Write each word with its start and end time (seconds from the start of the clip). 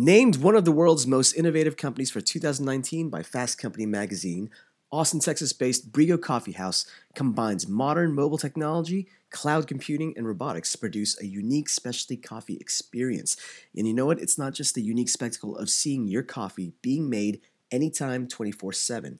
Named 0.00 0.36
one 0.36 0.54
of 0.54 0.64
the 0.64 0.70
world's 0.70 1.08
most 1.08 1.32
innovative 1.32 1.76
companies 1.76 2.08
for 2.08 2.20
2019 2.20 3.10
by 3.10 3.24
Fast 3.24 3.58
Company 3.58 3.84
magazine, 3.84 4.48
Austin, 4.92 5.18
Texas 5.18 5.52
based 5.52 5.90
Briggo 5.90 6.22
Coffee 6.22 6.52
House 6.52 6.86
combines 7.16 7.66
modern 7.66 8.14
mobile 8.14 8.38
technology, 8.38 9.08
cloud 9.30 9.66
computing, 9.66 10.14
and 10.16 10.24
robotics 10.24 10.70
to 10.70 10.78
produce 10.78 11.20
a 11.20 11.26
unique 11.26 11.68
specialty 11.68 12.16
coffee 12.16 12.58
experience. 12.60 13.36
And 13.76 13.88
you 13.88 13.92
know 13.92 14.06
what? 14.06 14.20
It's 14.20 14.38
not 14.38 14.54
just 14.54 14.76
the 14.76 14.82
unique 14.82 15.08
spectacle 15.08 15.56
of 15.56 15.68
seeing 15.68 16.06
your 16.06 16.22
coffee 16.22 16.74
being 16.80 17.10
made 17.10 17.40
anytime 17.72 18.28
24 18.28 18.74
7. 18.74 19.18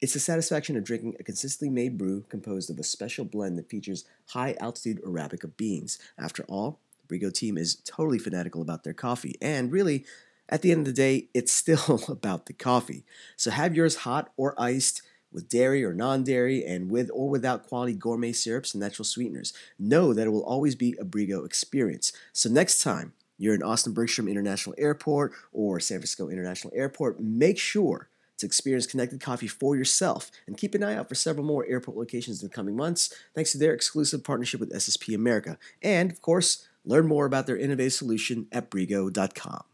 It's 0.00 0.12
the 0.12 0.20
satisfaction 0.20 0.76
of 0.76 0.84
drinking 0.84 1.16
a 1.18 1.24
consistently 1.24 1.74
made 1.74 1.98
brew 1.98 2.24
composed 2.28 2.70
of 2.70 2.78
a 2.78 2.84
special 2.84 3.24
blend 3.24 3.58
that 3.58 3.68
features 3.68 4.04
high 4.28 4.54
altitude 4.60 5.02
Arabica 5.02 5.50
beans. 5.56 5.98
After 6.16 6.44
all, 6.44 6.78
the 7.10 7.18
Briggo 7.18 7.32
team 7.32 7.58
is 7.58 7.76
totally 7.84 8.18
fanatical 8.18 8.62
about 8.62 8.84
their 8.84 8.94
coffee, 8.94 9.36
and 9.40 9.72
really, 9.72 10.04
at 10.48 10.62
the 10.62 10.72
end 10.72 10.80
of 10.80 10.86
the 10.86 10.92
day, 10.92 11.28
it's 11.34 11.52
still 11.52 12.00
about 12.08 12.46
the 12.46 12.52
coffee. 12.52 13.04
So 13.36 13.50
have 13.50 13.74
yours 13.74 13.96
hot 13.96 14.32
or 14.36 14.60
iced 14.60 15.02
with 15.32 15.48
dairy 15.48 15.84
or 15.84 15.94
non 15.94 16.24
dairy, 16.24 16.64
and 16.64 16.90
with 16.90 17.10
or 17.12 17.28
without 17.28 17.66
quality 17.66 17.94
gourmet 17.94 18.32
syrups 18.32 18.74
and 18.74 18.80
natural 18.80 19.04
sweeteners. 19.04 19.52
Know 19.78 20.12
that 20.12 20.26
it 20.26 20.30
will 20.30 20.44
always 20.44 20.74
be 20.74 20.96
a 21.00 21.04
Briggo 21.04 21.44
experience. 21.44 22.12
So 22.32 22.48
next 22.48 22.82
time 22.82 23.12
you're 23.38 23.54
in 23.54 23.62
Austin 23.62 23.92
Bergstrom 23.92 24.28
International 24.28 24.74
Airport 24.76 25.32
or 25.52 25.80
San 25.80 25.98
Francisco 25.98 26.28
International 26.28 26.72
Airport, 26.76 27.20
make 27.20 27.58
sure 27.58 28.08
to 28.40 28.46
experience 28.46 28.86
connected 28.86 29.20
coffee 29.20 29.46
for 29.46 29.76
yourself 29.76 30.30
and 30.46 30.56
keep 30.56 30.74
an 30.74 30.82
eye 30.82 30.94
out 30.94 31.08
for 31.08 31.14
several 31.14 31.44
more 31.44 31.66
airport 31.66 31.96
locations 31.96 32.42
in 32.42 32.48
the 32.48 32.54
coming 32.54 32.74
months 32.74 33.14
thanks 33.34 33.52
to 33.52 33.58
their 33.58 33.72
exclusive 33.72 34.24
partnership 34.24 34.60
with 34.60 34.72
SSP 34.72 35.14
America. 35.14 35.58
And 35.82 36.10
of 36.10 36.20
course, 36.20 36.66
learn 36.84 37.06
more 37.06 37.26
about 37.26 37.46
their 37.46 37.56
innovative 37.56 37.92
solution 37.92 38.46
at 38.52 38.70
Briggo.com. 38.70 39.64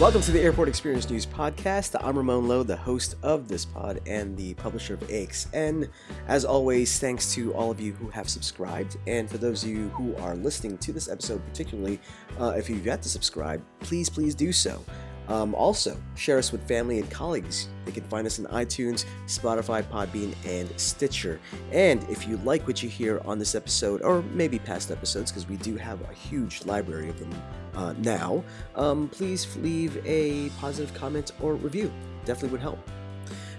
Welcome 0.00 0.22
to 0.22 0.32
the 0.32 0.40
Airport 0.40 0.68
Experience 0.68 1.08
News 1.08 1.24
Podcast. 1.24 1.94
I'm 2.04 2.18
Ramon 2.18 2.48
Lo, 2.48 2.64
the 2.64 2.76
host 2.76 3.14
of 3.22 3.46
this 3.48 3.64
pod 3.64 4.00
and 4.06 4.36
the 4.36 4.52
publisher 4.54 4.94
of 4.94 5.00
AXN. 5.02 5.88
As 6.26 6.44
always, 6.44 6.98
thanks 6.98 7.32
to 7.34 7.54
all 7.54 7.70
of 7.70 7.80
you 7.80 7.92
who 7.92 8.08
have 8.08 8.28
subscribed. 8.28 8.96
And 9.06 9.30
for 9.30 9.38
those 9.38 9.62
of 9.62 9.70
you 9.70 9.88
who 9.90 10.14
are 10.16 10.34
listening 10.34 10.78
to 10.78 10.92
this 10.92 11.08
episode, 11.08 11.42
particularly, 11.46 12.00
uh, 12.40 12.54
if 12.56 12.68
you've 12.68 12.84
yet 12.84 13.02
to 13.02 13.08
subscribe, 13.08 13.62
please, 13.80 14.10
please 14.10 14.34
do 14.34 14.52
so. 14.52 14.84
Um, 15.28 15.54
also, 15.54 15.96
share 16.16 16.38
us 16.38 16.52
with 16.52 16.66
family 16.68 16.98
and 16.98 17.10
colleagues. 17.10 17.68
They 17.84 17.92
can 17.92 18.04
find 18.04 18.26
us 18.26 18.38
on 18.38 18.46
iTunes, 18.46 19.04
Spotify, 19.26 19.82
Podbean, 19.82 20.34
and 20.46 20.68
Stitcher. 20.78 21.40
And 21.72 22.02
if 22.10 22.28
you 22.28 22.36
like 22.38 22.66
what 22.66 22.82
you 22.82 22.88
hear 22.88 23.20
on 23.24 23.38
this 23.38 23.54
episode, 23.54 24.02
or 24.02 24.22
maybe 24.32 24.58
past 24.58 24.90
episodes, 24.90 25.30
because 25.30 25.48
we 25.48 25.56
do 25.56 25.76
have 25.76 26.00
a 26.02 26.12
huge 26.12 26.64
library 26.66 27.08
of 27.08 27.18
them 27.18 27.34
uh, 27.74 27.94
now, 27.98 28.44
um, 28.74 29.08
please 29.08 29.56
leave 29.56 30.00
a 30.06 30.50
positive 30.60 30.94
comment 30.94 31.32
or 31.40 31.54
review. 31.54 31.92
Definitely 32.24 32.50
would 32.50 32.60
help. 32.60 32.78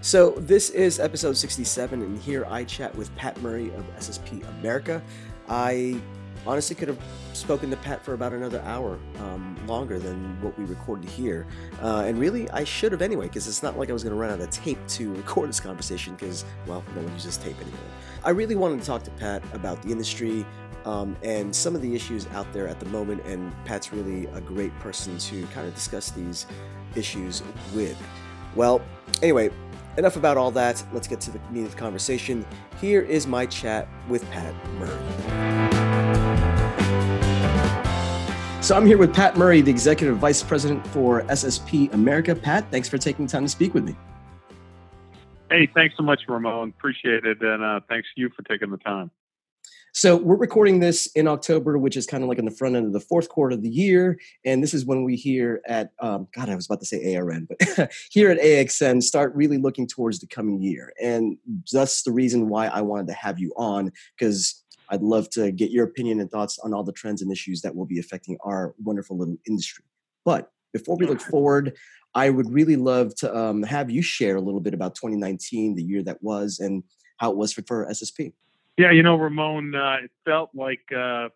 So, 0.01 0.31
this 0.37 0.69
is 0.69 0.99
episode 0.99 1.35
67, 1.35 1.99
and 1.99 2.19
here 2.19 2.45
I 2.47 2.63
chat 2.63 2.95
with 2.95 3.13
Pat 3.15 3.41
Murray 3.41 3.73
of 3.73 3.83
SSP 3.97 4.47
America. 4.59 5.01
I 5.49 5.99
honestly 6.47 6.75
could 6.75 6.87
have 6.87 6.99
spoken 7.33 7.69
to 7.69 7.77
Pat 7.77 8.03
for 8.03 8.13
about 8.13 8.33
another 8.33 8.61
hour 8.61 8.99
um, 9.19 9.57
longer 9.67 9.99
than 9.99 10.39
what 10.41 10.57
we 10.57 10.65
recorded 10.65 11.09
here. 11.09 11.45
Uh, 11.81 12.03
and 12.05 12.19
really, 12.19 12.49
I 12.51 12.63
should 12.63 12.91
have 12.91 13.01
anyway, 13.01 13.27
because 13.27 13.47
it's 13.47 13.63
not 13.63 13.77
like 13.77 13.89
I 13.89 13.93
was 13.93 14.03
going 14.03 14.15
to 14.15 14.19
run 14.19 14.31
out 14.31 14.39
of 14.39 14.49
tape 14.49 14.79
to 14.89 15.13
record 15.15 15.49
this 15.49 15.59
conversation, 15.59 16.15
because, 16.15 16.45
well, 16.67 16.83
no 16.95 17.01
one 17.01 17.13
uses 17.13 17.37
tape 17.37 17.59
anymore. 17.59 17.79
I 18.23 18.31
really 18.31 18.55
wanted 18.55 18.79
to 18.79 18.85
talk 18.85 19.03
to 19.03 19.11
Pat 19.11 19.43
about 19.53 19.81
the 19.81 19.89
industry 19.89 20.45
um, 20.85 21.15
and 21.23 21.55
some 21.55 21.75
of 21.75 21.81
the 21.81 21.95
issues 21.95 22.27
out 22.27 22.51
there 22.53 22.67
at 22.67 22.79
the 22.79 22.85
moment, 22.87 23.25
and 23.25 23.51
Pat's 23.65 23.91
really 23.91 24.27
a 24.27 24.41
great 24.41 24.77
person 24.79 25.17
to 25.17 25.45
kind 25.47 25.67
of 25.67 25.73
discuss 25.73 26.11
these 26.11 26.45
issues 26.95 27.43
with. 27.73 27.97
Well, 28.55 28.81
anyway, 29.21 29.49
enough 29.97 30.15
about 30.15 30.37
all 30.37 30.51
that. 30.51 30.83
Let's 30.93 31.07
get 31.07 31.19
to 31.21 31.31
the 31.31 31.39
meat 31.51 31.63
of 31.63 31.71
the 31.71 31.77
conversation. 31.77 32.45
Here 32.79 33.01
is 33.01 33.27
my 33.27 33.45
chat 33.45 33.87
with 34.07 34.29
Pat 34.31 34.53
Murray. 34.73 35.64
So 38.65 38.75
I'm 38.75 38.87
here 38.87 38.97
with 38.97 39.13
Pat 39.13 39.37
Murray, 39.37 39.61
the 39.61 39.69
Executive 39.69 40.17
Vice 40.17 40.41
President 40.41 40.87
for 40.87 41.21
SSP 41.25 41.93
America. 41.93 42.33
Pat, 42.33 42.65
thanks 42.71 42.89
for 42.89 42.97
taking 42.97 43.27
time 43.27 43.43
to 43.43 43.47
speak 43.47 43.75
with 43.75 43.83
me. 43.83 43.95
Hey, 45.51 45.69
thanks 45.75 45.95
so 45.95 46.01
much, 46.01 46.21
Ramon. 46.27 46.69
Appreciate 46.69 47.25
it. 47.25 47.43
And 47.43 47.63
uh, 47.63 47.81
thanks 47.87 48.07
to 48.15 48.21
you 48.21 48.31
for 48.35 48.41
taking 48.41 48.71
the 48.71 48.77
time. 48.77 49.11
So 49.93 50.17
we're 50.17 50.35
recording 50.35 50.81
this 50.81 51.05
in 51.15 51.25
October, 51.25 51.77
which 51.77 51.95
is 51.95 52.05
kind 52.05 52.21
of 52.21 52.27
like 52.27 52.37
in 52.37 52.43
the 52.43 52.51
front 52.51 52.75
end 52.75 52.85
of 52.85 52.91
the 52.91 52.99
fourth 52.99 53.29
quarter 53.29 53.55
of 53.55 53.61
the 53.61 53.69
year, 53.69 54.19
and 54.43 54.61
this 54.61 54.73
is 54.73 54.85
when 54.85 55.05
we 55.05 55.15
here 55.15 55.61
at 55.65 55.91
um, 56.01 56.27
God, 56.35 56.49
I 56.49 56.55
was 56.55 56.65
about 56.65 56.81
to 56.81 56.85
say 56.85 57.15
ARN, 57.15 57.47
but 57.47 57.93
here 58.11 58.29
at 58.29 58.37
AXN 58.37 59.01
start 59.01 59.33
really 59.35 59.57
looking 59.57 59.87
towards 59.87 60.19
the 60.19 60.27
coming 60.27 60.61
year, 60.61 60.91
and 61.01 61.37
that's 61.71 62.03
the 62.03 62.11
reason 62.11 62.49
why 62.49 62.67
I 62.67 62.81
wanted 62.81 63.07
to 63.07 63.13
have 63.13 63.39
you 63.39 63.53
on 63.55 63.93
because 64.19 64.64
I'd 64.89 65.01
love 65.01 65.29
to 65.31 65.51
get 65.51 65.71
your 65.71 65.85
opinion 65.85 66.19
and 66.19 66.29
thoughts 66.29 66.59
on 66.59 66.73
all 66.73 66.83
the 66.83 66.91
trends 66.91 67.21
and 67.21 67.31
issues 67.31 67.61
that 67.61 67.75
will 67.75 67.85
be 67.85 67.99
affecting 67.99 68.37
our 68.43 68.73
wonderful 68.83 69.17
little 69.17 69.37
industry. 69.47 69.83
But 70.23 70.51
before 70.73 70.97
we 70.97 71.05
look 71.05 71.21
forward, 71.21 71.73
I 72.13 72.29
would 72.29 72.51
really 72.51 72.75
love 72.75 73.15
to 73.15 73.35
um, 73.35 73.63
have 73.63 73.89
you 73.89 74.01
share 74.01 74.35
a 74.35 74.41
little 74.41 74.59
bit 74.59 74.73
about 74.73 74.95
2019, 74.95 75.75
the 75.75 75.83
year 75.83 76.03
that 76.03 76.21
was, 76.21 76.59
and 76.59 76.83
how 77.17 77.31
it 77.31 77.37
was 77.37 77.53
for, 77.53 77.63
for 77.63 77.85
SSP. 77.87 78.33
Yeah, 78.77 78.91
you 78.91 79.03
know, 79.03 79.15
Ramon, 79.15 79.73
uh, 79.73 79.97
it 80.03 80.11
felt 80.25 80.49
like 80.53 80.81
uh, 80.95 81.29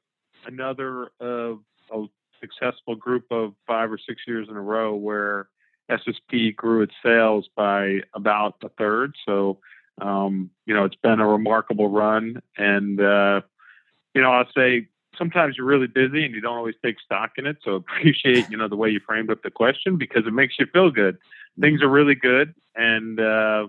another 0.45 1.09
uh, 1.21 1.53
a 1.91 2.05
successful 2.41 2.95
group 2.95 3.25
of 3.31 3.53
five 3.65 3.91
or 3.91 3.97
six 3.97 4.21
years 4.27 4.47
in 4.49 4.55
a 4.55 4.61
row 4.61 4.95
where 4.95 5.49
SSP 5.89 6.55
grew 6.55 6.81
its 6.81 6.93
sales 7.03 7.49
by 7.55 7.99
about 8.13 8.55
a 8.63 8.69
third. 8.69 9.15
So 9.25 9.59
um, 10.01 10.49
you 10.65 10.73
know, 10.73 10.85
it's 10.85 10.95
been 10.95 11.19
a 11.19 11.27
remarkable 11.27 11.89
run, 11.89 12.41
and 12.57 12.99
uh, 12.99 13.41
you 14.13 14.21
know, 14.21 14.31
I'll 14.31 14.49
say 14.55 14.87
sometimes 15.17 15.57
you're 15.57 15.65
really 15.65 15.87
busy 15.87 16.23
and 16.25 16.33
you 16.33 16.41
don't 16.41 16.57
always 16.57 16.75
take 16.83 16.99
stock 16.99 17.31
in 17.37 17.45
it. 17.45 17.57
So 17.63 17.75
appreciate 17.75 18.49
you 18.49 18.57
know 18.57 18.67
the 18.67 18.75
way 18.75 18.89
you 18.89 18.99
framed 19.05 19.29
up 19.29 19.43
the 19.43 19.51
question 19.51 19.97
because 19.97 20.25
it 20.25 20.33
makes 20.33 20.55
you 20.59 20.65
feel 20.71 20.91
good. 20.91 21.17
Things 21.59 21.81
are 21.81 21.89
really 21.89 22.15
good, 22.15 22.53
and 22.75 23.19
uh, 23.19 23.67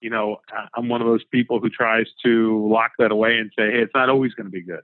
you 0.00 0.10
know, 0.10 0.40
I'm 0.74 0.88
one 0.88 1.02
of 1.02 1.06
those 1.06 1.24
people 1.24 1.60
who 1.60 1.68
tries 1.68 2.06
to 2.24 2.66
lock 2.66 2.92
that 2.98 3.12
away 3.12 3.38
and 3.38 3.50
say, 3.56 3.70
hey, 3.70 3.82
it's 3.82 3.94
not 3.94 4.08
always 4.08 4.32
going 4.32 4.46
to 4.46 4.50
be 4.50 4.62
good. 4.62 4.82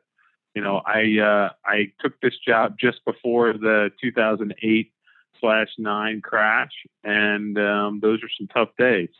You 0.54 0.62
know, 0.62 0.82
I 0.86 1.18
uh, 1.20 1.50
I 1.64 1.92
took 2.00 2.20
this 2.20 2.34
job 2.38 2.76
just 2.78 3.04
before 3.04 3.52
the 3.52 3.90
2008 4.00 4.92
slash 5.40 5.68
nine 5.78 6.20
crash, 6.22 6.72
and 7.04 7.58
um, 7.58 8.00
those 8.00 8.22
are 8.22 8.30
some 8.38 8.48
tough 8.48 8.70
days 8.78 9.10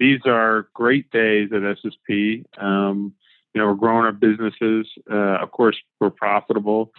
these 0.00 0.20
are 0.24 0.66
great 0.74 1.10
days 1.10 1.50
at 1.52 1.60
SSP. 1.60 2.44
Um, 2.60 3.14
you 3.54 3.60
know, 3.60 3.68
we're 3.68 3.74
growing 3.74 4.06
our 4.06 4.12
businesses. 4.12 4.86
Uh, 5.08 5.36
of 5.36 5.52
course, 5.52 5.76
we're 6.00 6.10
profitable. 6.10 6.92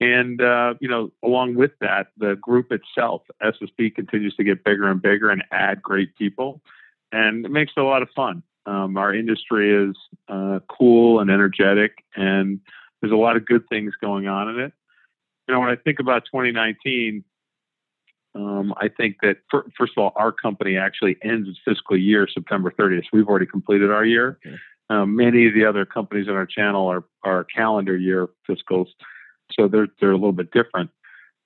And, 0.00 0.40
uh, 0.40 0.74
you 0.80 0.88
know, 0.88 1.12
along 1.22 1.56
with 1.56 1.72
that, 1.80 2.08
the 2.16 2.36
group 2.36 2.72
itself, 2.72 3.22
SSP, 3.42 3.94
continues 3.94 4.34
to 4.36 4.44
get 4.44 4.64
bigger 4.64 4.88
and 4.88 5.02
bigger 5.02 5.28
and 5.28 5.44
add 5.52 5.82
great 5.82 6.16
people. 6.16 6.62
And 7.12 7.44
it 7.44 7.50
makes 7.50 7.72
it 7.76 7.80
a 7.80 7.84
lot 7.84 8.02
of 8.02 8.08
fun. 8.16 8.42
Um, 8.64 8.96
our 8.96 9.14
industry 9.14 9.90
is 9.90 9.96
uh, 10.28 10.60
cool 10.68 11.20
and 11.20 11.30
energetic, 11.30 12.04
and 12.14 12.60
there's 13.00 13.12
a 13.12 13.16
lot 13.16 13.36
of 13.36 13.46
good 13.46 13.66
things 13.68 13.94
going 14.00 14.26
on 14.26 14.48
in 14.50 14.60
it. 14.60 14.72
You 15.46 15.54
know, 15.54 15.60
when 15.60 15.70
I 15.70 15.76
think 15.76 16.00
about 16.00 16.26
2019, 16.26 17.24
um, 18.38 18.72
I 18.76 18.88
think 18.88 19.16
that 19.22 19.38
for, 19.50 19.66
first 19.76 19.92
of 19.96 20.02
all, 20.02 20.12
our 20.14 20.30
company 20.30 20.76
actually 20.76 21.16
ends 21.22 21.48
its 21.48 21.58
fiscal 21.64 21.96
year 21.96 22.28
September 22.32 22.72
30th. 22.78 23.04
We've 23.12 23.26
already 23.26 23.46
completed 23.46 23.90
our 23.90 24.04
year. 24.04 24.38
Okay. 24.46 24.56
Um, 24.90 25.16
many 25.16 25.48
of 25.48 25.54
the 25.54 25.64
other 25.64 25.84
companies 25.84 26.28
on 26.28 26.34
our 26.34 26.46
channel 26.46 26.86
are, 26.86 27.04
are 27.24 27.44
calendar 27.44 27.96
year 27.96 28.28
fiscals, 28.48 28.86
so 29.52 29.68
they're 29.68 29.88
they're 30.00 30.12
a 30.12 30.16
little 30.16 30.32
bit 30.32 30.50
different. 30.50 30.90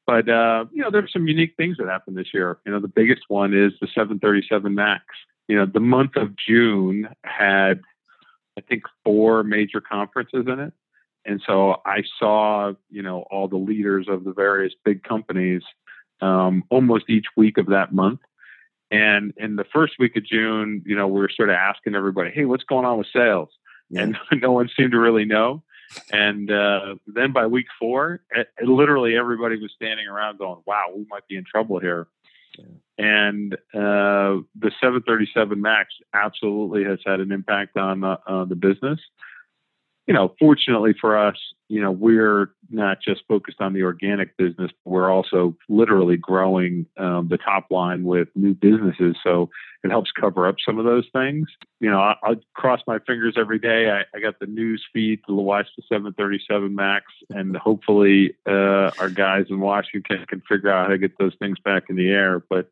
But 0.07 0.29
uh, 0.29 0.67
you 0.71 0.83
know, 0.83 0.91
there's 0.91 1.13
some 1.13 1.27
unique 1.27 1.55
things 1.57 1.79
that 1.79 1.89
happened 1.89 2.17
this 2.17 2.33
year. 2.33 2.59
You 2.67 2.73
know, 2.73 2.79
the 2.79 2.89
biggest 2.89 3.23
one 3.29 3.53
is 3.53 3.73
the 3.81 3.89
737 3.89 4.75
Max. 4.75 5.05
You 5.49 5.57
know, 5.57 5.67
the 5.67 5.81
month 5.81 6.15
of 6.15 6.37
June 6.37 7.09
had, 7.25 7.81
I 8.57 8.61
think, 8.61 8.85
four 9.05 9.43
major 9.43 9.81
conferences 9.81 10.45
in 10.47 10.61
it, 10.61 10.73
and 11.25 11.43
so 11.45 11.81
I 11.85 12.03
saw, 12.21 12.75
you 12.91 13.03
know, 13.03 13.25
all 13.31 13.49
the 13.49 13.57
leaders 13.57 14.07
of 14.09 14.23
the 14.23 14.33
various 14.33 14.75
big 14.85 15.03
companies 15.03 15.63
um, 16.23 16.65
almost 16.71 17.11
each 17.11 17.27
week 17.37 17.59
of 17.59 17.67
that 17.67 17.93
month. 17.93 18.21
And 18.91 19.33
in 19.37 19.57
the 19.57 19.65
first 19.73 19.95
week 19.99 20.17
of 20.17 20.25
June, 20.25 20.83
you 20.87 20.95
know, 20.95 21.09
we 21.09 21.21
were 21.21 21.31
sort 21.35 21.49
of 21.49 21.55
asking 21.55 21.95
everybody, 21.95 22.31
"Hey, 22.31 22.45
what's 22.45 22.65
going 22.65 22.85
on 22.85 22.99
with 22.99 23.07
sales?" 23.13 23.49
Yeah. 23.91 24.03
And 24.03 24.19
no 24.41 24.53
one 24.53 24.71
seemed 24.77 24.93
to 24.93 24.99
really 24.99 25.25
know. 25.25 25.63
And 26.11 26.51
uh, 26.51 26.97
then 27.07 27.33
by 27.33 27.47
week 27.47 27.67
four, 27.79 28.23
it, 28.31 28.49
it, 28.59 28.69
literally 28.69 29.17
everybody 29.17 29.61
was 29.61 29.73
standing 29.75 30.07
around 30.07 30.39
going, 30.39 30.63
"Wow, 30.67 30.87
we 30.95 31.07
might 31.11 31.27
be 31.27 31.37
in 31.37 31.45
trouble 31.45 31.81
here." 31.81 32.07
Yeah. 32.59 32.65
And 32.99 33.55
uh, 33.75 34.45
the 34.55 34.71
737 34.81 35.61
Max 35.61 35.95
absolutely 36.13 36.85
has 36.85 36.99
had 37.05 37.21
an 37.21 37.33
impact 37.33 37.79
on 37.79 38.05
uh, 38.05 38.45
the 38.45 38.55
business. 38.55 39.01
You 40.07 40.15
know, 40.15 40.35
fortunately 40.39 40.95
for 41.01 41.17
us, 41.17 41.37
you 41.69 41.81
know, 41.81 41.91
we're 41.91 42.51
not 42.71 42.99
just 43.01 43.23
focused 43.29 43.61
on 43.61 43.73
the 43.73 43.83
organic 43.83 44.37
business, 44.37 44.71
we're 44.85 45.11
also 45.11 45.57
literally 45.69 46.17
growing 46.17 46.87
um, 46.99 47.29
the 47.29 47.39
top 47.39 47.67
line 47.71 48.05
with 48.05 48.29
new 48.35 48.53
businesses. 48.53 49.17
So 49.23 49.49
it 49.85 49.91
helps 49.91 50.11
cover 50.13 50.47
up 50.47 50.57
some 50.65 50.79
of 50.79 50.85
those 50.85 51.07
things. 51.13 51.49
You 51.81 51.91
know, 51.91 51.99
I, 51.99 52.15
I 52.23 52.35
cross 52.55 52.81
my 52.87 52.99
fingers 53.07 53.35
every 53.39 53.59
day. 53.59 53.91
I, 53.91 54.03
I 54.17 54.21
got 54.21 54.39
the 54.39 54.47
news 54.47 54.85
feed 54.93 55.21
to 55.27 55.35
watch 55.35 55.67
the 55.77 55.83
737 55.89 56.75
Max, 56.75 57.07
and 57.31 57.57
hopefully 57.57 58.37
uh, 58.47 58.91
our 58.99 59.11
guys 59.11 59.47
in 59.51 59.61
Washington 59.61 60.25
can 60.29 60.43
figure 60.49 60.71
out 60.71 60.87
how 60.87 60.93
to 60.93 60.99
get 60.99 61.19
those 61.19 61.35
things 61.39 61.59
back 61.65 61.85
in 61.89 61.97
the 61.97 62.11
air. 62.11 62.43
But 62.51 62.71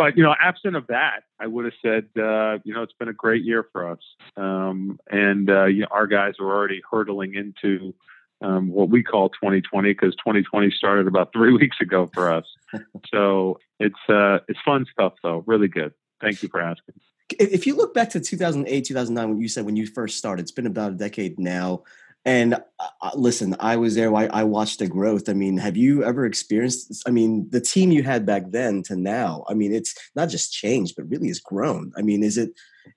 but 0.00 0.16
you 0.16 0.22
know, 0.22 0.34
absent 0.40 0.76
of 0.76 0.86
that, 0.86 1.24
I 1.38 1.46
would 1.46 1.66
have 1.66 1.74
said, 1.82 2.04
uh, 2.16 2.58
you 2.64 2.72
know, 2.72 2.82
it's 2.82 2.94
been 2.94 3.08
a 3.08 3.12
great 3.12 3.44
year 3.44 3.66
for 3.70 3.86
us, 3.90 3.98
um, 4.34 4.98
and 5.10 5.50
uh, 5.50 5.66
you 5.66 5.82
know, 5.82 5.88
our 5.90 6.06
guys 6.06 6.34
are 6.40 6.46
already 6.46 6.80
hurtling 6.90 7.34
into 7.34 7.94
um, 8.40 8.70
what 8.70 8.88
we 8.88 9.02
call 9.02 9.28
2020 9.28 9.90
because 9.90 10.14
2020 10.16 10.70
started 10.70 11.06
about 11.06 11.32
three 11.34 11.52
weeks 11.52 11.76
ago 11.82 12.10
for 12.14 12.32
us. 12.32 12.46
so 13.12 13.60
it's 13.78 14.00
uh, 14.08 14.38
it's 14.48 14.58
fun 14.64 14.86
stuff, 14.90 15.12
though. 15.22 15.44
Really 15.46 15.68
good. 15.68 15.92
Thank 16.22 16.42
you 16.42 16.48
for 16.48 16.62
asking. 16.62 16.94
If 17.38 17.66
you 17.66 17.76
look 17.76 17.92
back 17.92 18.08
to 18.10 18.20
2008, 18.20 18.84
2009, 18.86 19.28
when 19.28 19.40
you 19.40 19.48
said 19.48 19.66
when 19.66 19.76
you 19.76 19.86
first 19.86 20.16
started, 20.16 20.42
it's 20.42 20.50
been 20.50 20.66
about 20.66 20.92
a 20.92 20.96
decade 20.96 21.38
now. 21.38 21.82
And 22.24 22.54
uh, 22.54 23.10
listen, 23.14 23.56
I 23.60 23.76
was 23.76 23.94
there. 23.94 24.14
I, 24.14 24.26
I, 24.26 24.44
watched 24.44 24.80
the 24.80 24.86
growth. 24.86 25.28
I 25.28 25.32
mean, 25.32 25.56
have 25.56 25.76
you 25.76 26.04
ever 26.04 26.26
experienced? 26.26 27.02
I 27.06 27.10
mean, 27.10 27.48
the 27.48 27.62
team 27.62 27.92
you 27.92 28.02
had 28.02 28.26
back 28.26 28.50
then 28.50 28.82
to 28.84 28.96
now. 28.96 29.44
I 29.48 29.54
mean, 29.54 29.72
it's 29.72 29.94
not 30.14 30.28
just 30.28 30.52
changed, 30.52 30.96
but 30.96 31.08
really 31.08 31.28
has 31.28 31.40
grown. 31.40 31.92
I 31.96 32.02
mean, 32.02 32.22
is 32.22 32.36
it 32.36 32.50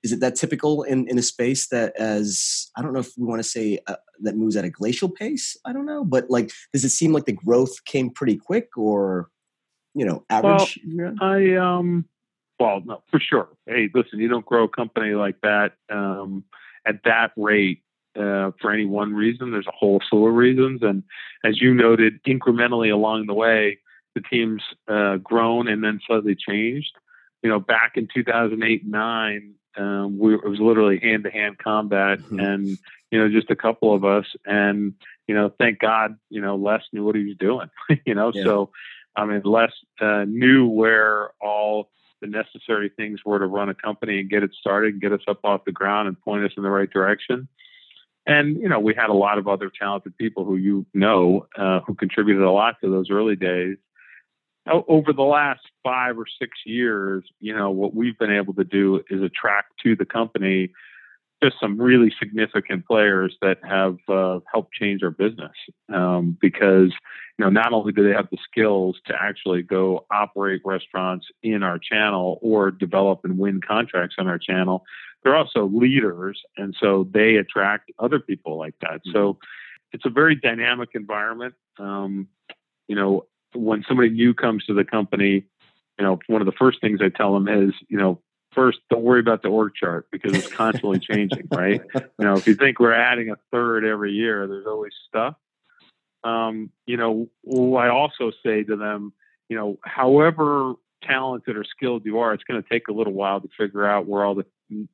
is 0.03 0.11
it 0.11 0.19
that 0.19 0.35
typical 0.35 0.83
in 0.83 1.07
in 1.07 1.17
a 1.17 1.21
space 1.21 1.67
that 1.67 1.95
as 1.97 2.69
I 2.75 2.81
don't 2.81 2.91
know 2.91 2.99
if 2.99 3.11
we 3.17 3.25
want 3.25 3.39
to 3.39 3.47
say 3.47 3.79
uh, 3.87 3.95
that 4.23 4.35
moves 4.35 4.57
at 4.57 4.65
a 4.65 4.69
glacial 4.69 5.09
pace? 5.09 5.55
I 5.63 5.71
don't 5.71 5.85
know, 5.85 6.03
but 6.03 6.29
like, 6.29 6.51
does 6.73 6.83
it 6.83 6.89
seem 6.89 7.13
like 7.13 7.25
the 7.25 7.31
growth 7.31 7.85
came 7.85 8.09
pretty 8.09 8.35
quick, 8.35 8.77
or 8.77 9.29
you 9.93 10.05
know, 10.05 10.25
average? 10.29 10.79
Well, 10.85 11.15
I 11.21 11.55
um, 11.55 12.09
well, 12.59 12.81
no, 12.83 13.03
for 13.09 13.21
sure. 13.21 13.47
Hey, 13.65 13.89
listen, 13.93 14.19
you 14.19 14.27
don't 14.27 14.45
grow 14.45 14.65
a 14.65 14.69
company 14.69 15.13
like 15.13 15.39
that 15.43 15.75
um, 15.89 16.43
at 16.85 17.03
that 17.05 17.31
rate 17.37 17.83
uh, 18.15 18.51
for 18.61 18.71
any 18.71 18.85
one 18.85 19.13
reason. 19.13 19.51
There's 19.51 19.67
a 19.67 19.75
whole 19.75 20.01
slew 20.09 20.27
of 20.27 20.35
reasons, 20.35 20.81
and 20.83 21.03
as 21.43 21.61
you 21.61 21.73
noted, 21.73 22.23
incrementally 22.23 22.91
along 22.91 23.27
the 23.27 23.33
way, 23.33 23.79
the 24.15 24.21
team's 24.21 24.63
uh, 24.87 25.17
grown 25.17 25.67
and 25.67 25.83
then 25.83 25.99
slightly 26.05 26.35
changed. 26.35 26.91
You 27.41 27.49
know, 27.49 27.59
back 27.59 27.93
in 27.95 28.07
2008 28.13 28.85
nine, 28.85 29.55
um, 29.75 30.17
we, 30.17 30.35
it 30.35 30.47
was 30.47 30.59
literally 30.59 30.99
hand 30.99 31.23
to 31.23 31.31
hand 31.31 31.57
combat, 31.57 32.19
mm-hmm. 32.19 32.39
and 32.39 32.77
you 33.11 33.19
know, 33.19 33.29
just 33.29 33.51
a 33.51 33.55
couple 33.55 33.93
of 33.93 34.05
us, 34.05 34.25
and 34.45 34.93
you 35.27 35.35
know, 35.35 35.51
thank 35.57 35.79
God, 35.79 36.17
you 36.29 36.41
know, 36.41 36.55
Les 36.55 36.81
knew 36.91 37.03
what 37.03 37.15
he 37.15 37.25
was 37.25 37.37
doing. 37.37 37.69
you 38.05 38.15
know, 38.15 38.31
yeah. 38.33 38.43
so 38.43 38.71
I 39.15 39.25
mean, 39.25 39.41
Les 39.43 39.71
uh, 40.01 40.25
knew 40.27 40.67
where 40.67 41.31
all 41.41 41.89
the 42.21 42.27
necessary 42.27 42.89
things 42.95 43.19
were 43.25 43.39
to 43.39 43.45
run 43.45 43.69
a 43.69 43.75
company 43.75 44.19
and 44.19 44.29
get 44.29 44.43
it 44.43 44.51
started 44.57 44.93
and 44.93 45.01
get 45.01 45.11
us 45.11 45.21
up 45.27 45.39
off 45.43 45.65
the 45.65 45.71
ground 45.71 46.07
and 46.07 46.19
point 46.21 46.43
us 46.45 46.51
in 46.55 46.63
the 46.63 46.69
right 46.69 46.89
direction. 46.89 47.47
And 48.25 48.57
you 48.57 48.69
know, 48.69 48.79
we 48.79 48.93
had 48.93 49.09
a 49.09 49.13
lot 49.13 49.37
of 49.37 49.47
other 49.47 49.69
talented 49.69 50.17
people 50.17 50.45
who 50.45 50.55
you 50.55 50.85
know 50.93 51.47
uh, 51.57 51.81
who 51.81 51.95
contributed 51.95 52.43
a 52.43 52.51
lot 52.51 52.75
to 52.81 52.89
those 52.89 53.09
early 53.09 53.35
days. 53.35 53.77
over 54.65 55.11
the 55.11 55.23
last 55.23 55.61
five 55.83 56.17
or 56.17 56.25
six 56.39 56.59
years, 56.65 57.23
you 57.39 57.55
know, 57.55 57.69
what 57.69 57.93
we've 57.93 58.17
been 58.17 58.31
able 58.31 58.53
to 58.53 58.63
do 58.63 59.03
is 59.09 59.21
attract 59.21 59.73
to 59.83 59.95
the 59.95 60.05
company 60.05 60.71
just 61.43 61.59
some 61.59 61.79
really 61.79 62.13
significant 62.19 62.85
players 62.85 63.35
that 63.41 63.57
have 63.63 63.97
uh, 64.07 64.39
helped 64.51 64.73
change 64.73 65.03
our 65.03 65.11
business. 65.11 65.51
Um, 65.93 66.37
because 66.39 66.91
you 67.37 67.45
know, 67.45 67.49
not 67.49 67.73
only 67.73 67.91
do 67.91 68.03
they 68.07 68.13
have 68.13 68.29
the 68.31 68.37
skills 68.49 68.97
to 69.07 69.13
actually 69.19 69.63
go 69.63 70.05
operate 70.11 70.61
restaurants 70.63 71.25
in 71.41 71.63
our 71.63 71.79
channel 71.79 72.37
or 72.41 72.69
develop 72.71 73.21
and 73.23 73.39
win 73.39 73.59
contracts 73.59 74.15
on 74.19 74.27
our 74.27 74.37
channel, 74.37 74.85
they're 75.23 75.35
also 75.35 75.65
leaders, 75.65 76.41
and 76.57 76.75
so 76.79 77.07
they 77.11 77.35
attract 77.35 77.91
other 77.97 78.19
people 78.19 78.57
like 78.57 78.75
that. 78.81 78.95
Mm-hmm. 78.95 79.11
So 79.13 79.37
it's 79.91 80.05
a 80.05 80.09
very 80.09 80.35
dynamic 80.35 80.89
environment. 80.93 81.55
Um, 81.79 82.27
you 82.87 82.95
know, 82.95 83.25
when 83.53 83.83
somebody 83.87 84.09
new 84.09 84.33
comes 84.33 84.65
to 84.65 84.73
the 84.73 84.83
company, 84.83 85.45
you 85.97 86.05
know, 86.05 86.19
one 86.27 86.41
of 86.41 86.45
the 86.45 86.53
first 86.57 86.81
things 86.81 86.99
I 87.01 87.09
tell 87.09 87.33
them 87.33 87.47
is, 87.47 87.73
you 87.87 87.97
know, 87.97 88.19
first 88.53 88.79
don't 88.89 89.03
worry 89.03 89.19
about 89.19 89.41
the 89.41 89.49
org 89.49 89.73
chart 89.75 90.07
because 90.11 90.33
it's 90.33 90.51
constantly 90.51 90.99
changing, 91.11 91.47
right? 91.51 91.81
You 91.95 92.25
know, 92.25 92.35
if 92.35 92.47
you 92.47 92.55
think 92.55 92.79
we're 92.79 92.93
adding 92.93 93.29
a 93.29 93.35
third 93.51 93.85
every 93.85 94.13
year, 94.13 94.47
there's 94.47 94.67
always 94.67 94.93
stuff. 95.07 95.35
Um, 96.23 96.71
you 96.85 96.97
know, 96.97 97.27
I 97.77 97.89
also 97.89 98.31
say 98.43 98.63
to 98.63 98.75
them, 98.75 99.13
you 99.49 99.57
know, 99.57 99.77
however 99.83 100.75
talented 101.03 101.57
or 101.57 101.63
skilled 101.63 102.05
you 102.05 102.19
are, 102.19 102.33
it's 102.33 102.43
going 102.43 102.61
to 102.61 102.69
take 102.69 102.87
a 102.87 102.93
little 102.93 103.13
while 103.13 103.41
to 103.41 103.49
figure 103.57 103.85
out 103.85 104.07
where 104.07 104.23
all 104.23 104.35
the 104.35 104.45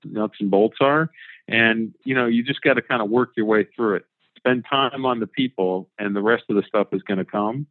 nuts 0.04 0.36
and 0.40 0.50
bolts 0.50 0.78
are. 0.82 1.10
And, 1.48 1.94
you 2.04 2.16
know, 2.16 2.26
you 2.26 2.44
just 2.44 2.62
got 2.62 2.74
to 2.76 2.82
kind 2.82 3.02
of 3.02 3.10
work 3.10 3.32
your 3.38 3.46
way 3.46 3.68
through 3.76 3.96
it. 3.96 4.06
Spend 4.38 4.66
time 4.70 5.06
on 5.06 5.20
the 5.20 5.28
people, 5.28 5.90
and 6.00 6.16
the 6.16 6.22
rest 6.22 6.44
of 6.50 6.56
the 6.56 6.64
stuff 6.64 6.88
is 6.94 7.02
going 7.04 7.18
to 7.18 7.26
come. 7.26 7.68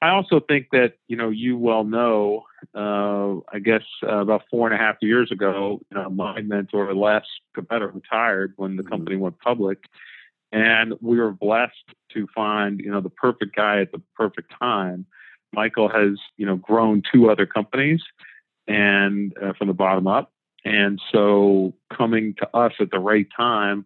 I 0.00 0.10
also 0.10 0.38
think 0.38 0.68
that, 0.70 0.94
you 1.08 1.16
know, 1.16 1.28
you 1.28 1.58
well 1.58 1.82
know, 1.82 2.44
uh, 2.74 3.40
I 3.52 3.58
guess 3.58 3.82
uh, 4.04 4.20
about 4.20 4.44
four 4.50 4.70
and 4.70 4.74
a 4.74 4.78
half 4.78 4.96
years 5.02 5.32
ago, 5.32 5.80
you 5.90 5.98
know, 5.98 6.08
my 6.08 6.40
mentor, 6.40 6.94
Les 6.94 7.24
Cappetta, 7.54 7.88
retired 7.92 8.52
when 8.56 8.76
the 8.76 8.82
mm-hmm. 8.82 8.90
company 8.90 9.16
went 9.16 9.38
public. 9.40 9.78
And 10.52 10.94
we 11.00 11.18
were 11.18 11.32
blessed 11.32 11.74
to 12.14 12.26
find, 12.34 12.80
you 12.80 12.90
know, 12.90 13.00
the 13.00 13.10
perfect 13.10 13.56
guy 13.56 13.80
at 13.80 13.92
the 13.92 14.00
perfect 14.14 14.52
time. 14.58 15.04
Michael 15.52 15.88
has, 15.88 16.18
you 16.36 16.46
know, 16.46 16.56
grown 16.56 17.02
two 17.12 17.28
other 17.28 17.44
companies 17.44 18.02
and 18.66 19.34
uh, 19.42 19.52
from 19.54 19.66
the 19.66 19.74
bottom 19.74 20.06
up. 20.06 20.32
And 20.64 21.00
so 21.12 21.74
coming 21.92 22.34
to 22.38 22.56
us 22.56 22.72
at 22.80 22.90
the 22.90 22.98
right 22.98 23.26
time, 23.36 23.84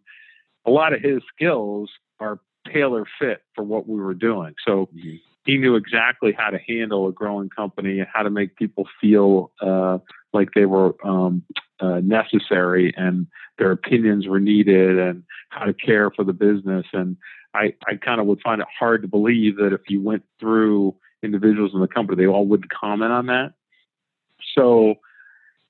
a 0.66 0.70
lot 0.70 0.92
of 0.92 1.00
his 1.00 1.22
skills 1.34 1.90
are 2.20 2.38
tailor 2.70 3.06
fit 3.18 3.42
for 3.54 3.64
what 3.64 3.88
we 3.88 4.00
were 4.00 4.14
doing. 4.14 4.54
So 4.64 4.86
mm-hmm. 4.94 5.16
He 5.44 5.56
knew 5.56 5.74
exactly 5.74 6.32
how 6.36 6.50
to 6.50 6.58
handle 6.58 7.08
a 7.08 7.12
growing 7.12 7.48
company 7.48 7.98
and 7.98 8.08
how 8.12 8.22
to 8.22 8.30
make 8.30 8.56
people 8.56 8.86
feel 9.00 9.50
uh, 9.60 9.98
like 10.32 10.50
they 10.54 10.66
were 10.66 10.94
um, 11.04 11.42
uh, 11.80 12.00
necessary 12.00 12.94
and 12.96 13.26
their 13.58 13.72
opinions 13.72 14.26
were 14.26 14.40
needed 14.40 14.98
and 14.98 15.24
how 15.50 15.64
to 15.64 15.74
care 15.74 16.10
for 16.10 16.24
the 16.24 16.32
business. 16.32 16.86
And 16.92 17.16
I, 17.54 17.74
I 17.86 17.96
kind 17.96 18.20
of 18.20 18.26
would 18.26 18.40
find 18.40 18.60
it 18.60 18.68
hard 18.78 19.02
to 19.02 19.08
believe 19.08 19.56
that 19.56 19.72
if 19.72 19.82
you 19.88 20.00
went 20.00 20.22
through 20.38 20.94
individuals 21.22 21.72
in 21.74 21.80
the 21.80 21.88
company, 21.88 22.22
they 22.22 22.28
all 22.28 22.46
would 22.46 22.70
comment 22.70 23.12
on 23.12 23.26
that. 23.26 23.54
So 24.54 24.96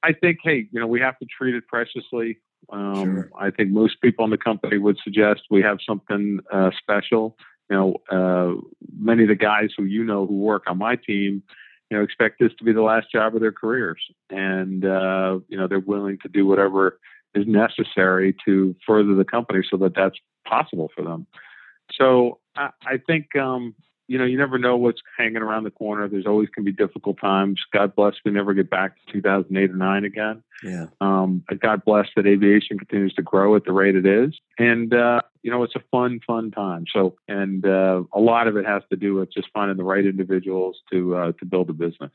I 0.03 0.13
think, 0.13 0.39
hey, 0.43 0.69
you 0.71 0.81
know, 0.81 0.87
we 0.87 1.01
have 1.01 1.19
to 1.19 1.27
treat 1.27 1.55
it 1.55 1.67
preciously. 1.67 2.39
Um, 2.71 3.05
sure. 3.05 3.31
I 3.39 3.51
think 3.51 3.71
most 3.71 4.01
people 4.01 4.25
in 4.25 4.31
the 4.31 4.39
company 4.39 4.79
would 4.79 4.99
suggest 5.03 5.43
we 5.51 5.63
have 5.63 5.79
something 5.87 6.41
uh, 6.53 6.71
special. 6.79 7.37
You 7.73 7.79
know, 7.79 7.97
uh, 8.11 8.61
many 8.99 9.23
of 9.23 9.31
the 9.31 9.35
guys 9.35 9.71
who 9.75 9.85
you 9.85 10.05
know 10.05 10.27
who 10.27 10.39
work 10.41 10.65
on 10.67 10.77
my 10.77 10.95
team, 10.95 11.43
you 11.91 11.97
know, 11.97 12.03
expect 12.03 12.39
this 12.39 12.53
to 12.59 12.65
be 12.65 12.73
the 12.75 12.83
last 12.83 13.11
job 13.11 13.35
of 13.35 13.41
their 13.41 13.51
careers, 13.51 13.99
and 14.29 14.85
uh, 14.85 15.39
you 15.49 15.57
know 15.57 15.67
they're 15.69 15.81
willing 15.81 16.19
to 16.21 16.29
do 16.29 16.47
whatever 16.47 16.99
is 17.35 17.47
necessary 17.47 18.37
to 18.45 18.77
further 18.87 19.15
the 19.15 19.25
company 19.25 19.61
so 19.71 19.79
that 19.79 19.95
that's 19.95 20.17
possible 20.47 20.91
for 20.95 21.03
them. 21.03 21.27
So 21.99 22.41
I, 22.57 22.69
I 22.85 22.99
think 22.99 23.35
um, 23.37 23.75
you 24.09 24.19
know, 24.19 24.25
you 24.25 24.37
never 24.37 24.59
know 24.59 24.77
what's 24.77 25.01
hanging 25.17 25.39
around 25.39 25.65
the 25.65 25.71
corner. 25.71 26.09
There's 26.09 26.27
always 26.27 26.49
can 26.49 26.65
be 26.65 26.73
difficult 26.73 27.19
times. 27.21 27.61
God 27.73 27.95
bless 27.95 28.15
we 28.25 28.31
never 28.31 28.55
get 28.55 28.69
back 28.69 28.97
to 29.07 29.13
2008 29.13 29.71
or 29.71 29.77
nine 29.77 30.05
again. 30.05 30.43
Yeah. 30.63 30.87
Um, 31.01 31.45
God 31.61 31.85
bless 31.85 32.09
that 32.17 32.27
aviation 32.27 32.79
continues 32.79 33.15
to 33.15 33.23
grow 33.23 33.57
at 33.57 33.65
the 33.65 33.73
rate 33.73 33.97
it 33.97 34.07
is, 34.07 34.39
and 34.59 34.93
uh, 34.93 35.23
you 35.43 35.51
know, 35.51 35.63
it's 35.63 35.75
a 35.75 35.83
fun, 35.91 36.21
fun 36.27 36.51
time. 36.51 36.85
So, 36.93 37.17
and 37.29 37.67
uh, 37.67 38.03
a 38.13 38.21
lot 38.21 38.47
of 38.47 38.57
it 38.57 38.65
has 38.65 38.83
to 38.91 38.97
do 38.97 39.15
with 39.15 39.33
just 39.33 39.49
finding 39.53 39.77
the 39.77 39.85
right 39.85 40.05
individuals 40.05 40.81
to 40.93 41.17
uh, 41.17 41.33
to 41.33 41.45
build 41.45 41.71
a 41.71 41.73
business. 41.73 42.13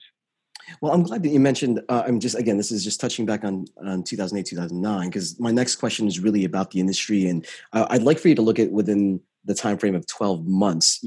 Well, 0.82 0.92
I'm 0.94 1.04
glad 1.04 1.24
that 1.24 1.30
you 1.30 1.40
mentioned. 1.40 1.82
Uh, 1.90 2.04
I'm 2.06 2.20
just 2.20 2.38
again, 2.38 2.58
this 2.58 2.72
is 2.72 2.84
just 2.84 3.00
touching 3.00 3.26
back 3.26 3.44
on 3.44 3.66
on 3.86 4.04
2008, 4.04 4.46
2009, 4.46 5.10
because 5.10 5.40
my 5.40 5.52
next 5.52 5.76
question 5.76 6.08
is 6.08 6.20
really 6.20 6.46
about 6.46 6.72
the 6.72 6.80
industry, 6.80 7.28
and 7.28 7.46
uh, 7.74 7.86
I'd 7.90 8.04
like 8.04 8.20
for 8.20 8.28
you 8.30 8.36
to 8.36 8.42
look 8.42 8.60
at 8.60 8.72
within 8.72 9.22
the 9.46 9.54
time 9.54 9.78
frame 9.78 9.96
of 9.96 10.06
12 10.08 10.46
months 10.46 11.04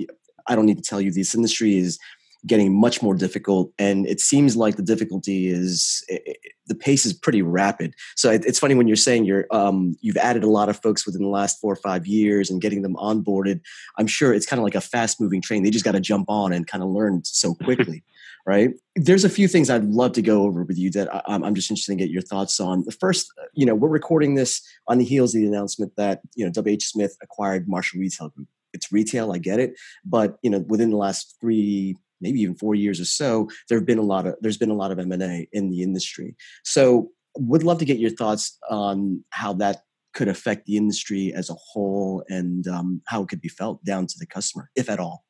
I 0.47 0.55
don't 0.55 0.67
need 0.67 0.79
to 0.79 0.83
tell 0.83 1.01
you 1.01 1.11
this 1.11 1.35
industry 1.35 1.77
is 1.77 1.99
getting 2.47 2.79
much 2.79 3.03
more 3.03 3.15
difficult, 3.15 3.73
and 3.79 4.07
it 4.07 4.21
seems 4.21 4.57
like 4.57 4.77
the 4.77 4.83
difficulty 4.83 5.49
is 5.49 6.03
it, 6.09 6.39
the 6.71 6.75
pace 6.75 7.05
is 7.05 7.13
pretty 7.13 7.43
rapid. 7.43 7.95
So 8.17 8.31
it, 8.31 8.45
it's 8.47 8.59
funny 8.59 8.75
when 8.75 8.87
you're 8.87 8.97
saying 8.97 9.25
you're 9.25 9.47
um, 9.51 9.97
you've 10.01 10.17
added 10.17 10.45
a 10.45 10.49
lot 10.49 10.69
of 10.69 10.81
folks 10.81 11.05
within 11.05 11.23
the 11.23 11.29
last 11.29 11.61
four 11.61 11.73
or 11.73 11.77
five 11.77 12.07
years 12.07 12.49
and 12.49 12.61
getting 12.61 12.83
them 12.83 12.95
onboarded. 12.95 13.61
I'm 13.99 14.07
sure 14.07 14.33
it's 14.33 14.47
kind 14.47 14.59
of 14.59 14.65
like 14.65 14.75
a 14.75 14.81
fast 14.81 15.21
moving 15.21 15.43
train. 15.43 15.63
They 15.63 15.71
just 15.71 15.85
got 15.85 15.93
to 15.93 16.01
jump 16.01 16.31
on 16.31 16.53
and 16.53 16.67
kind 16.67 16.83
of 16.83 16.91
learn 16.91 17.23
so 17.25 17.55
quickly. 17.65 18.05
right? 18.47 18.71
There's 18.97 19.25
a 19.25 19.29
few 19.29 19.49
things 19.49 19.69
I'd 19.69 19.85
love 19.85 20.13
to 20.13 20.23
go 20.23 20.43
over 20.43 20.63
with 20.63 20.79
you 20.79 20.91
that 20.93 21.15
I, 21.15 21.35
am 21.35 21.55
just 21.55 21.71
interested 21.71 21.93
in 21.93 21.99
get 21.99 22.11
your 22.11 22.23
thoughts 22.23 22.59
on. 22.59 22.85
The 22.85 22.93
first, 22.93 23.31
you 23.53 23.67
know, 23.67 23.75
we're 23.75 23.89
recording 23.89 24.35
this 24.35 24.63
on 24.89 24.99
the 24.99 25.05
heels 25.05 25.35
of 25.35 25.43
the 25.43 25.47
announcement 25.47 25.93
that 25.97 26.21
you 26.35 26.49
know 26.49 26.53
WH 26.63 26.83
Smith 26.83 27.17
acquired 27.23 27.69
Marshall 27.69 28.01
Retail 28.01 28.31
Group. 28.31 28.49
It's 28.73 28.93
retail, 28.93 29.33
I 29.33 29.39
get 29.39 29.61
it, 29.61 29.75
but 30.05 30.37
you 30.43 30.51
know, 30.51 30.65
within 30.69 30.91
the 30.91 30.97
last 30.97 31.37
three 31.41 31.97
maybe 32.21 32.41
even 32.41 32.55
four 32.55 32.75
years 32.75 33.01
or 33.01 33.05
so, 33.05 33.49
there 33.69 33.79
have 33.79 33.87
been 33.87 33.99
a 33.99 34.03
lot 34.03 34.27
of 34.27 34.35
there's 34.41 34.59
been 34.59 34.71
a 34.71 34.75
lot 34.75 34.93
of 34.93 34.99
M 34.99 35.13
and 35.13 35.23
A 35.23 35.49
in 35.53 35.71
the 35.71 35.83
industry. 35.83 36.37
So, 36.65 37.11
would 37.37 37.63
love 37.63 37.79
to 37.79 37.85
get 37.85 37.99
your 37.99 38.11
thoughts 38.11 38.59
on 38.69 39.25
how 39.31 39.53
that 39.55 39.83
could 40.13 40.29
affect 40.29 40.67
the 40.67 40.77
industry 40.77 41.33
as 41.35 41.51
a 41.51 41.55
whole 41.55 42.25
and 42.29 42.67
um, 42.67 43.01
how 43.07 43.23
it 43.23 43.29
could 43.29 43.41
be 43.41 43.49
felt 43.49 43.83
down 43.85 44.07
to 44.07 44.15
the 44.19 44.27
customer, 44.27 44.69
if 44.75 44.91
at 44.91 44.99
all. 44.99 45.25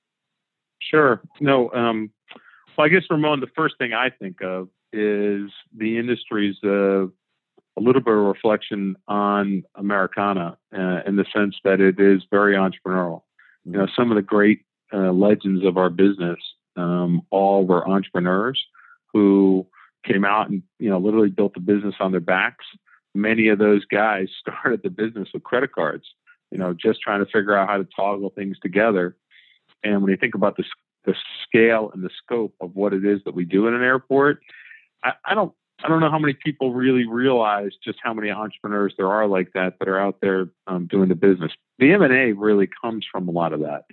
Sure. 0.81 1.23
No. 1.41 1.71
Um, 1.73 2.11
well, 2.77 2.87
I 2.87 2.89
guess 2.89 3.03
Ramon, 3.11 3.41
the 3.41 3.47
first 3.55 3.75
thing 3.79 3.93
I 3.93 4.09
think 4.11 4.43
of 4.43 4.69
is 4.93 5.51
the 5.77 5.99
industry's 5.99 6.57
uh, 6.65 7.05
a 7.05 7.81
little 7.81 8.01
bit 8.01 8.15
of 8.15 8.21
reflection 8.21 8.97
on 9.07 9.63
Americana 9.75 10.57
uh, 10.75 11.01
in 11.07 11.17
the 11.17 11.27
sense 11.35 11.57
that 11.65 11.81
it 11.81 12.01
is 12.01 12.23
very 12.31 12.55
entrepreneurial. 12.55 13.23
You 13.65 13.73
know, 13.73 13.87
some 13.95 14.11
of 14.11 14.17
the 14.17 14.23
great 14.23 14.63
uh, 14.93 15.13
legends 15.13 15.65
of 15.65 15.77
our 15.77 15.91
business 15.91 16.39
um, 16.77 17.23
all 17.31 17.67
were 17.67 17.89
entrepreneurs 17.89 18.63
who 19.13 19.67
came 20.05 20.25
out 20.25 20.49
and 20.49 20.63
you 20.79 20.89
know 20.89 20.99
literally 20.99 21.29
built 21.29 21.55
the 21.55 21.61
business 21.61 21.95
on 22.01 22.13
their 22.13 22.21
backs. 22.21 22.65
Many 23.15 23.49
of 23.49 23.59
those 23.59 23.85
guys 23.85 24.29
started 24.41 24.83
the 24.83 24.91
business 24.91 25.29
with 25.33 25.43
credit 25.43 25.73
cards, 25.73 26.05
you 26.51 26.59
know, 26.59 26.75
just 26.75 27.01
trying 27.01 27.25
to 27.25 27.31
figure 27.31 27.57
out 27.57 27.69
how 27.69 27.79
to 27.79 27.89
toggle 27.97 28.31
things 28.31 28.59
together. 28.61 29.17
And 29.83 30.03
when 30.03 30.11
you 30.11 30.17
think 30.17 30.35
about 30.35 30.57
the 30.57 30.65
the 31.05 31.15
scale 31.47 31.91
and 31.95 32.03
the 32.03 32.11
scope 32.23 32.55
of 32.61 32.77
what 32.77 32.93
it 32.93 33.07
is 33.07 33.21
that 33.25 33.35
we 33.35 33.47
do 33.47 33.67
in 33.67 33.75
an 33.75 33.83
airport, 33.83 34.41
I, 35.03 35.13
I 35.25 35.35
don't 35.35 35.55
I 35.83 35.89
don't 35.89 36.01
know 36.01 36.11
how 36.11 36.19
many 36.19 36.35
people 36.35 36.73
really 36.75 37.07
realize 37.07 37.71
just 37.83 37.99
how 38.03 38.13
many 38.13 38.31
entrepreneurs 38.31 38.95
there 38.99 39.09
are 39.09 39.27
like 39.27 39.53
that 39.55 39.79
that 39.79 39.89
are 39.89 40.01
out 40.01 40.19
there 40.21 40.49
um, 40.67 40.87
doing 40.87 41.09
the 41.09 41.15
business. 41.15 41.53
The 41.79 41.93
M 41.93 42.03
and 42.03 42.13
A 42.13 42.33
really 42.33 42.69
comes 42.83 43.07
from 43.11 43.29
a 43.29 43.31
lot 43.31 43.53
of 43.53 43.61
that. 43.61 43.85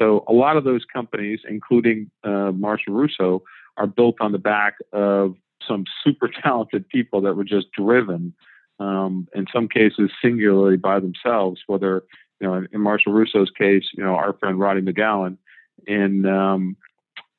So 0.00 0.24
a 0.28 0.32
lot 0.32 0.56
of 0.56 0.64
those 0.64 0.84
companies, 0.92 1.40
including 1.48 2.10
uh, 2.24 2.52
Marshall 2.52 2.94
Rousso, 2.94 3.42
are 3.76 3.86
built 3.86 4.16
on 4.20 4.32
the 4.32 4.38
back 4.38 4.74
of 4.92 5.34
some 5.66 5.84
super 6.04 6.28
talented 6.42 6.88
people 6.88 7.20
that 7.22 7.34
were 7.34 7.44
just 7.44 7.66
driven, 7.72 8.34
um, 8.80 9.28
in 9.34 9.46
some 9.52 9.68
cases 9.68 10.10
singularly 10.22 10.76
by 10.76 11.00
themselves. 11.00 11.60
Whether 11.66 12.04
you 12.40 12.46
know, 12.46 12.66
in, 12.72 12.80
Marshall 12.80 13.12
Rousso's 13.12 13.50
case, 13.50 13.84
you 13.96 14.04
know, 14.04 14.14
our 14.14 14.32
friend 14.34 14.58
Roddy 14.58 14.80
McGowan, 14.80 15.36
in 15.86 16.26
um, 16.26 16.76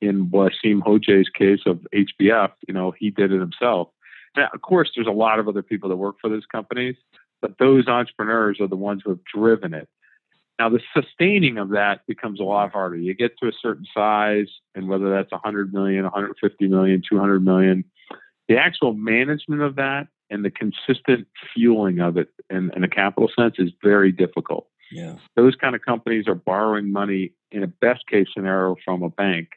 in 0.00 0.26
Wassim 0.26 0.80
Hojeij's 0.80 1.28
case 1.28 1.60
of 1.66 1.86
HBF, 1.94 2.52
you 2.66 2.74
know, 2.74 2.92
he 2.98 3.10
did 3.10 3.32
it 3.32 3.40
himself. 3.40 3.88
Now, 4.36 4.48
of 4.54 4.62
course, 4.62 4.90
there's 4.94 5.06
a 5.06 5.12
lot 5.12 5.38
of 5.38 5.48
other 5.48 5.62
people 5.62 5.88
that 5.88 5.96
work 5.96 6.16
for 6.20 6.30
those 6.30 6.46
companies, 6.46 6.96
but 7.42 7.58
those 7.58 7.88
entrepreneurs 7.88 8.60
are 8.60 8.68
the 8.68 8.76
ones 8.76 9.02
who 9.04 9.10
have 9.10 9.24
driven 9.24 9.74
it. 9.74 9.88
Now, 10.58 10.68
the 10.68 10.80
sustaining 10.94 11.56
of 11.56 11.70
that 11.70 12.06
becomes 12.06 12.38
a 12.38 12.42
lot 12.42 12.70
harder. 12.70 12.96
You 12.96 13.14
get 13.14 13.38
to 13.38 13.48
a 13.48 13.52
certain 13.62 13.86
size, 13.94 14.48
and 14.74 14.88
whether 14.88 15.10
that's 15.10 15.32
100 15.32 15.72
million, 15.72 16.04
150 16.04 16.68
million, 16.68 17.02
200 17.08 17.42
million, 17.42 17.84
the 18.48 18.58
actual 18.58 18.92
management 18.92 19.62
of 19.62 19.76
that 19.76 20.08
and 20.28 20.44
the 20.44 20.50
consistent 20.50 21.26
fueling 21.54 22.00
of 22.00 22.16
it 22.16 22.28
in, 22.50 22.70
in 22.76 22.84
a 22.84 22.88
capital 22.88 23.30
sense 23.34 23.54
is 23.58 23.70
very 23.82 24.12
difficult. 24.12 24.68
Yeah. 24.92 25.16
Those 25.36 25.54
kind 25.54 25.74
of 25.74 25.82
companies 25.82 26.26
are 26.28 26.34
borrowing 26.34 26.92
money 26.92 27.32
in 27.52 27.62
a 27.62 27.66
best 27.66 28.06
case 28.06 28.26
scenario 28.34 28.76
from 28.84 29.02
a 29.02 29.08
bank. 29.08 29.48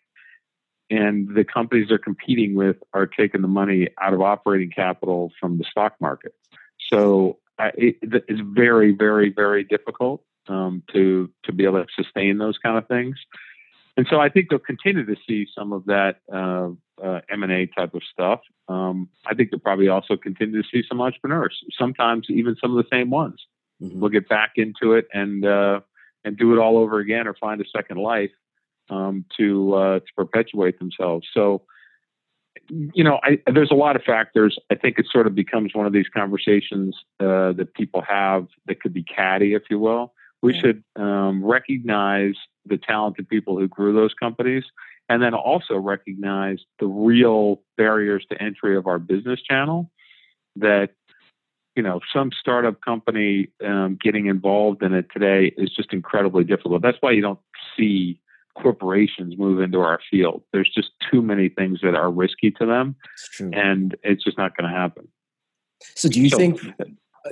And 0.93 1.35
the 1.35 1.43
companies 1.43 1.87
they're 1.89 1.97
competing 1.97 2.53
with 2.53 2.77
are 2.93 3.07
taking 3.07 3.41
the 3.41 3.47
money 3.47 3.89
out 3.99 4.13
of 4.13 4.21
operating 4.21 4.69
capital 4.69 5.31
from 5.39 5.57
the 5.57 5.63
stock 5.63 5.95
market. 5.99 6.35
So 6.91 7.39
it, 7.59 7.97
it's 8.01 8.41
very, 8.43 8.91
very, 8.91 9.29
very 9.29 9.63
difficult 9.63 10.23
um, 10.47 10.83
to 10.93 11.31
to 11.45 11.51
be 11.51 11.63
able 11.65 11.83
to 11.83 11.87
sustain 11.95 12.37
those 12.37 12.57
kind 12.59 12.77
of 12.77 12.87
things. 12.87 13.15
And 13.97 14.05
so 14.09 14.19
I 14.19 14.29
think 14.29 14.49
they'll 14.49 14.59
continue 14.59 15.05
to 15.05 15.15
see 15.27 15.47
some 15.57 15.71
of 15.71 15.85
that 15.85 16.17
uh, 16.31 16.69
uh, 17.03 17.21
M&A 17.29 17.67
type 17.67 17.93
of 17.93 18.01
stuff. 18.11 18.41
Um, 18.67 19.09
I 19.25 19.35
think 19.35 19.51
they'll 19.51 19.59
probably 19.59 19.87
also 19.87 20.17
continue 20.17 20.61
to 20.61 20.67
see 20.67 20.83
some 20.87 20.99
entrepreneurs, 20.99 21.59
sometimes 21.77 22.27
even 22.29 22.55
some 22.59 22.75
of 22.75 22.83
the 22.83 22.89
same 22.95 23.09
ones. 23.09 23.39
Mm-hmm. 23.81 23.99
Will 23.99 24.09
get 24.09 24.29
back 24.29 24.53
into 24.55 24.93
it 24.93 25.07
and 25.13 25.45
uh, 25.45 25.81
and 26.23 26.37
do 26.37 26.53
it 26.53 26.59
all 26.59 26.77
over 26.77 26.99
again 26.99 27.27
or 27.27 27.33
find 27.33 27.59
a 27.61 27.65
second 27.75 27.97
life 27.97 28.31
um, 28.89 29.25
to 29.37 29.73
uh, 29.73 29.99
to 29.99 30.05
perpetuate 30.15 30.79
themselves. 30.79 31.27
So 31.33 31.63
you 32.69 33.03
know, 33.03 33.19
I, 33.23 33.39
there's 33.51 33.71
a 33.71 33.75
lot 33.75 33.95
of 33.95 34.03
factors. 34.03 34.57
I 34.71 34.75
think 34.75 34.99
it 34.99 35.07
sort 35.11 35.27
of 35.27 35.35
becomes 35.35 35.73
one 35.73 35.85
of 35.85 35.93
these 35.93 36.07
conversations 36.13 36.95
uh, 37.19 37.53
that 37.53 37.73
people 37.73 38.01
have 38.07 38.47
that 38.67 38.79
could 38.79 38.93
be 38.93 39.03
catty, 39.03 39.53
if 39.53 39.63
you 39.69 39.79
will 39.79 40.13
we 40.43 40.53
should 40.59 40.83
um, 40.97 41.43
recognize 41.43 42.35
the 42.65 42.77
talented 42.77 43.27
people 43.29 43.57
who 43.57 43.67
grew 43.67 43.93
those 43.93 44.13
companies 44.13 44.65
and 45.09 45.23
then 45.23 45.33
also 45.33 45.77
recognize 45.77 46.59
the 46.79 46.85
real 46.85 47.61
barriers 47.77 48.25
to 48.29 48.39
entry 48.41 48.75
of 48.75 48.85
our 48.85 48.99
business 48.99 49.41
channel 49.41 49.89
that 50.57 50.89
you 51.75 51.81
know 51.81 52.01
some 52.13 52.29
startup 52.37 52.81
company 52.81 53.47
um, 53.65 53.97
getting 54.01 54.27
involved 54.27 54.83
in 54.83 54.93
it 54.93 55.07
today 55.11 55.51
is 55.57 55.71
just 55.73 55.93
incredibly 55.93 56.43
difficult 56.43 56.81
that's 56.81 56.97
why 56.99 57.11
you 57.11 57.21
don't 57.21 57.39
see 57.75 58.19
corporations 58.55 59.37
move 59.37 59.59
into 59.59 59.79
our 59.79 59.99
field 60.09 60.43
there's 60.53 60.71
just 60.73 60.91
too 61.11 61.21
many 61.21 61.49
things 61.49 61.79
that 61.81 61.95
are 61.95 62.11
risky 62.11 62.51
to 62.51 62.65
them 62.65 62.95
and 63.39 63.95
it's 64.03 64.23
just 64.23 64.37
not 64.37 64.55
going 64.55 64.69
to 64.69 64.75
happen 64.75 65.07
so 65.95 66.07
do 66.07 66.21
you 66.21 66.29
so, 66.29 66.37
think 66.37 66.61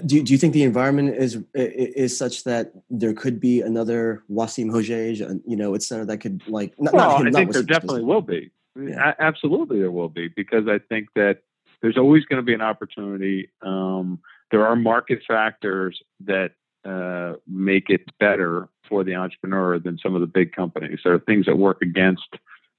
do, 0.05 0.23
do 0.23 0.31
you 0.31 0.37
think 0.37 0.53
the 0.53 0.63
environment 0.63 1.15
is 1.15 1.39
is 1.53 2.17
such 2.17 2.45
that 2.45 2.71
there 2.89 3.13
could 3.13 3.39
be 3.39 3.61
another 3.61 4.23
Wassim 4.31 4.71
Hojeij, 4.71 5.41
you 5.45 5.55
know, 5.57 5.73
it's 5.73 5.87
center 5.87 6.05
that 6.05 6.19
could 6.19 6.41
like 6.47 6.73
not, 6.79 6.93
well, 6.93 7.23
not 7.23 7.27
I 7.27 7.31
think 7.31 7.51
there 7.51 7.63
definitely 7.63 8.03
will 8.03 8.21
be. 8.21 8.51
Yeah. 8.79 9.13
absolutely, 9.19 9.79
there 9.79 9.91
will 9.91 10.09
be 10.09 10.29
because 10.29 10.67
I 10.67 10.79
think 10.79 11.09
that 11.15 11.39
there's 11.81 11.97
always 11.97 12.23
going 12.25 12.37
to 12.37 12.45
be 12.45 12.53
an 12.53 12.61
opportunity. 12.61 13.49
Um, 13.61 14.19
there 14.51 14.65
are 14.65 14.75
market 14.75 15.19
factors 15.27 16.01
that 16.21 16.51
uh, 16.85 17.33
make 17.47 17.89
it 17.89 18.01
better 18.17 18.69
for 18.91 19.05
the 19.05 19.15
entrepreneur 19.15 19.79
than 19.79 19.97
some 19.97 20.15
of 20.15 20.21
the 20.21 20.27
big 20.27 20.51
companies. 20.51 20.99
There 21.03 21.13
are 21.13 21.19
things 21.19 21.45
that 21.45 21.57
work 21.57 21.81
against 21.81 22.27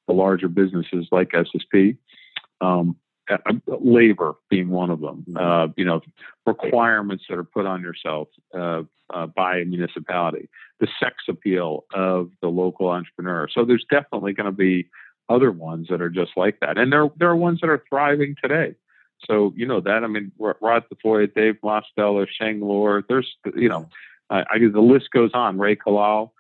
the 0.07 0.13
larger 0.13 0.49
businesses 0.49 1.09
like 1.11 1.31
SSP. 1.31 1.97
Um, 2.61 2.97
uh, 3.31 3.37
labor 3.81 4.35
being 4.51 4.69
one 4.69 4.91
of 4.91 5.01
them. 5.01 5.25
Mm-hmm. 5.29 5.37
Uh, 5.37 5.73
you 5.77 5.85
know, 5.85 6.01
requirements 6.45 7.25
that 7.29 7.39
are 7.39 7.45
put 7.45 7.67
on 7.67 7.81
yourself 7.81 8.29
uh, 8.53 8.83
uh, 9.15 9.27
by 9.27 9.59
a 9.59 9.65
municipality, 9.65 10.49
the 10.81 10.89
sex 11.01 11.15
appeal 11.29 11.85
of 11.95 12.31
the 12.43 12.49
local 12.49 12.89
entrepreneur. 12.89 13.49
So 13.53 13.65
there's 13.65 13.87
definitely 13.91 14.33
going 14.33 14.47
to 14.47 14.53
be 14.53 14.89
other 15.29 15.53
ones 15.53 15.87
that 15.89 16.03
are 16.03 16.11
just 16.11 16.33
like 16.37 16.59
that, 16.61 16.77
and 16.77 16.93
there 16.93 17.09
there 17.17 17.31
are 17.31 17.37
ones 17.37 17.61
that 17.61 17.71
are 17.71 17.83
thriving 17.89 18.35
today. 18.43 18.75
So 19.25 19.55
you 19.57 19.67
know 19.67 19.81
that. 19.81 20.03
I 20.05 20.09
mean, 20.09 20.33
Rod 20.39 20.85
DeFoy, 20.93 21.33
Dave 21.33 21.59
Mosteller, 21.63 22.27
Sheng 22.29 22.61
Lor. 22.61 23.05
There's 23.09 23.37
you 23.57 23.69
know, 23.69 23.89
I, 24.33 24.41
I 24.41 24.59
the 24.59 24.81
list 24.81 25.11
goes 25.13 25.31
on. 25.35 25.59
Ray 25.59 25.77
Kalal. 25.77 26.31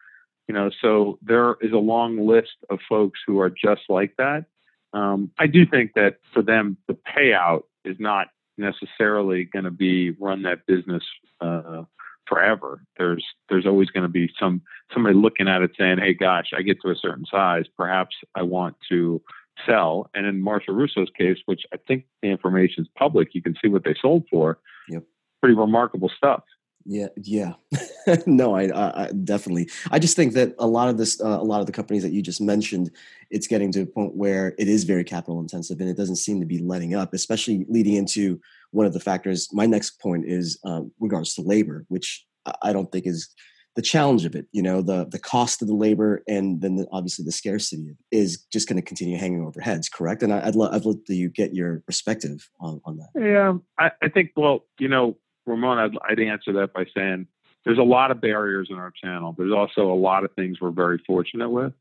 You 0.49 0.54
know, 0.54 0.70
so 0.82 1.18
there 1.22 1.56
is 1.61 1.72
a 1.72 1.78
long 1.78 2.26
list 2.26 2.56
of 2.68 2.80
folks 2.88 3.20
who 3.25 3.38
are 3.38 3.49
just 3.49 3.82
like 3.88 4.16
that 4.18 4.46
um, 4.92 5.30
I 5.38 5.46
do 5.46 5.64
think 5.66 5.94
that 5.94 6.18
for 6.32 6.42
them, 6.42 6.76
the 6.87 6.94
payout 7.16 7.62
is 7.84 7.96
not 7.99 8.28
necessarily 8.58 9.44
going 9.44 9.64
to 9.64 9.70
be 9.70 10.11
run 10.11 10.42
that 10.42 10.66
business 10.66 11.02
uh, 11.40 11.84
forever. 12.26 12.84
There's 12.99 13.25
there's 13.49 13.66
always 13.66 13.88
going 13.88 14.02
to 14.02 14.12
be 14.12 14.30
some 14.38 14.62
somebody 14.92 15.16
looking 15.16 15.49
at 15.49 15.62
it 15.62 15.72
saying, 15.78 15.99
"Hey, 15.99 16.14
gosh, 16.14 16.50
I 16.56 16.62
get 16.62 16.80
to 16.82 16.90
a 16.90 16.96
certain 16.96 17.25
size, 17.30 17.64
perhaps 17.76 18.16
I 18.34 18.42
want 18.42 18.76
to 18.90 19.22
sell." 19.66 20.11
And 20.14 20.26
in 20.26 20.42
Marshall 20.42 20.75
Rousso's 20.75 21.11
case, 21.16 21.38
which 21.46 21.62
I 21.72 21.78
think 21.88 22.04
the 22.20 22.28
information 22.28 22.84
is 22.84 22.90
public, 22.96 23.34
you 23.34 23.42
can 23.42 23.56
see 23.62 23.68
what 23.68 23.84
they 23.84 23.94
sold 24.00 24.25
for. 24.30 24.58
Yep. 24.88 25.04
Pretty 25.40 25.56
remarkable 25.56 26.11
stuff. 26.14 26.44
Yeah, 26.85 27.09
yeah, 27.17 27.53
no, 28.27 28.57
I, 28.57 29.05
I, 29.05 29.11
definitely. 29.25 29.69
I 29.91 29.99
just 29.99 30.17
think 30.17 30.33
that 30.35 30.55
a 30.59 30.67
lot 30.67 30.89
of 30.89 30.99
this, 30.99 31.21
uh, 31.21 31.27
a 31.27 31.45
lot 31.45 31.61
of 31.61 31.67
the 31.67 31.73
companies 31.73 32.03
that 32.03 32.12
you 32.12 32.23
just 32.23 32.41
mentioned, 32.41 32.91
it's 33.31 33.47
getting 33.47 33.71
to 33.73 33.83
a 33.83 33.87
point 33.87 34.17
where 34.17 34.55
it 34.59 34.69
is 34.69 34.85
very 34.85 35.05
capital 35.05 35.41
intensive, 35.41 35.81
and 35.81 35.89
it 35.89 35.97
doesn't 35.97 36.17
seem 36.17 36.41
to 36.41 36.47
be 36.47 36.59
letting 36.59 36.95
up. 36.95 37.15
Especially 37.15 37.67
leading 37.69 37.95
into 37.95 38.41
one 38.73 38.87
of 38.87 38.93
the 38.93 39.01
factors. 39.01 39.49
My 39.53 39.67
next 39.67 40.01
point 40.01 40.25
is 40.27 40.59
uh, 40.65 40.83
regards 40.99 41.35
to 41.35 41.43
labor, 41.43 41.85
which 41.89 42.27
I 42.62 42.73
don't 42.73 42.91
think 42.91 43.07
is 43.07 43.33
the 43.75 43.83
challenge 43.83 44.25
of 44.27 44.35
it, 44.35 44.47
you 44.53 44.62
know, 44.62 44.83
the 44.83 45.07
the 45.07 45.19
cost 45.19 45.62
of 45.62 45.69
the 45.69 45.75
labor, 45.75 46.23
and 46.29 46.61
then 46.61 46.77
the, 46.77 46.87
obviously 46.93 47.25
the 47.25 47.33
scarcity 47.33 47.97
is 48.11 48.45
just 48.53 48.69
going 48.69 48.77
to 48.77 48.87
continue 48.87 49.17
hanging 49.17 49.43
over 49.43 49.61
heads. 49.61 49.89
Correct? 49.89 50.23
And 50.23 50.33
I, 50.33 50.45
would 50.45 50.57
love 50.57 50.75
I'd 50.75 50.85
love 50.85 51.05
to 51.07 51.15
you 51.15 51.31
get 51.31 51.55
your 51.55 51.83
perspective 51.87 52.49
on, 52.61 52.81
on 52.85 52.99
that. 52.99 53.09
Yeah, 53.19 53.55
I, 53.79 53.91
I 54.03 54.09
think. 54.09 54.33
Well, 54.37 54.67
you 54.79 54.89
know, 54.89 55.17
Ramon, 55.46 55.78
I'd, 55.78 55.99
I'd 56.08 56.20
answer 56.20 56.52
that 56.54 56.72
by 56.72 56.87
saying 56.96 57.26
there's 57.64 57.78
a 57.78 57.82
lot 57.82 58.11
of 58.11 58.20
barriers 58.20 58.68
in 58.70 58.76
our 58.76 58.92
channel. 58.92 59.34
There's 59.37 59.52
also 59.52 59.92
a 59.92 59.94
lot 59.94 60.25
of 60.25 60.32
things 60.34 60.61
we're 60.61 60.70
very 60.70 60.99
fortunate 61.06 61.50
with. 61.50 61.72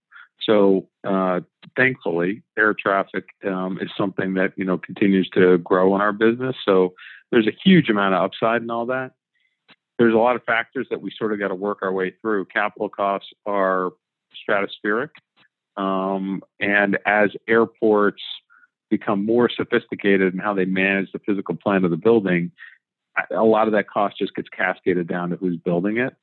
So 0.43 0.87
uh, 1.03 1.41
thankfully, 1.75 2.43
air 2.57 2.73
traffic 2.73 3.25
um, 3.45 3.79
is 3.81 3.89
something 3.97 4.33
that 4.35 4.53
you 4.55 4.65
know 4.65 4.77
continues 4.77 5.29
to 5.33 5.59
grow 5.59 5.95
in 5.95 6.01
our 6.01 6.13
business. 6.13 6.55
So 6.65 6.93
there's 7.31 7.47
a 7.47 7.55
huge 7.63 7.89
amount 7.89 8.15
of 8.15 8.23
upside 8.23 8.61
in 8.61 8.69
all 8.69 8.87
that. 8.87 9.11
There's 9.99 10.15
a 10.15 10.17
lot 10.17 10.35
of 10.35 10.43
factors 10.43 10.87
that 10.89 11.01
we 11.01 11.11
sort 11.15 11.31
of 11.31 11.39
got 11.39 11.49
to 11.49 11.55
work 11.55 11.79
our 11.83 11.93
way 11.93 12.13
through. 12.21 12.45
Capital 12.45 12.89
costs 12.89 13.29
are 13.45 13.91
stratospheric, 14.49 15.09
um, 15.77 16.41
and 16.59 16.97
as 17.05 17.29
airports 17.47 18.23
become 18.89 19.25
more 19.25 19.49
sophisticated 19.49 20.33
in 20.33 20.39
how 20.39 20.53
they 20.53 20.65
manage 20.65 21.11
the 21.11 21.19
physical 21.19 21.55
plan 21.55 21.85
of 21.85 21.91
the 21.91 21.97
building, 21.97 22.51
a 23.31 23.43
lot 23.43 23.67
of 23.67 23.73
that 23.73 23.89
cost 23.89 24.17
just 24.17 24.35
gets 24.35 24.49
cascaded 24.49 25.07
down 25.07 25.29
to 25.29 25.35
who's 25.35 25.57
building 25.57 25.97
it. 25.97 26.15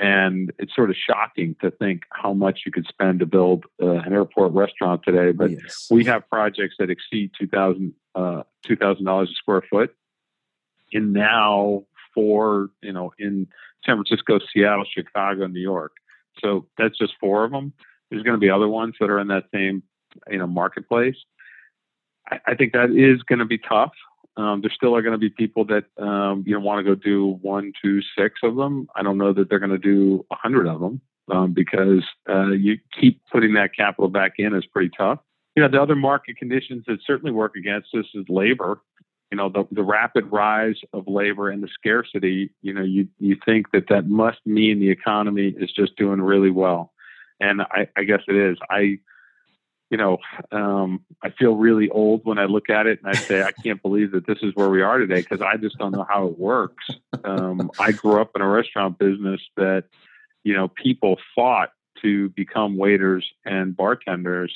And 0.00 0.52
it's 0.58 0.74
sort 0.74 0.90
of 0.90 0.96
shocking 0.96 1.56
to 1.60 1.72
think 1.72 2.02
how 2.10 2.32
much 2.32 2.60
you 2.64 2.70
could 2.70 2.86
spend 2.86 3.18
to 3.18 3.26
build 3.26 3.64
uh, 3.82 3.94
an 3.94 4.12
airport 4.12 4.52
restaurant 4.52 5.02
today. 5.04 5.32
But 5.32 5.50
yes. 5.50 5.88
we 5.90 6.04
have 6.04 6.28
projects 6.30 6.76
that 6.78 6.88
exceed 6.88 7.32
2,000 7.38 7.92
uh, 8.14 8.42
$2, 8.64 9.22
a 9.22 9.26
square 9.34 9.62
foot. 9.68 9.94
And 10.92 11.12
now 11.12 11.84
for, 12.14 12.70
you 12.80 12.92
know, 12.92 13.12
in 13.18 13.48
San 13.84 13.96
Francisco, 13.96 14.38
Seattle, 14.52 14.84
Chicago, 14.92 15.46
New 15.46 15.60
York. 15.60 15.92
So 16.40 16.66
that's 16.78 16.96
just 16.96 17.14
four 17.20 17.44
of 17.44 17.50
them. 17.50 17.72
There's 18.10 18.22
going 18.22 18.36
to 18.36 18.40
be 18.40 18.50
other 18.50 18.68
ones 18.68 18.94
that 19.00 19.10
are 19.10 19.18
in 19.18 19.28
that 19.28 19.44
same, 19.52 19.82
you 20.30 20.38
know, 20.38 20.46
marketplace. 20.46 21.16
I, 22.30 22.38
I 22.46 22.54
think 22.54 22.72
that 22.72 22.90
is 22.90 23.22
going 23.22 23.40
to 23.40 23.44
be 23.44 23.58
tough. 23.58 23.92
Um, 24.38 24.60
there 24.60 24.70
still 24.72 24.94
are 24.94 25.02
going 25.02 25.12
to 25.12 25.18
be 25.18 25.30
people 25.30 25.64
that 25.66 25.84
um, 26.02 26.44
you 26.46 26.54
know 26.54 26.60
want 26.60 26.78
to 26.78 26.84
go 26.84 26.94
do 26.94 27.38
one, 27.42 27.72
two, 27.82 28.00
six 28.16 28.36
of 28.44 28.54
them. 28.54 28.88
I 28.94 29.02
don't 29.02 29.18
know 29.18 29.32
that 29.32 29.50
they're 29.50 29.58
going 29.58 29.72
to 29.72 29.78
do 29.78 30.24
a 30.30 30.36
hundred 30.36 30.68
of 30.68 30.80
them 30.80 31.00
um, 31.28 31.52
because 31.52 32.04
uh, 32.28 32.50
you 32.50 32.78
keep 32.98 33.20
putting 33.32 33.54
that 33.54 33.74
capital 33.76 34.08
back 34.08 34.34
in 34.38 34.54
is 34.54 34.64
pretty 34.64 34.90
tough. 34.96 35.18
You 35.56 35.62
know, 35.62 35.68
the 35.68 35.82
other 35.82 35.96
market 35.96 36.36
conditions 36.36 36.84
that 36.86 36.98
certainly 37.04 37.32
work 37.32 37.56
against 37.56 37.88
us 37.94 38.04
is 38.14 38.24
labor. 38.28 38.80
You 39.32 39.36
know, 39.36 39.48
the, 39.48 39.64
the 39.72 39.82
rapid 39.82 40.26
rise 40.30 40.76
of 40.92 41.04
labor 41.08 41.50
and 41.50 41.60
the 41.60 41.68
scarcity. 41.68 42.50
You 42.62 42.74
know, 42.74 42.84
you 42.84 43.08
you 43.18 43.36
think 43.44 43.72
that 43.72 43.88
that 43.88 44.06
must 44.06 44.38
mean 44.46 44.78
the 44.78 44.90
economy 44.90 45.52
is 45.58 45.72
just 45.72 45.96
doing 45.96 46.20
really 46.20 46.50
well, 46.50 46.92
and 47.40 47.62
I, 47.62 47.88
I 47.96 48.04
guess 48.04 48.20
it 48.28 48.36
is. 48.36 48.56
I 48.70 49.00
you 49.90 49.96
know, 49.96 50.18
um, 50.52 51.04
I 51.22 51.30
feel 51.30 51.56
really 51.56 51.88
old 51.88 52.24
when 52.24 52.38
I 52.38 52.44
look 52.44 52.68
at 52.68 52.86
it 52.86 53.00
and 53.02 53.10
I 53.10 53.14
say, 53.18 53.42
I 53.42 53.52
can't 53.52 53.80
believe 53.80 54.12
that 54.12 54.26
this 54.26 54.38
is 54.42 54.54
where 54.54 54.68
we 54.68 54.82
are 54.82 54.98
today 54.98 55.20
because 55.20 55.40
I 55.40 55.56
just 55.56 55.78
don't 55.78 55.92
know 55.92 56.06
how 56.08 56.26
it 56.26 56.38
works. 56.38 56.86
Um, 57.24 57.70
I 57.78 57.92
grew 57.92 58.20
up 58.20 58.32
in 58.36 58.42
a 58.42 58.48
restaurant 58.48 58.98
business 58.98 59.40
that, 59.56 59.84
you 60.44 60.54
know, 60.54 60.68
people 60.68 61.16
fought 61.34 61.70
to 62.02 62.28
become 62.30 62.76
waiters 62.76 63.26
and 63.44 63.76
bartenders. 63.76 64.54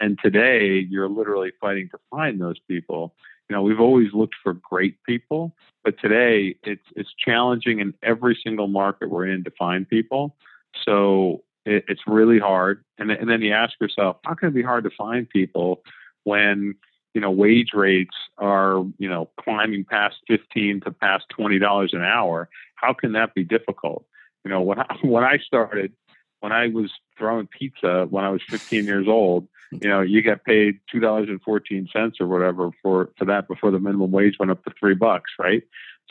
And 0.00 0.18
today 0.22 0.78
you're 0.78 1.08
literally 1.08 1.52
fighting 1.60 1.88
to 1.90 1.98
find 2.10 2.40
those 2.40 2.58
people. 2.68 3.14
You 3.50 3.56
know, 3.56 3.62
we've 3.62 3.80
always 3.80 4.12
looked 4.12 4.36
for 4.42 4.54
great 4.54 5.02
people, 5.04 5.56
but 5.82 5.98
today 5.98 6.56
it's 6.62 6.84
it's 6.94 7.10
challenging 7.18 7.80
in 7.80 7.94
every 8.02 8.38
single 8.44 8.68
market 8.68 9.10
we're 9.10 9.26
in 9.26 9.42
to 9.44 9.50
find 9.58 9.88
people. 9.88 10.36
So 10.84 11.42
it, 11.68 11.84
it's 11.88 12.00
really 12.06 12.38
hard. 12.38 12.82
And, 12.98 13.10
and 13.10 13.28
then 13.28 13.42
you 13.42 13.52
ask 13.52 13.74
yourself, 13.80 14.16
how 14.24 14.34
can 14.34 14.48
it 14.48 14.54
be 14.54 14.62
hard 14.62 14.84
to 14.84 14.90
find 14.90 15.28
people 15.28 15.82
when 16.24 16.74
you 17.14 17.20
know 17.20 17.30
wage 17.30 17.70
rates 17.74 18.16
are 18.38 18.84
you 18.98 19.08
know 19.08 19.30
climbing 19.40 19.84
past 19.84 20.16
15 20.28 20.80
to 20.82 20.90
past 20.90 21.24
20 21.30 21.58
dollars 21.58 21.90
an 21.92 22.02
hour? 22.02 22.48
How 22.74 22.94
can 22.94 23.12
that 23.12 23.34
be 23.34 23.44
difficult? 23.44 24.04
You 24.44 24.50
know 24.50 24.62
when 24.62 24.80
I, 24.80 24.86
when 25.02 25.24
I 25.24 25.38
started 25.38 25.92
when 26.40 26.52
I 26.52 26.68
was 26.68 26.90
throwing 27.18 27.48
pizza 27.48 28.06
when 28.08 28.24
I 28.24 28.30
was 28.30 28.42
15 28.48 28.84
years 28.84 29.08
old 29.08 29.48
you 29.72 29.88
know 29.88 30.00
you 30.00 30.22
get 30.22 30.44
paid 30.44 30.78
two 30.90 31.00
dollars 31.00 31.28
and 31.28 31.42
14 31.42 31.88
cents 31.92 32.18
or 32.20 32.28
whatever 32.28 32.70
for 32.80 33.10
for 33.18 33.24
that 33.24 33.48
before 33.48 33.72
the 33.72 33.80
minimum 33.80 34.12
wage 34.12 34.36
went 34.38 34.52
up 34.52 34.64
to 34.64 34.72
three 34.78 34.94
bucks 34.94 35.32
right? 35.38 35.62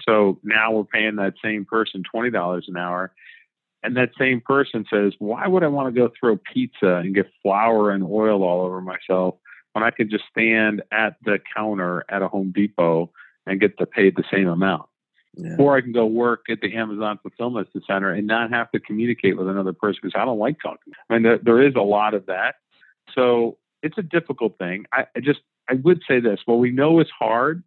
So 0.08 0.40
now 0.44 0.72
we're 0.72 0.84
paying 0.84 1.16
that 1.16 1.34
same 1.44 1.66
person 1.66 2.04
twenty 2.04 2.30
dollars 2.30 2.66
an 2.68 2.78
hour 2.78 3.14
and 3.84 3.96
that 3.96 4.10
same 4.17 4.41
person 4.41 4.86
says, 4.91 5.13
why 5.19 5.48
would 5.48 5.63
I 5.63 5.67
want 5.67 5.93
to 5.93 6.00
go 6.00 6.12
throw 6.19 6.38
pizza 6.38 6.96
and 6.96 7.13
get 7.13 7.29
flour 7.43 7.91
and 7.91 8.03
oil 8.03 8.43
all 8.43 8.65
over 8.65 8.81
myself 8.81 9.36
when 9.73 9.84
I 9.84 9.91
could 9.91 10.10
just 10.10 10.23
stand 10.32 10.82
at 10.91 11.17
the 11.23 11.39
counter 11.56 12.04
at 12.10 12.21
a 12.21 12.28
Home 12.28 12.52
Depot 12.56 13.12
and 13.45 13.60
get 13.60 13.78
to 13.78 13.86
paid 13.86 14.15
the 14.15 14.23
same 14.32 14.47
amount? 14.47 14.89
Yeah. 15.36 15.56
Or 15.60 15.78
I 15.78 15.82
can 15.82 15.91
go 15.91 16.08
work 16.08 16.45
at 16.49 16.62
the 16.62 16.75
Amazon 16.75 17.19
Fulfillment 17.21 17.67
Center 17.86 18.12
and 18.12 18.25
not 18.25 18.49
have 18.49 18.71
to 18.71 18.80
communicate 18.80 19.38
with 19.38 19.47
another 19.47 19.73
person 19.73 19.99
because 20.02 20.19
I 20.19 20.25
don't 20.25 20.39
like 20.39 20.58
talking. 20.62 20.93
I 21.10 21.13
mean, 21.13 21.23
there, 21.23 21.38
there 21.38 21.62
is 21.62 21.75
a 21.75 21.82
lot 21.82 22.15
of 22.15 22.25
that. 22.25 22.56
So 23.13 23.58
it's 23.84 23.99
a 23.99 24.04
difficult 24.04 24.58
thing. 24.58 24.86
I, 24.91 25.06
I 25.15 25.19
just, 25.19 25.41
I 25.69 25.75
would 25.75 26.02
say 26.08 26.19
this. 26.19 26.39
Well, 26.47 26.58
we 26.58 26.71
know 26.71 26.99
it's 26.99 27.12
hard. 27.12 27.63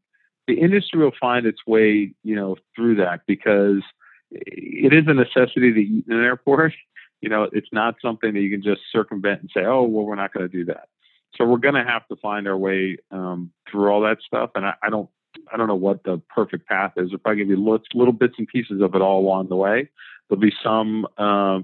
The 0.48 0.61
industry 0.61 0.98
will 0.98 1.12
find 1.20 1.46
its 1.46 1.61
way, 1.64 2.12
you 2.24 2.35
know, 2.35 2.56
through 2.74 2.96
that 2.96 3.20
because– 3.26 3.82
it 4.30 4.92
is 4.92 5.04
a 5.06 5.14
necessity 5.14 5.72
to 5.72 5.80
eat 5.80 6.04
in 6.08 6.16
an 6.16 6.24
airport. 6.24 6.72
You 7.20 7.28
know, 7.28 7.48
it's 7.52 7.68
not 7.72 7.96
something 8.00 8.32
that 8.32 8.40
you 8.40 8.50
can 8.50 8.62
just 8.62 8.80
circumvent 8.90 9.40
and 9.42 9.50
say, 9.52 9.64
oh, 9.64 9.82
well, 9.82 10.06
we're 10.06 10.14
not 10.14 10.32
going 10.32 10.48
to 10.48 10.52
do 10.52 10.64
that. 10.66 10.88
So 11.36 11.44
we're 11.44 11.58
going 11.58 11.74
to 11.74 11.84
have 11.84 12.06
to 12.08 12.16
find 12.16 12.48
our 12.48 12.56
way 12.56 12.96
um, 13.10 13.52
through 13.70 13.90
all 13.90 14.00
that 14.02 14.18
stuff. 14.26 14.50
And 14.54 14.66
I, 14.66 14.74
I, 14.82 14.90
don't, 14.90 15.08
I 15.52 15.56
don't 15.56 15.68
know 15.68 15.74
what 15.74 16.02
the 16.04 16.20
perfect 16.34 16.66
path 16.66 16.92
is. 16.96 17.12
If 17.12 17.20
I 17.24 17.34
give 17.34 17.48
you 17.48 17.56
little, 17.56 17.80
little 17.94 18.12
bits 18.12 18.34
and 18.38 18.48
pieces 18.48 18.80
of 18.80 18.94
it 18.94 19.02
all 19.02 19.20
along 19.20 19.48
the 19.48 19.56
way, 19.56 19.88
there'll 20.28 20.40
be 20.40 20.52
some, 20.62 21.06
uh, 21.18 21.60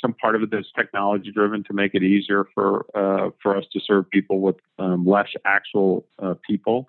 some 0.00 0.14
part 0.14 0.34
of 0.34 0.42
it 0.42 0.50
that's 0.50 0.70
technology 0.72 1.30
driven 1.30 1.62
to 1.64 1.72
make 1.72 1.94
it 1.94 2.02
easier 2.02 2.46
for, 2.54 2.86
uh, 2.94 3.30
for 3.42 3.56
us 3.56 3.64
to 3.72 3.80
serve 3.80 4.10
people 4.10 4.40
with 4.40 4.56
um, 4.78 5.06
less 5.06 5.28
actual 5.44 6.04
uh, 6.18 6.34
people. 6.46 6.88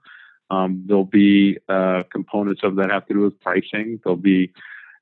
Um, 0.50 0.84
there'll 0.86 1.06
be 1.06 1.60
uh, 1.70 2.04
components 2.12 2.62
of 2.64 2.76
that 2.76 2.90
have 2.90 3.08
to 3.08 3.14
do 3.14 3.22
with 3.22 3.40
pricing. 3.40 4.02
There'll 4.04 4.18
be 4.18 4.52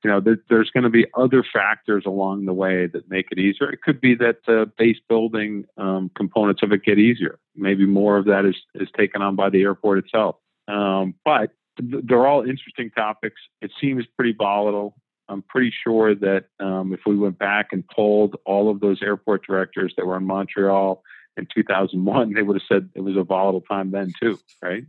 you 0.02 0.10
know, 0.10 0.20
there, 0.20 0.38
there's 0.48 0.70
going 0.70 0.84
to 0.84 0.90
be 0.90 1.06
other 1.14 1.44
factors 1.52 2.04
along 2.06 2.46
the 2.46 2.52
way 2.52 2.86
that 2.86 3.10
make 3.10 3.26
it 3.30 3.38
easier. 3.38 3.70
It 3.70 3.82
could 3.82 4.00
be 4.00 4.14
that 4.16 4.38
the 4.46 4.70
base 4.78 4.96
building 5.08 5.66
um, 5.76 6.10
components 6.16 6.62
of 6.62 6.72
it 6.72 6.84
get 6.84 6.98
easier. 6.98 7.38
Maybe 7.54 7.86
more 7.86 8.16
of 8.16 8.24
that 8.26 8.44
is, 8.46 8.56
is 8.74 8.88
taken 8.96 9.20
on 9.20 9.36
by 9.36 9.50
the 9.50 9.62
airport 9.62 9.98
itself. 9.98 10.36
Um, 10.68 11.14
but 11.24 11.50
th- 11.78 12.04
they're 12.06 12.26
all 12.26 12.40
interesting 12.42 12.90
topics. 12.90 13.40
It 13.60 13.72
seems 13.80 14.06
pretty 14.16 14.34
volatile. 14.36 14.94
I'm 15.28 15.42
pretty 15.42 15.72
sure 15.84 16.14
that 16.14 16.46
um, 16.58 16.92
if 16.92 17.00
we 17.06 17.16
went 17.16 17.38
back 17.38 17.68
and 17.72 17.86
polled 17.86 18.36
all 18.46 18.70
of 18.70 18.80
those 18.80 19.02
airport 19.02 19.46
directors 19.46 19.92
that 19.96 20.06
were 20.06 20.16
in 20.16 20.26
Montreal 20.26 21.02
in 21.36 21.46
2001, 21.54 22.32
they 22.32 22.42
would 22.42 22.56
have 22.56 22.62
said 22.68 22.90
it 22.94 23.02
was 23.02 23.16
a 23.16 23.22
volatile 23.22 23.60
time 23.60 23.90
then 23.90 24.12
too, 24.20 24.38
right? 24.62 24.84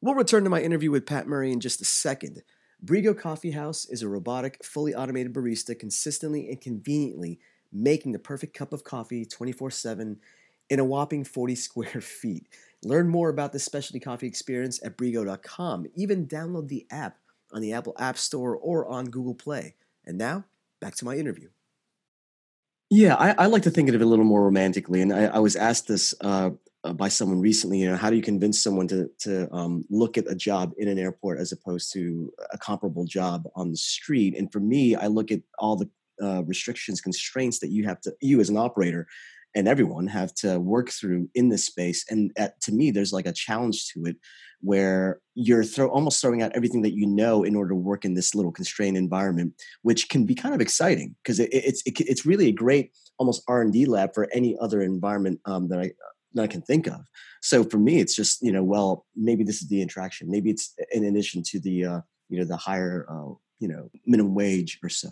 We'll 0.00 0.14
return 0.14 0.44
to 0.44 0.50
my 0.50 0.60
interview 0.60 0.90
with 0.90 1.06
Pat 1.06 1.26
Murray 1.26 1.52
in 1.52 1.60
just 1.60 1.80
a 1.80 1.84
second. 1.84 2.42
Briggo 2.84 3.16
Coffee 3.16 3.52
House 3.52 3.84
is 3.84 4.02
a 4.02 4.08
robotic, 4.08 4.64
fully 4.64 4.94
automated 4.94 5.32
barista 5.32 5.78
consistently 5.78 6.48
and 6.48 6.60
conveniently 6.60 7.38
making 7.72 8.12
the 8.12 8.18
perfect 8.18 8.54
cup 8.54 8.72
of 8.72 8.82
coffee 8.84 9.24
24 9.24 9.70
7 9.70 10.18
in 10.68 10.80
a 10.80 10.84
whopping 10.84 11.24
40 11.24 11.54
square 11.54 11.86
feet. 12.00 12.48
Learn 12.84 13.08
more 13.08 13.28
about 13.28 13.52
this 13.52 13.64
specialty 13.64 14.00
coffee 14.00 14.26
experience 14.26 14.82
at 14.84 14.96
Briggo.com. 14.96 15.86
Even 15.94 16.26
download 16.26 16.68
the 16.68 16.86
app 16.90 17.18
on 17.52 17.60
the 17.60 17.72
Apple 17.72 17.94
App 17.98 18.18
Store 18.18 18.56
or 18.56 18.88
on 18.88 19.06
Google 19.06 19.34
Play. 19.34 19.74
And 20.04 20.18
now, 20.18 20.44
back 20.80 20.96
to 20.96 21.04
my 21.04 21.16
interview. 21.16 21.50
Yeah, 22.90 23.14
I, 23.14 23.44
I 23.44 23.46
like 23.46 23.62
to 23.62 23.70
think 23.70 23.88
of 23.88 23.94
it 23.94 24.02
a 24.02 24.06
little 24.06 24.24
more 24.24 24.42
romantically. 24.44 25.00
And 25.00 25.12
I, 25.12 25.26
I 25.26 25.38
was 25.38 25.54
asked 25.54 25.86
this 25.86 26.14
uh, 26.20 26.50
uh, 26.84 26.92
by 26.92 27.08
someone 27.08 27.40
recently. 27.40 27.78
You 27.78 27.90
know, 27.90 27.96
how 27.96 28.10
do 28.10 28.16
you 28.16 28.22
convince 28.22 28.60
someone 28.62 28.88
to 28.88 29.10
to 29.20 29.52
um, 29.54 29.84
look 29.90 30.18
at 30.18 30.30
a 30.30 30.34
job 30.34 30.72
in 30.78 30.88
an 30.88 30.98
airport 30.98 31.38
as 31.38 31.52
opposed 31.52 31.92
to 31.94 32.32
a 32.52 32.58
comparable 32.58 33.04
job 33.04 33.44
on 33.54 33.70
the 33.70 33.76
street? 33.76 34.36
And 34.36 34.50
for 34.52 34.60
me, 34.60 34.94
I 34.94 35.06
look 35.06 35.30
at 35.30 35.40
all 35.58 35.76
the 35.76 35.90
uh, 36.22 36.42
restrictions, 36.44 37.00
constraints 37.00 37.58
that 37.60 37.70
you 37.70 37.84
have 37.84 38.00
to 38.02 38.14
you 38.20 38.40
as 38.40 38.48
an 38.48 38.56
operator 38.56 39.06
and 39.54 39.68
everyone 39.68 40.06
have 40.06 40.34
to 40.34 40.58
work 40.58 40.90
through 40.90 41.28
in 41.34 41.48
this 41.48 41.64
space. 41.64 42.04
And 42.08 42.32
at, 42.36 42.60
to 42.62 42.72
me, 42.72 42.90
there's 42.90 43.12
like 43.12 43.26
a 43.26 43.32
challenge 43.32 43.88
to 43.88 44.04
it 44.06 44.16
where 44.60 45.20
you're 45.34 45.64
throw, 45.64 45.88
almost 45.88 46.20
throwing 46.20 46.42
out 46.42 46.52
everything 46.54 46.82
that 46.82 46.94
you 46.94 47.06
know 47.06 47.42
in 47.42 47.56
order 47.56 47.70
to 47.70 47.74
work 47.74 48.04
in 48.04 48.14
this 48.14 48.34
little 48.34 48.52
constrained 48.52 48.96
environment, 48.96 49.52
which 49.82 50.08
can 50.08 50.24
be 50.24 50.34
kind 50.34 50.54
of 50.54 50.60
exciting 50.60 51.14
because 51.22 51.40
it, 51.40 51.50
it's 51.52 51.82
it, 51.84 52.00
it's 52.00 52.24
really 52.24 52.48
a 52.48 52.52
great 52.52 52.92
almost 53.18 53.42
R 53.48 53.60
and 53.60 53.72
D 53.72 53.86
lab 53.86 54.14
for 54.14 54.28
any 54.32 54.56
other 54.60 54.82
environment 54.82 55.40
um, 55.44 55.68
that 55.68 55.80
I 55.80 55.92
that 56.34 56.42
I 56.42 56.46
can 56.46 56.62
think 56.62 56.86
of. 56.86 57.00
So 57.40 57.64
for 57.64 57.78
me, 57.78 58.00
it's 58.00 58.14
just 58.14 58.42
you 58.42 58.52
know, 58.52 58.62
well, 58.62 59.06
maybe 59.16 59.44
this 59.44 59.62
is 59.62 59.68
the 59.68 59.82
interaction. 59.82 60.30
Maybe 60.30 60.50
it's 60.50 60.74
in 60.92 61.04
addition 61.04 61.42
to 61.46 61.60
the 61.60 61.84
uh, 61.84 62.00
you 62.28 62.38
know 62.38 62.44
the 62.44 62.56
higher 62.56 63.06
uh, 63.08 63.34
you 63.58 63.68
know 63.68 63.90
minimum 64.06 64.34
wage 64.34 64.78
or 64.82 64.88
so. 64.88 65.08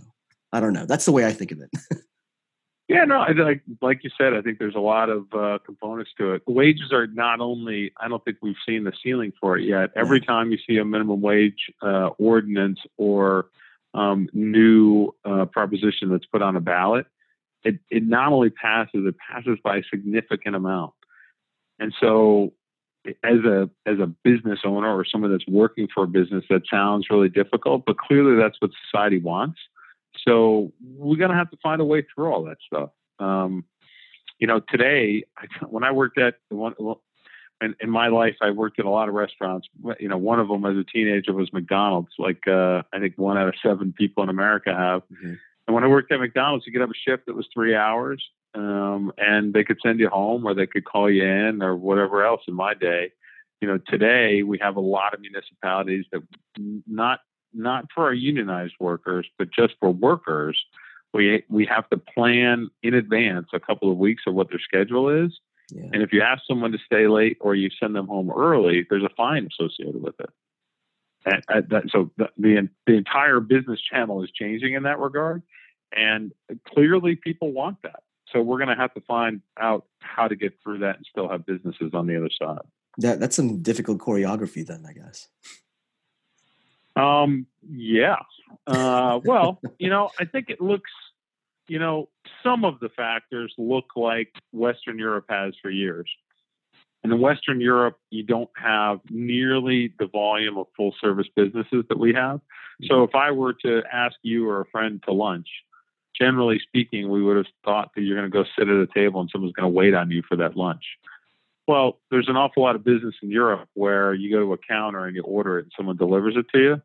I 0.52 0.61
don't 0.61 0.72
know. 0.72 0.87
That's 0.87 1.04
the 1.04 1.12
way 1.12 1.26
I 1.26 1.33
think 1.33 1.52
of 1.52 1.61
it. 1.61 1.70
yeah, 2.88 3.04
no, 3.04 3.20
I, 3.20 3.33
like 3.33 3.62
like 3.80 4.04
you 4.04 4.11
said, 4.18 4.35
I 4.35 4.42
think 4.42 4.59
there's 4.59 4.74
a 4.74 4.80
lot 4.80 5.09
of 5.11 5.26
uh, 5.33 5.59
components 5.64 6.11
to 6.18 6.35
it. 6.35 6.42
Wages 6.46 6.92
are 6.92 7.06
not 7.06 7.40
only. 7.40 7.92
I 8.00 8.09
don't 8.09 8.24
think 8.24 8.38
we've 8.42 8.56
seen 8.66 8.85
the 8.85 8.92
ceiling 9.02 9.33
for 9.40 9.56
it 9.59 9.64
yet. 9.64 9.90
Every 9.96 10.20
yeah. 10.20 10.26
time 10.26 10.50
you 10.50 10.59
see 10.66 10.78
a 10.78 10.85
minimum 10.85 11.20
wage 11.20 11.70
uh, 11.83 12.09
ordinance 12.18 12.80
or 12.96 13.46
um, 13.94 14.28
new 14.33 15.14
uh, 15.24 15.46
proposition 15.46 16.11
that's 16.11 16.26
put 16.26 16.42
on 16.42 16.56
a 16.56 16.61
ballot, 16.61 17.06
it, 17.64 17.78
it 17.90 18.06
not 18.06 18.33
only 18.33 18.50
passes, 18.50 19.06
it 19.06 19.14
passes 19.18 19.59
by 19.62 19.78
a 19.78 19.83
significant 19.90 20.56
amount. 20.56 20.92
And 21.80 21.94
so 21.98 22.52
as 23.24 23.38
a 23.44 23.68
as 23.86 23.98
a 23.98 24.06
business 24.22 24.60
owner 24.64 24.94
or 24.94 25.04
someone 25.04 25.32
that's 25.32 25.46
working 25.48 25.88
for 25.92 26.04
a 26.04 26.06
business, 26.06 26.44
that 26.50 26.62
sounds 26.70 27.06
really 27.10 27.30
difficult, 27.30 27.84
but 27.86 27.98
clearly 27.98 28.40
that's 28.40 28.56
what 28.60 28.70
society 28.86 29.18
wants. 29.18 29.58
So 30.26 30.72
we're 30.82 31.16
gonna 31.16 31.36
have 31.36 31.50
to 31.50 31.56
find 31.62 31.80
a 31.80 31.84
way 31.84 32.06
through 32.14 32.30
all 32.32 32.44
that 32.44 32.58
stuff. 32.64 32.90
Um, 33.18 33.64
you 34.38 34.46
know, 34.46 34.60
today 34.68 35.24
when 35.68 35.82
I 35.82 35.90
worked 35.90 36.18
at 36.18 36.34
one 36.50 36.74
in, 37.62 37.74
in 37.80 37.90
my 37.90 38.08
life, 38.08 38.36
I 38.40 38.50
worked 38.50 38.78
at 38.78 38.84
a 38.84 38.90
lot 38.90 39.08
of 39.08 39.14
restaurants. 39.14 39.68
You 39.98 40.08
know, 40.08 40.18
one 40.18 40.38
of 40.38 40.48
them 40.48 40.64
as 40.64 40.76
a 40.76 40.84
teenager 40.84 41.32
was 41.32 41.52
McDonald's. 41.52 42.12
Like 42.18 42.46
uh, 42.46 42.82
I 42.92 42.98
think 43.00 43.16
one 43.16 43.38
out 43.38 43.48
of 43.48 43.54
seven 43.62 43.92
people 43.92 44.22
in 44.22 44.28
America 44.28 44.74
have. 44.74 45.02
Mm-hmm. 45.12 45.34
And 45.66 45.74
when 45.74 45.84
I 45.84 45.88
worked 45.88 46.10
at 46.12 46.20
McDonald's, 46.20 46.66
you 46.66 46.72
could 46.72 46.80
have 46.80 46.90
a 46.90 47.08
shift 47.08 47.26
that 47.26 47.36
was 47.36 47.46
three 47.54 47.74
hours, 47.74 48.22
um, 48.54 49.12
and 49.16 49.52
they 49.54 49.64
could 49.64 49.78
send 49.82 50.00
you 50.00 50.08
home, 50.08 50.46
or 50.46 50.54
they 50.54 50.66
could 50.66 50.84
call 50.84 51.10
you 51.10 51.24
in, 51.24 51.62
or 51.62 51.76
whatever 51.76 52.24
else. 52.24 52.42
In 52.48 52.54
my 52.54 52.74
day, 52.74 53.12
you 53.60 53.68
know, 53.68 53.78
today 53.88 54.42
we 54.42 54.58
have 54.60 54.76
a 54.76 54.80
lot 54.80 55.14
of 55.14 55.20
municipalities 55.20 56.06
that 56.12 56.22
not 56.86 57.20
not 57.52 57.86
for 57.94 58.04
our 58.04 58.14
unionized 58.14 58.74
workers, 58.78 59.26
but 59.38 59.48
just 59.52 59.74
for 59.80 59.90
workers, 59.90 60.58
we 61.12 61.44
we 61.48 61.66
have 61.66 61.88
to 61.90 61.96
plan 61.96 62.68
in 62.82 62.94
advance 62.94 63.48
a 63.52 63.60
couple 63.60 63.90
of 63.90 63.98
weeks 63.98 64.24
of 64.26 64.34
what 64.34 64.48
their 64.50 64.60
schedule 64.60 65.08
is 65.08 65.38
yeah. 65.72 65.88
And 65.92 66.02
if 66.02 66.12
you 66.12 66.22
ask 66.22 66.42
someone 66.46 66.72
to 66.72 66.78
stay 66.84 67.06
late 67.06 67.38
or 67.40 67.54
you 67.54 67.70
send 67.80 67.94
them 67.94 68.06
home 68.06 68.30
early, 68.30 68.86
there's 68.88 69.04
a 69.04 69.10
fine 69.16 69.48
associated 69.50 70.02
with 70.02 70.18
it. 70.20 70.30
And, 71.26 71.68
that, 71.68 71.84
so 71.90 72.10
the, 72.16 72.30
the, 72.38 72.68
the 72.86 72.94
entire 72.94 73.40
business 73.40 73.80
channel 73.80 74.22
is 74.24 74.30
changing 74.30 74.74
in 74.74 74.84
that 74.84 74.98
regard, 74.98 75.42
and 75.94 76.32
clearly 76.66 77.14
people 77.14 77.52
want 77.52 77.76
that. 77.82 78.02
So 78.32 78.42
we're 78.42 78.58
going 78.58 78.68
to 78.68 78.76
have 78.76 78.94
to 78.94 79.00
find 79.02 79.40
out 79.58 79.86
how 80.00 80.28
to 80.28 80.36
get 80.36 80.54
through 80.62 80.78
that 80.80 80.96
and 80.96 81.06
still 81.10 81.28
have 81.28 81.46
businesses 81.46 81.92
on 81.94 82.06
the 82.06 82.16
other 82.16 82.30
side. 82.30 82.66
That 82.98 83.20
that's 83.20 83.36
some 83.36 83.62
difficult 83.62 83.98
choreography, 83.98 84.66
then 84.66 84.84
I 84.88 84.92
guess. 84.92 85.28
Um. 86.96 87.46
Yeah. 87.68 88.16
Uh, 88.66 89.20
well, 89.24 89.60
you 89.78 89.90
know, 89.90 90.10
I 90.18 90.24
think 90.24 90.50
it 90.50 90.60
looks 90.60 90.90
you 91.70 91.78
know, 91.78 92.08
some 92.42 92.64
of 92.64 92.80
the 92.80 92.88
factors 92.88 93.54
look 93.56 93.84
like 93.94 94.32
Western 94.52 94.98
Europe 94.98 95.26
has 95.28 95.54
for 95.62 95.70
years. 95.70 96.10
And 97.04 97.12
in 97.12 97.20
Western 97.20 97.60
Europe, 97.60 97.96
you 98.10 98.24
don't 98.24 98.50
have 98.56 98.98
nearly 99.08 99.94
the 100.00 100.08
volume 100.08 100.58
of 100.58 100.66
full 100.76 100.92
service 101.00 101.28
businesses 101.36 101.84
that 101.88 101.96
we 101.96 102.12
have. 102.12 102.40
So 102.88 103.04
if 103.04 103.14
I 103.14 103.30
were 103.30 103.52
to 103.62 103.82
ask 103.90 104.16
you 104.22 104.48
or 104.48 104.62
a 104.62 104.64
friend 104.66 105.00
to 105.06 105.12
lunch, 105.12 105.46
generally 106.20 106.59
speaking, 106.59 107.09
we 107.09 107.22
would 107.22 107.37
have 107.37 107.46
thought 107.64 107.90
that 107.94 108.02
you're 108.02 108.16
going 108.16 108.30
to 108.30 108.37
go 108.37 108.44
sit 108.59 108.68
at 108.68 108.76
a 108.76 108.87
table 108.87 109.20
and 109.20 109.30
someone's 109.33 109.54
going 109.54 109.70
to 109.70 109.76
wait 109.76 109.94
on 109.94 110.11
you 110.11 110.22
for 110.28 110.37
that 110.37 110.56
lunch. 110.56 110.85
Well, 111.66 111.98
there's 112.11 112.28
an 112.28 112.37
awful 112.37 112.62
lot 112.62 112.76
of 112.76 112.85
business 112.85 113.14
in 113.22 113.30
Europe 113.30 113.68
where 113.74 114.12
you 114.12 114.30
go 114.30 114.40
to 114.40 114.52
a 114.52 114.59
counter 114.59 115.06
and 115.06 115.14
you 115.14 115.22
order 115.22 115.59
it 115.59 115.66
and 115.66 115.72
someone 115.76 115.96
delivers 115.96 116.35
it 116.37 116.46
to 116.52 116.59
you. 116.59 116.83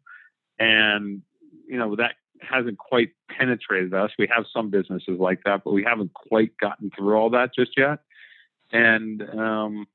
And, 0.60 1.22
you 1.68 1.78
know, 1.78 1.96
that 1.96 2.14
hasn't 2.42 2.78
quite 2.78 3.10
penetrated 3.30 3.94
us. 3.94 4.12
We 4.18 4.30
have 4.34 4.46
some 4.54 4.70
businesses 4.70 5.20
like 5.20 5.42
that, 5.46 5.64
but 5.64 5.74
we 5.74 5.84
haven't 5.84 6.14
quite 6.14 6.52
gotten 6.58 6.92
through 6.96 7.16
all 7.16 7.30
that 7.32 7.56
just 7.56 7.72
yet. 7.78 8.00
And 8.72 9.22
um, 9.38 9.88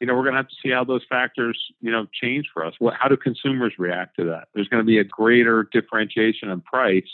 you 0.00 0.06
know, 0.06 0.14
we're 0.14 0.22
going 0.22 0.34
to 0.34 0.38
have 0.38 0.48
to 0.48 0.56
see 0.62 0.70
how 0.70 0.84
those 0.84 1.02
factors, 1.08 1.58
you 1.80 1.90
know, 1.90 2.06
change 2.12 2.46
for 2.52 2.64
us. 2.64 2.74
What, 2.78 2.94
how 3.00 3.08
do 3.08 3.16
consumers 3.16 3.74
react 3.78 4.16
to 4.16 4.24
that? 4.26 4.48
There's 4.54 4.68
going 4.68 4.82
to 4.82 4.86
be 4.86 4.98
a 4.98 5.04
greater 5.04 5.68
differentiation 5.72 6.50
in 6.50 6.60
price 6.60 7.08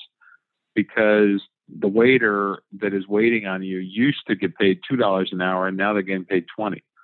because 0.74 1.42
the 1.68 1.88
waiter 1.88 2.62
that 2.80 2.92
is 2.92 3.06
waiting 3.08 3.46
on 3.46 3.62
you 3.62 3.78
used 3.78 4.26
to 4.26 4.34
get 4.34 4.56
paid 4.56 4.80
two 4.88 4.96
dollars 4.96 5.30
an 5.32 5.40
hour, 5.40 5.66
and 5.68 5.76
now 5.76 5.92
they're 5.92 6.02
getting 6.02 6.24
paid 6.24 6.46
twenty. 6.54 6.82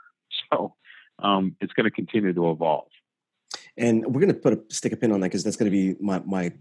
So 0.53 0.75
um, 1.21 1.57
it's 1.61 1.73
going 1.73 1.85
to 1.85 1.91
continue 1.91 2.33
to 2.33 2.51
evolve. 2.51 2.89
And 3.77 4.05
we're 4.07 4.21
going 4.21 4.33
to 4.33 4.39
put 4.39 4.53
a 4.53 4.61
stick 4.69 4.93
a 4.93 4.97
pin 4.97 5.13
on 5.13 5.21
that 5.21 5.27
because 5.27 5.43
that's 5.43 5.57
going 5.57 5.71
to 5.71 5.77
be 5.77 5.97
my 6.01 6.21
my 6.21 6.53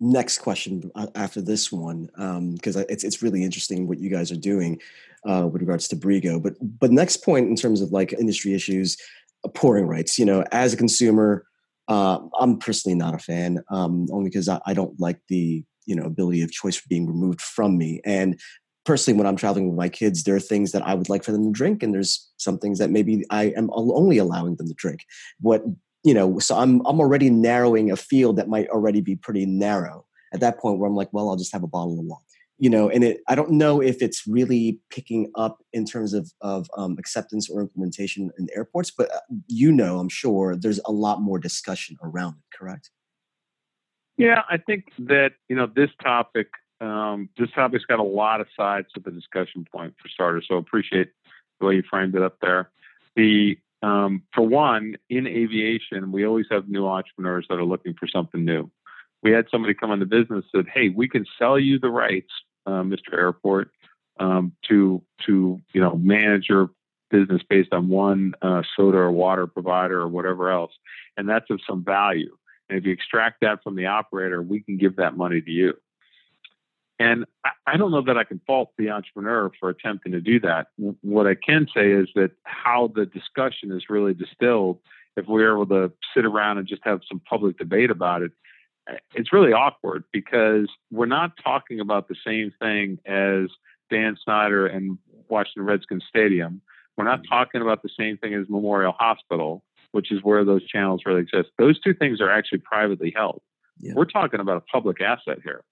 next 0.00 0.38
question 0.38 0.90
after 1.14 1.40
this 1.40 1.70
one 1.70 2.06
because 2.54 2.76
um, 2.76 2.84
it's 2.88 3.04
it's 3.04 3.22
really 3.22 3.44
interesting 3.44 3.86
what 3.86 3.98
you 3.98 4.10
guys 4.10 4.32
are 4.32 4.36
doing 4.36 4.80
uh, 5.28 5.48
with 5.50 5.62
regards 5.62 5.88
to 5.88 5.96
Briggo. 5.96 6.42
But 6.42 6.54
but 6.60 6.90
next 6.90 7.18
point 7.18 7.48
in 7.48 7.56
terms 7.56 7.80
of 7.80 7.92
like 7.92 8.12
industry 8.12 8.54
issues, 8.54 8.96
uh, 9.44 9.48
pouring 9.48 9.86
rights. 9.86 10.18
You 10.18 10.24
know, 10.24 10.44
as 10.52 10.72
a 10.72 10.76
consumer, 10.76 11.46
uh, 11.88 12.18
I'm 12.38 12.58
personally 12.58 12.96
not 12.96 13.14
a 13.14 13.18
fan, 13.18 13.62
um, 13.70 14.06
only 14.10 14.30
because 14.30 14.48
I, 14.48 14.60
I, 14.66 14.72
don't 14.72 14.98
like 14.98 15.20
the 15.28 15.64
you 15.86 15.94
know 15.94 16.04
ability 16.04 16.42
of 16.42 16.52
choice 16.52 16.80
being 16.80 17.06
removed 17.06 17.40
from 17.40 17.78
me. 17.78 18.00
And 18.04 18.38
personally, 18.84 19.16
when 19.16 19.26
I'm 19.26 19.36
traveling 19.36 19.68
with 19.68 19.76
my 19.76 19.88
kids, 19.88 20.24
there 20.24 20.36
are 20.36 20.40
things 20.40 20.72
that 20.72 20.86
I 20.86 20.94
would 20.94 21.08
like 21.08 21.24
for 21.24 21.32
them 21.32 21.44
to 21.44 21.52
drink, 21.52 21.82
and 21.82 21.94
there's 21.94 22.30
some 22.36 22.58
things 22.58 22.78
that 22.78 22.90
maybe 22.90 23.24
I 23.30 23.44
am 23.56 23.70
only 23.72 24.18
allowing 24.18 24.56
them 24.56 24.68
to 24.68 24.74
drink. 24.74 25.00
What 25.40 25.64
you 26.04 26.14
know, 26.14 26.38
so 26.38 26.56
I'm 26.56 26.86
I'm 26.86 27.00
already 27.00 27.30
narrowing 27.30 27.90
a 27.90 27.96
field 27.96 28.36
that 28.36 28.48
might 28.48 28.68
already 28.68 29.00
be 29.00 29.16
pretty 29.16 29.46
narrow 29.46 30.04
at 30.32 30.40
that 30.40 30.58
point 30.58 30.78
where 30.78 30.88
I'm 30.88 30.96
like, 30.96 31.08
well, 31.12 31.28
I'll 31.28 31.36
just 31.36 31.52
have 31.52 31.62
a 31.62 31.68
bottle 31.68 31.98
of 31.98 32.04
wine. 32.04 32.20
You 32.58 32.70
know, 32.70 32.88
and 32.88 33.02
it 33.02 33.20
I 33.26 33.34
don't 33.34 33.52
know 33.52 33.80
if 33.82 34.00
it's 34.00 34.26
really 34.26 34.78
picking 34.90 35.30
up 35.34 35.58
in 35.72 35.84
terms 35.84 36.14
of 36.14 36.30
of 36.40 36.68
um, 36.76 36.96
acceptance 36.98 37.50
or 37.50 37.62
implementation 37.62 38.30
in 38.38 38.48
airports, 38.54 38.92
but 38.96 39.12
uh, 39.12 39.20
you 39.48 39.72
know, 39.72 39.98
I'm 39.98 40.08
sure 40.08 40.54
there's 40.54 40.80
a 40.84 40.92
lot 40.92 41.20
more 41.20 41.38
discussion 41.38 41.96
around 42.02 42.34
it. 42.34 42.56
Correct? 42.56 42.90
Yeah, 44.16 44.42
I 44.48 44.58
think 44.58 44.84
that 44.98 45.32
you 45.48 45.56
know 45.56 45.66
this 45.66 45.90
topic 46.02 46.48
um, 46.80 47.28
this 47.38 47.48
topic's 47.54 47.84
got 47.84 47.98
a 47.98 48.04
lot 48.04 48.40
of 48.40 48.46
sides 48.56 48.88
to 48.94 49.00
the 49.00 49.10
discussion 49.10 49.66
point 49.70 49.94
for 50.00 50.08
starters. 50.08 50.46
So 50.48 50.56
I 50.56 50.58
appreciate 50.58 51.10
the 51.60 51.66
way 51.66 51.74
you 51.76 51.82
framed 51.88 52.14
it 52.14 52.22
up 52.22 52.36
there. 52.40 52.70
The 53.16 53.58
um, 53.82 54.22
for 54.34 54.42
one, 54.46 54.96
in 55.10 55.26
aviation, 55.26 56.10
we 56.10 56.26
always 56.26 56.46
have 56.50 56.68
new 56.68 56.86
entrepreneurs 56.86 57.46
that 57.48 57.58
are 57.58 57.64
looking 57.64 57.94
for 57.94 58.08
something 58.08 58.44
new. 58.44 58.70
We 59.22 59.30
had 59.30 59.46
somebody 59.50 59.74
come 59.74 59.90
on 59.90 60.00
the 60.00 60.06
business 60.06 60.44
said, 60.54 60.66
"Hey, 60.72 60.88
we 60.88 61.08
can 61.08 61.26
sell 61.38 61.58
you 61.58 61.78
the 61.78 61.90
rights, 61.90 62.30
uh, 62.66 62.82
Mr. 62.82 63.12
Airport, 63.12 63.70
um, 64.20 64.52
to 64.68 65.02
to 65.26 65.60
you 65.72 65.80
know 65.80 65.96
manage 65.96 66.48
your 66.48 66.70
business 67.10 67.42
based 67.48 67.72
on 67.72 67.88
one 67.88 68.34
uh, 68.42 68.62
soda 68.76 68.98
or 68.98 69.12
water 69.12 69.46
provider 69.46 70.00
or 70.00 70.08
whatever 70.08 70.50
else, 70.50 70.72
and 71.16 71.28
that's 71.28 71.50
of 71.50 71.60
some 71.68 71.84
value. 71.84 72.36
And 72.68 72.78
if 72.78 72.84
you 72.84 72.92
extract 72.92 73.40
that 73.42 73.62
from 73.62 73.76
the 73.76 73.86
operator, 73.86 74.42
we 74.42 74.60
can 74.60 74.76
give 74.76 74.96
that 74.96 75.16
money 75.16 75.40
to 75.40 75.50
you." 75.50 75.74
And 76.98 77.24
I 77.66 77.76
don't 77.76 77.90
know 77.90 78.02
that 78.02 78.16
I 78.16 78.24
can 78.24 78.40
fault 78.46 78.72
the 78.78 78.90
entrepreneur 78.90 79.50
for 79.58 79.68
attempting 79.68 80.12
to 80.12 80.20
do 80.20 80.38
that. 80.40 80.68
What 80.76 81.26
I 81.26 81.34
can 81.34 81.66
say 81.74 81.90
is 81.90 82.08
that 82.14 82.30
how 82.44 82.92
the 82.94 83.04
discussion 83.04 83.72
is 83.72 83.90
really 83.90 84.14
distilled, 84.14 84.78
if 85.16 85.26
we're 85.26 85.52
able 85.52 85.66
to 85.66 85.92
sit 86.14 86.24
around 86.24 86.58
and 86.58 86.68
just 86.68 86.82
have 86.84 87.00
some 87.08 87.20
public 87.20 87.58
debate 87.58 87.90
about 87.90 88.22
it, 88.22 88.32
it's 89.14 89.32
really 89.32 89.52
awkward 89.52 90.04
because 90.12 90.68
we're 90.90 91.06
not 91.06 91.32
talking 91.42 91.80
about 91.80 92.08
the 92.08 92.16
same 92.24 92.52
thing 92.60 92.98
as 93.06 93.48
Dan 93.90 94.16
Snyder 94.22 94.66
and 94.66 94.98
Washington 95.28 95.64
Redskins 95.64 96.04
Stadium. 96.08 96.60
We're 96.96 97.04
not 97.04 97.22
mm-hmm. 97.22 97.34
talking 97.34 97.62
about 97.62 97.82
the 97.82 97.90
same 97.98 98.18
thing 98.18 98.34
as 98.34 98.48
Memorial 98.48 98.92
Hospital, 98.92 99.64
which 99.94 100.10
is 100.10 100.18
where 100.24 100.44
those 100.44 100.66
channels 100.66 101.02
really 101.06 101.20
exist. 101.20 101.50
Those 101.56 101.80
two 101.80 101.94
things 101.94 102.20
are 102.20 102.28
actually 102.28 102.58
privately 102.58 103.12
held. 103.14 103.40
Yeah. 103.78 103.92
We're 103.94 104.06
talking 104.06 104.40
about 104.40 104.56
a 104.56 104.60
public 104.60 105.00
asset 105.00 105.38
here. 105.44 105.62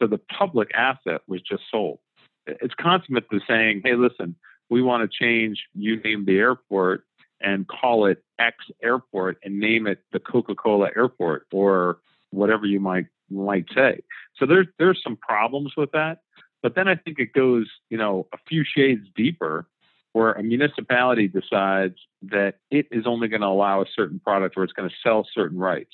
So 0.00 0.08
the 0.08 0.18
public 0.36 0.70
asset 0.74 1.20
was 1.28 1.42
just 1.42 1.62
sold. 1.70 2.00
It's 2.46 2.74
consummate 2.74 3.30
to 3.30 3.38
saying, 3.46 3.82
hey, 3.84 3.94
listen, 3.94 4.34
we 4.68 4.82
want 4.82 5.08
to 5.08 5.24
change, 5.24 5.62
you 5.74 6.00
name 6.02 6.24
the 6.24 6.38
airport 6.38 7.04
and 7.40 7.68
call 7.68 8.06
it 8.06 8.24
X 8.40 8.56
airport 8.82 9.38
and 9.44 9.60
name 9.60 9.86
it 9.86 10.02
the 10.10 10.18
Coca 10.18 10.56
Cola 10.56 10.88
airport 10.96 11.46
or 11.52 11.98
whatever 12.30 12.66
you 12.66 12.80
might 12.80 13.06
might 13.30 13.66
say. 13.72 14.00
So 14.38 14.46
there's 14.46 14.66
there's 14.80 15.00
some 15.04 15.16
problems 15.16 15.74
with 15.76 15.92
that. 15.92 16.18
But 16.64 16.74
then 16.74 16.88
I 16.88 16.96
think 16.96 17.20
it 17.20 17.32
goes, 17.32 17.68
you 17.90 17.98
know, 17.98 18.26
a 18.34 18.38
few 18.48 18.64
shades 18.64 19.06
deeper 19.14 19.68
where 20.12 20.32
a 20.32 20.42
municipality 20.42 21.28
decides 21.28 21.96
that 22.22 22.54
it 22.70 22.86
is 22.90 23.06
only 23.06 23.28
going 23.28 23.42
to 23.42 23.46
allow 23.46 23.82
a 23.82 23.86
certain 23.94 24.18
product 24.18 24.56
or 24.56 24.64
it's 24.64 24.72
going 24.72 24.88
to 24.88 24.94
sell 25.02 25.26
certain 25.34 25.58
rights 25.58 25.92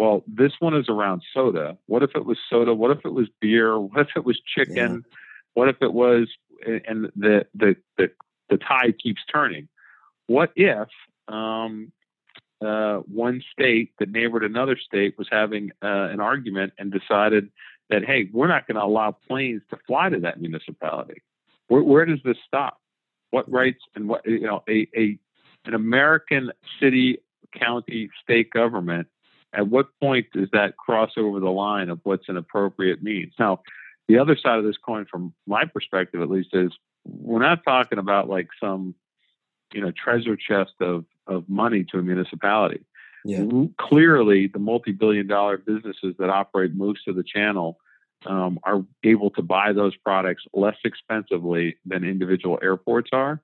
well, 0.00 0.24
this 0.26 0.52
one 0.60 0.74
is 0.74 0.86
around 0.88 1.22
soda. 1.34 1.76
What 1.84 2.02
if 2.02 2.12
it 2.14 2.24
was 2.24 2.38
soda? 2.48 2.72
What 2.72 2.90
if 2.90 3.04
it 3.04 3.12
was 3.12 3.28
beer? 3.38 3.78
What 3.78 4.00
if 4.00 4.08
it 4.16 4.24
was 4.24 4.40
chicken? 4.56 5.04
Yeah. 5.04 5.16
What 5.52 5.68
if 5.68 5.76
it 5.82 5.92
was, 5.92 6.26
and 6.66 7.12
the, 7.16 7.44
the, 7.54 7.76
the, 7.98 8.10
the 8.48 8.56
tide 8.56 8.94
keeps 8.98 9.20
turning. 9.30 9.68
What 10.26 10.52
if 10.56 10.88
um, 11.28 11.92
uh, 12.64 13.00
one 13.00 13.42
state 13.52 13.92
that 13.98 14.10
neighbored 14.10 14.42
another 14.42 14.78
state 14.78 15.18
was 15.18 15.28
having 15.30 15.70
uh, 15.82 16.08
an 16.08 16.20
argument 16.20 16.72
and 16.78 16.90
decided 16.90 17.50
that 17.90 18.02
hey, 18.02 18.30
we're 18.32 18.48
not 18.48 18.66
going 18.66 18.76
to 18.76 18.84
allow 18.84 19.14
planes 19.28 19.60
to 19.68 19.76
fly 19.86 20.08
to 20.08 20.20
that 20.20 20.40
municipality. 20.40 21.20
Where, 21.68 21.82
where 21.82 22.06
does 22.06 22.20
this 22.24 22.38
stop? 22.46 22.79
What 23.30 23.50
rights 23.50 23.82
and 23.94 24.08
what 24.08 24.26
you 24.26 24.40
know 24.40 24.62
a, 24.68 24.88
a 24.96 25.18
an 25.64 25.74
American 25.74 26.52
city, 26.80 27.18
county, 27.54 28.10
state 28.22 28.50
government 28.50 29.08
at 29.52 29.68
what 29.68 29.88
point 30.00 30.26
does 30.32 30.48
that 30.52 30.76
cross 30.76 31.10
over 31.16 31.40
the 31.40 31.50
line 31.50 31.90
of 31.90 32.00
what's 32.04 32.28
an 32.28 32.36
appropriate 32.36 33.02
means? 33.02 33.32
Now, 33.38 33.62
the 34.08 34.18
other 34.18 34.36
side 34.36 34.58
of 34.58 34.64
this 34.64 34.76
coin, 34.76 35.06
from 35.10 35.32
my 35.46 35.64
perspective 35.64 36.20
at 36.20 36.30
least, 36.30 36.50
is 36.52 36.72
we're 37.04 37.40
not 37.40 37.64
talking 37.64 37.98
about 37.98 38.28
like 38.28 38.48
some, 38.60 38.94
you 39.72 39.80
know, 39.80 39.92
treasure 39.92 40.36
chest 40.36 40.72
of 40.80 41.04
of 41.26 41.48
money 41.48 41.84
to 41.92 41.98
a 41.98 42.02
municipality. 42.02 42.84
Yeah. 43.24 43.44
Clearly, 43.78 44.46
the 44.46 44.58
multi-billion-dollar 44.58 45.58
businesses 45.58 46.14
that 46.18 46.30
operate 46.30 46.74
most 46.74 47.06
of 47.06 47.16
the 47.16 47.22
channel 47.22 47.78
um, 48.26 48.58
are 48.64 48.84
able 49.04 49.30
to 49.30 49.42
buy 49.42 49.72
those 49.72 49.96
products 49.96 50.44
less 50.52 50.76
expensively 50.84 51.76
than 51.84 52.04
individual 52.04 52.58
airports 52.62 53.10
are. 53.12 53.40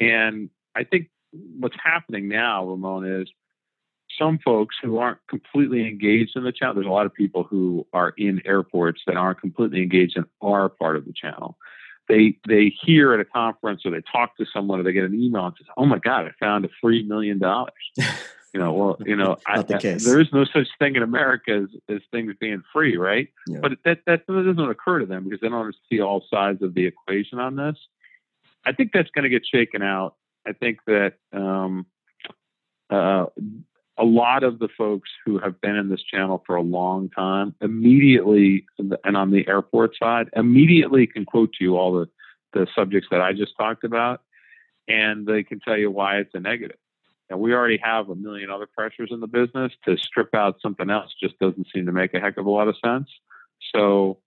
And 0.00 0.50
I 0.74 0.84
think 0.84 1.08
what's 1.32 1.76
happening 1.82 2.28
now, 2.28 2.66
Ramon, 2.66 3.06
is 3.06 3.28
some 4.18 4.38
folks 4.44 4.76
who 4.82 4.98
aren't 4.98 5.18
completely 5.28 5.86
engaged 5.86 6.36
in 6.36 6.44
the 6.44 6.52
channel. 6.52 6.74
There's 6.74 6.86
a 6.86 6.90
lot 6.90 7.06
of 7.06 7.14
people 7.14 7.44
who 7.44 7.86
are 7.92 8.14
in 8.16 8.40
airports 8.44 9.02
that 9.06 9.16
aren't 9.16 9.40
completely 9.40 9.82
engaged 9.82 10.16
in 10.16 10.24
our 10.40 10.68
part 10.68 10.96
of 10.96 11.04
the 11.04 11.12
channel. 11.12 11.56
They 12.08 12.38
they 12.48 12.72
hear 12.82 13.12
at 13.12 13.20
a 13.20 13.24
conference 13.24 13.82
or 13.84 13.90
they 13.90 14.00
talk 14.10 14.36
to 14.38 14.46
someone 14.50 14.80
or 14.80 14.82
they 14.82 14.92
get 14.92 15.04
an 15.04 15.14
email 15.14 15.44
and 15.44 15.54
says, 15.58 15.66
"Oh 15.76 15.84
my 15.84 15.98
God, 15.98 16.24
I 16.26 16.30
found 16.40 16.64
a 16.64 16.68
free 16.80 17.02
million 17.02 17.38
dollars." 17.38 17.72
You 18.54 18.60
know, 18.60 18.72
well, 18.72 18.96
you 19.04 19.16
know, 19.16 19.36
I, 19.46 19.62
the 19.62 19.78
there 20.04 20.20
is 20.20 20.28
no 20.32 20.44
such 20.44 20.68
thing 20.78 20.96
in 20.96 21.02
America 21.02 21.64
as, 21.64 21.96
as 21.96 22.02
things 22.10 22.34
being 22.40 22.62
free, 22.72 22.96
right? 22.96 23.28
Yeah. 23.46 23.58
But 23.60 23.72
that 23.84 24.00
that 24.06 24.26
doesn't 24.26 24.70
occur 24.70 25.00
to 25.00 25.06
them 25.06 25.24
because 25.24 25.40
they 25.40 25.48
don't 25.48 25.74
see 25.90 26.00
all 26.00 26.24
sides 26.30 26.62
of 26.62 26.74
the 26.74 26.86
equation 26.86 27.38
on 27.38 27.56
this. 27.56 27.76
I 28.64 28.72
think 28.72 28.92
that's 28.92 29.10
going 29.10 29.24
to 29.24 29.28
get 29.28 29.46
shaken 29.46 29.82
out. 29.82 30.14
I 30.46 30.52
think 30.52 30.78
that 30.86 31.14
um, 31.32 31.86
uh, 32.90 33.26
a 33.98 34.04
lot 34.04 34.44
of 34.44 34.58
the 34.58 34.68
folks 34.78 35.10
who 35.24 35.38
have 35.38 35.60
been 35.60 35.76
in 35.76 35.88
this 35.88 36.02
channel 36.02 36.42
for 36.46 36.56
a 36.56 36.62
long 36.62 37.10
time 37.10 37.54
immediately, 37.60 38.64
and 38.78 39.16
on 39.16 39.30
the 39.30 39.46
airport 39.48 39.96
side, 39.96 40.30
immediately 40.34 41.06
can 41.06 41.24
quote 41.24 41.52
to 41.54 41.64
you 41.64 41.76
all 41.76 41.92
the, 41.92 42.08
the 42.52 42.66
subjects 42.74 43.08
that 43.10 43.20
I 43.20 43.32
just 43.32 43.56
talked 43.56 43.84
about, 43.84 44.22
and 44.86 45.26
they 45.26 45.42
can 45.42 45.60
tell 45.60 45.76
you 45.76 45.90
why 45.90 46.18
it's 46.18 46.34
a 46.34 46.40
negative. 46.40 46.78
And 47.30 47.40
we 47.40 47.52
already 47.52 47.78
have 47.82 48.08
a 48.08 48.14
million 48.14 48.50
other 48.50 48.66
pressures 48.66 49.10
in 49.12 49.20
the 49.20 49.26
business. 49.26 49.72
To 49.84 49.96
strip 49.96 50.34
out 50.34 50.56
something 50.62 50.90
else 50.90 51.14
just 51.20 51.38
doesn't 51.38 51.66
seem 51.74 51.86
to 51.86 51.92
make 51.92 52.14
a 52.14 52.20
heck 52.20 52.38
of 52.38 52.46
a 52.46 52.50
lot 52.50 52.68
of 52.68 52.76
sense. 52.84 53.08
So, 53.74 54.18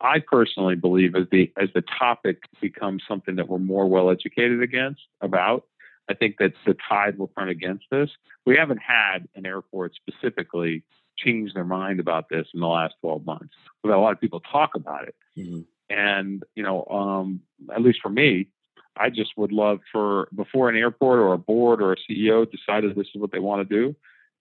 I 0.00 0.20
personally 0.20 0.76
believe 0.76 1.16
as 1.16 1.26
the 1.32 1.52
as 1.60 1.68
the 1.74 1.82
topic 1.98 2.42
becomes 2.60 3.02
something 3.08 3.36
that 3.36 3.48
we're 3.48 3.58
more 3.58 3.88
well 3.88 4.10
educated 4.10 4.62
against 4.62 5.02
about, 5.20 5.64
I 6.08 6.14
think 6.14 6.36
that 6.38 6.52
the 6.64 6.76
tide 6.88 7.18
will 7.18 7.32
turn 7.36 7.48
against 7.48 7.86
this. 7.90 8.10
We 8.46 8.56
haven't 8.56 8.80
had 8.86 9.28
an 9.34 9.46
airport 9.46 9.94
specifically 9.94 10.84
change 11.16 11.54
their 11.54 11.64
mind 11.64 12.00
about 12.00 12.28
this 12.28 12.46
in 12.52 12.60
the 12.60 12.66
last 12.66 12.94
12 13.00 13.24
months. 13.24 13.54
We've 13.82 13.92
had 13.92 13.98
a 13.98 14.00
lot 14.00 14.12
of 14.12 14.20
people 14.20 14.40
talk 14.40 14.74
about 14.74 15.08
it. 15.08 15.14
Mm-hmm. 15.38 15.60
And, 15.90 16.42
you 16.54 16.62
know, 16.62 16.84
um, 16.86 17.40
at 17.74 17.82
least 17.82 18.00
for 18.02 18.08
me, 18.08 18.48
I 18.96 19.10
just 19.10 19.32
would 19.36 19.52
love 19.52 19.80
for 19.90 20.28
before 20.34 20.68
an 20.68 20.76
airport 20.76 21.18
or 21.18 21.32
a 21.32 21.38
board 21.38 21.82
or 21.82 21.92
a 21.92 21.96
CEO 21.96 22.50
decided 22.50 22.94
this 22.94 23.08
is 23.14 23.20
what 23.20 23.32
they 23.32 23.38
want 23.38 23.68
to 23.68 23.74
do, 23.74 23.96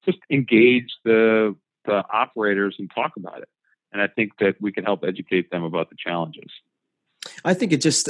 just 0.06 0.20
engage 0.30 0.90
the 1.04 1.56
the 1.86 2.04
operators 2.12 2.76
and 2.80 2.90
talk 2.94 3.14
about 3.18 3.42
it. 3.42 3.50
And 3.92 4.02
I 4.02 4.08
think 4.08 4.32
that 4.40 4.56
we 4.62 4.72
can 4.72 4.84
help 4.84 5.04
educate 5.04 5.52
them 5.52 5.64
about 5.64 5.90
the 5.90 5.96
challenges. 5.98 6.50
I 7.44 7.54
think 7.54 7.72
it 7.72 7.82
just 7.82 8.10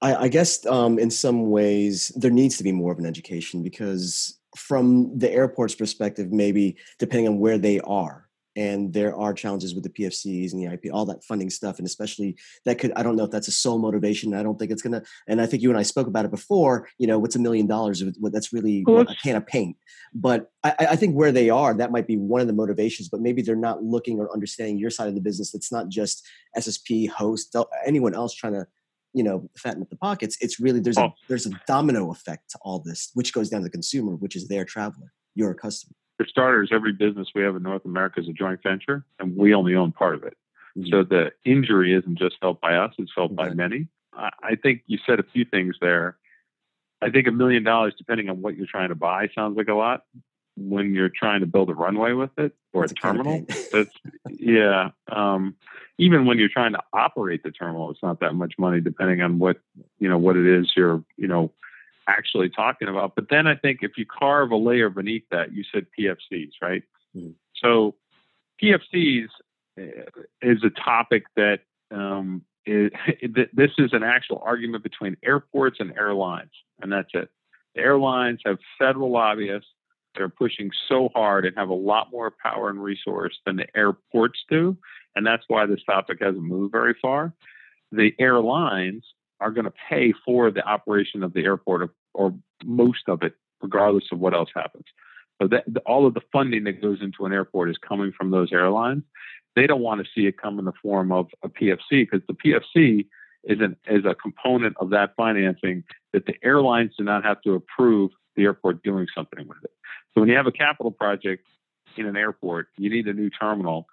I, 0.00 0.14
I 0.14 0.28
guess 0.28 0.64
um, 0.66 0.98
in 0.98 1.10
some 1.10 1.50
ways 1.50 2.12
there 2.16 2.30
needs 2.30 2.56
to 2.58 2.64
be 2.64 2.72
more 2.72 2.92
of 2.92 2.98
an 2.98 3.06
education 3.06 3.62
because 3.62 4.38
from 4.56 5.16
the 5.18 5.30
airport's 5.30 5.74
perspective, 5.74 6.32
maybe 6.32 6.76
depending 6.98 7.28
on 7.28 7.38
where 7.38 7.58
they 7.58 7.80
are, 7.80 8.27
and 8.58 8.92
there 8.92 9.14
are 9.14 9.32
challenges 9.32 9.72
with 9.72 9.84
the 9.84 9.90
PFCs 9.90 10.52
and 10.52 10.60
the 10.60 10.72
IP, 10.72 10.92
all 10.92 11.06
that 11.06 11.22
funding 11.22 11.48
stuff, 11.48 11.78
and 11.78 11.86
especially 11.86 12.36
that 12.64 12.76
could 12.80 12.92
I 12.96 13.04
don't 13.04 13.14
know 13.14 13.22
if 13.22 13.30
that's 13.30 13.46
a 13.46 13.52
sole 13.52 13.78
motivation. 13.78 14.34
I 14.34 14.42
don't 14.42 14.58
think 14.58 14.72
it's 14.72 14.82
gonna. 14.82 15.04
And 15.28 15.40
I 15.40 15.46
think 15.46 15.62
you 15.62 15.70
and 15.70 15.78
I 15.78 15.84
spoke 15.84 16.08
about 16.08 16.24
it 16.24 16.32
before. 16.32 16.88
You 16.98 17.06
know, 17.06 17.20
what's 17.20 17.36
a 17.36 17.38
million 17.38 17.68
dollars? 17.68 18.02
That's 18.20 18.52
really 18.52 18.84
a 18.88 19.06
can 19.22 19.36
of 19.36 19.46
paint. 19.46 19.76
But 20.12 20.50
I, 20.64 20.74
I, 20.80 20.96
think 20.96 21.14
where 21.14 21.30
they 21.30 21.50
are, 21.50 21.72
that 21.74 21.92
might 21.92 22.08
be 22.08 22.16
one 22.16 22.40
of 22.40 22.48
the 22.48 22.52
motivations. 22.52 23.08
But 23.08 23.20
maybe 23.20 23.42
they're 23.42 23.54
not 23.54 23.84
looking 23.84 24.18
or 24.18 24.32
understanding 24.32 24.76
your 24.76 24.90
side 24.90 25.06
of 25.06 25.14
the 25.14 25.20
business. 25.20 25.54
It's 25.54 25.70
not 25.70 25.88
just 25.88 26.26
SSP, 26.56 27.08
host, 27.08 27.54
uh, 27.54 27.64
anyone 27.86 28.14
else 28.14 28.34
trying 28.34 28.54
to 28.54 28.66
you 29.14 29.22
know 29.22 29.48
fatten 29.56 29.80
up 29.80 29.88
the 29.88 29.96
pockets 29.96 30.36
it's 30.42 30.60
really 30.60 30.80
there's 30.80 30.98
oh. 30.98 31.06
a 31.06 31.14
there's 31.28 31.46
a 31.46 31.50
domino 31.66 32.10
effect 32.10 32.50
to 32.50 32.58
all 32.60 32.78
this 32.78 33.10
which 33.14 33.32
goes 33.32 33.48
down 33.48 33.60
to 33.60 33.64
the 33.64 33.70
consumer 33.70 34.14
which 34.14 34.36
is 34.36 34.48
their 34.48 34.66
traveler 34.66 35.10
your 35.34 35.54
customer 35.54 35.94
for 36.18 36.26
starters 36.26 36.68
every 36.72 36.92
business 36.92 37.28
we 37.34 37.42
have 37.42 37.56
in 37.56 37.62
north 37.62 37.84
america 37.84 38.20
is 38.20 38.28
a 38.28 38.32
joint 38.32 38.62
venture 38.62 39.04
and 39.18 39.36
we 39.36 39.54
only 39.54 39.74
own 39.74 39.92
part 39.92 40.14
of 40.14 40.22
it 40.24 40.36
mm-hmm. 40.76 40.90
so 40.90 41.02
the 41.02 41.30
injury 41.44 41.94
isn't 41.94 42.18
just 42.18 42.36
felt 42.40 42.60
by 42.60 42.74
us 42.74 42.92
it's 42.98 43.12
felt 43.14 43.34
by 43.34 43.48
many 43.50 43.88
I, 44.12 44.30
I 44.42 44.54
think 44.54 44.82
you 44.86 44.98
said 45.06 45.18
a 45.18 45.24
few 45.24 45.46
things 45.46 45.76
there 45.80 46.18
i 47.00 47.08
think 47.08 47.26
a 47.26 47.32
million 47.32 47.64
dollars 47.64 47.94
depending 47.96 48.28
on 48.28 48.42
what 48.42 48.56
you're 48.56 48.66
trying 48.70 48.90
to 48.90 48.94
buy 48.94 49.30
sounds 49.34 49.56
like 49.56 49.68
a 49.68 49.74
lot 49.74 50.02
when 50.58 50.94
you're 50.94 51.10
trying 51.10 51.40
to 51.40 51.46
build 51.46 51.70
a 51.70 51.74
runway 51.74 52.12
with 52.12 52.36
it 52.36 52.52
or 52.72 52.84
a 52.84 52.88
terminal. 52.88 53.44
That's 53.72 53.90
yeah. 54.28 54.90
Um, 55.10 55.54
even 55.98 56.26
when 56.26 56.38
you're 56.38 56.48
trying 56.48 56.72
to 56.72 56.80
operate 56.92 57.42
the 57.42 57.50
terminal, 57.50 57.90
it's 57.90 58.02
not 58.02 58.20
that 58.20 58.34
much 58.34 58.54
money, 58.58 58.80
depending 58.80 59.20
on 59.22 59.38
what 59.38 59.58
you 59.98 60.08
know 60.08 60.18
what 60.18 60.36
it 60.36 60.46
is 60.46 60.72
you're 60.76 61.02
you 61.16 61.28
know 61.28 61.52
actually 62.08 62.48
talking 62.48 62.88
about. 62.88 63.14
But 63.14 63.26
then 63.30 63.46
I 63.46 63.54
think 63.54 63.80
if 63.82 63.92
you 63.96 64.06
carve 64.06 64.50
a 64.50 64.56
layer 64.56 64.90
beneath 64.90 65.24
that, 65.30 65.52
you 65.52 65.62
said 65.72 65.86
PFCs, 65.98 66.52
right? 66.60 66.82
Mm-hmm. 67.16 67.30
So 67.62 67.94
PFCs 68.62 69.28
eh, 69.78 69.82
is 70.42 70.64
a 70.64 70.70
topic 70.70 71.24
that 71.36 71.60
um, 71.90 72.42
is, 72.66 72.90
this 73.52 73.70
is 73.78 73.92
an 73.92 74.02
actual 74.02 74.42
argument 74.44 74.82
between 74.82 75.16
airports 75.24 75.78
and 75.80 75.96
airlines, 75.96 76.52
and 76.80 76.90
that's 76.92 77.10
it. 77.14 77.30
The 77.74 77.82
airlines 77.82 78.40
have 78.44 78.58
federal 78.78 79.12
lobbyists 79.12 79.70
that 80.14 80.22
are 80.22 80.28
pushing 80.28 80.70
so 80.88 81.10
hard 81.14 81.44
and 81.44 81.56
have 81.56 81.68
a 81.68 81.74
lot 81.74 82.10
more 82.10 82.32
power 82.42 82.70
and 82.70 82.82
resource 82.82 83.38
than 83.46 83.56
the 83.56 83.76
airports 83.76 84.40
do. 84.48 84.76
And 85.14 85.26
that's 85.26 85.44
why 85.48 85.66
this 85.66 85.82
topic 85.84 86.18
hasn't 86.20 86.42
moved 86.42 86.72
very 86.72 86.94
far. 87.00 87.34
The 87.92 88.12
airlines 88.18 89.04
are 89.40 89.50
going 89.50 89.64
to 89.64 89.72
pay 89.88 90.12
for 90.24 90.50
the 90.50 90.66
operation 90.66 91.22
of 91.22 91.32
the 91.32 91.44
airport 91.44 91.82
or, 92.14 92.34
most 92.64 93.08
of 93.08 93.22
it, 93.22 93.34
regardless 93.62 94.04
of 94.10 94.18
what 94.18 94.34
else 94.34 94.50
happens. 94.54 94.84
So 95.40 95.48
that, 95.48 95.64
all 95.86 96.06
of 96.06 96.14
the 96.14 96.20
funding 96.32 96.64
that 96.64 96.82
goes 96.82 96.98
into 97.00 97.24
an 97.24 97.32
airport 97.32 97.70
is 97.70 97.78
coming 97.78 98.12
from 98.16 98.30
those 98.30 98.52
airlines. 98.52 99.04
They 99.54 99.66
don't 99.66 99.80
want 99.80 100.04
to 100.04 100.10
see 100.14 100.26
it 100.26 100.40
come 100.40 100.58
in 100.58 100.64
the 100.64 100.72
form 100.82 101.12
of 101.12 101.28
a 101.42 101.48
PFC 101.48 101.78
because 101.90 102.20
the 102.26 102.34
PFC 102.34 103.06
is, 103.44 103.60
an, 103.60 103.76
is 103.86 104.04
a 104.04 104.14
component 104.14 104.76
of 104.78 104.90
that 104.90 105.14
financing 105.16 105.84
that 106.12 106.26
the 106.26 106.34
airlines 106.42 106.92
do 106.98 107.04
not 107.04 107.24
have 107.24 107.40
to 107.42 107.54
approve 107.54 108.10
the 108.36 108.44
airport 108.44 108.82
doing 108.82 109.06
something 109.14 109.46
with 109.46 109.58
it. 109.64 109.70
So 110.14 110.20
when 110.20 110.28
you 110.28 110.36
have 110.36 110.46
a 110.46 110.52
capital 110.52 110.90
project 110.90 111.46
in 111.96 112.06
an 112.06 112.16
airport, 112.16 112.68
you 112.76 112.90
need 112.90 113.06
a 113.06 113.12
new 113.12 113.30
terminal. 113.30 113.86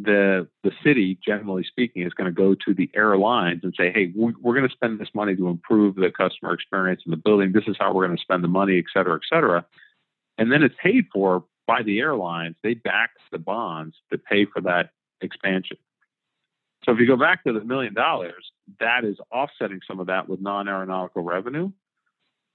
The 0.00 0.46
the 0.62 0.70
city, 0.84 1.18
generally 1.24 1.64
speaking, 1.64 2.02
is 2.02 2.14
going 2.14 2.32
to 2.32 2.32
go 2.32 2.54
to 2.54 2.72
the 2.72 2.88
airlines 2.94 3.64
and 3.64 3.74
say, 3.76 3.90
"Hey, 3.90 4.12
we're 4.14 4.54
going 4.54 4.68
to 4.68 4.72
spend 4.72 5.00
this 5.00 5.08
money 5.12 5.34
to 5.34 5.48
improve 5.48 5.96
the 5.96 6.10
customer 6.10 6.52
experience 6.52 7.02
in 7.04 7.10
the 7.10 7.16
building. 7.16 7.50
This 7.52 7.66
is 7.66 7.76
how 7.78 7.92
we're 7.92 8.06
going 8.06 8.16
to 8.16 8.22
spend 8.22 8.44
the 8.44 8.48
money, 8.48 8.78
et 8.78 8.84
cetera, 8.92 9.16
et 9.16 9.26
cetera." 9.28 9.66
And 10.38 10.52
then 10.52 10.62
it's 10.62 10.76
paid 10.80 11.06
for 11.12 11.44
by 11.66 11.82
the 11.82 11.98
airlines. 11.98 12.54
They 12.62 12.74
back 12.74 13.10
the 13.32 13.38
bonds 13.38 13.96
to 14.12 14.18
pay 14.18 14.44
for 14.44 14.60
that 14.62 14.90
expansion. 15.20 15.78
So 16.84 16.92
if 16.92 17.00
you 17.00 17.06
go 17.06 17.16
back 17.16 17.42
to 17.44 17.52
the 17.52 17.64
million 17.64 17.92
dollars, 17.92 18.52
that 18.78 19.04
is 19.04 19.18
offsetting 19.32 19.80
some 19.86 19.98
of 19.98 20.06
that 20.06 20.28
with 20.28 20.40
non-aeronautical 20.40 21.22
revenue. 21.22 21.72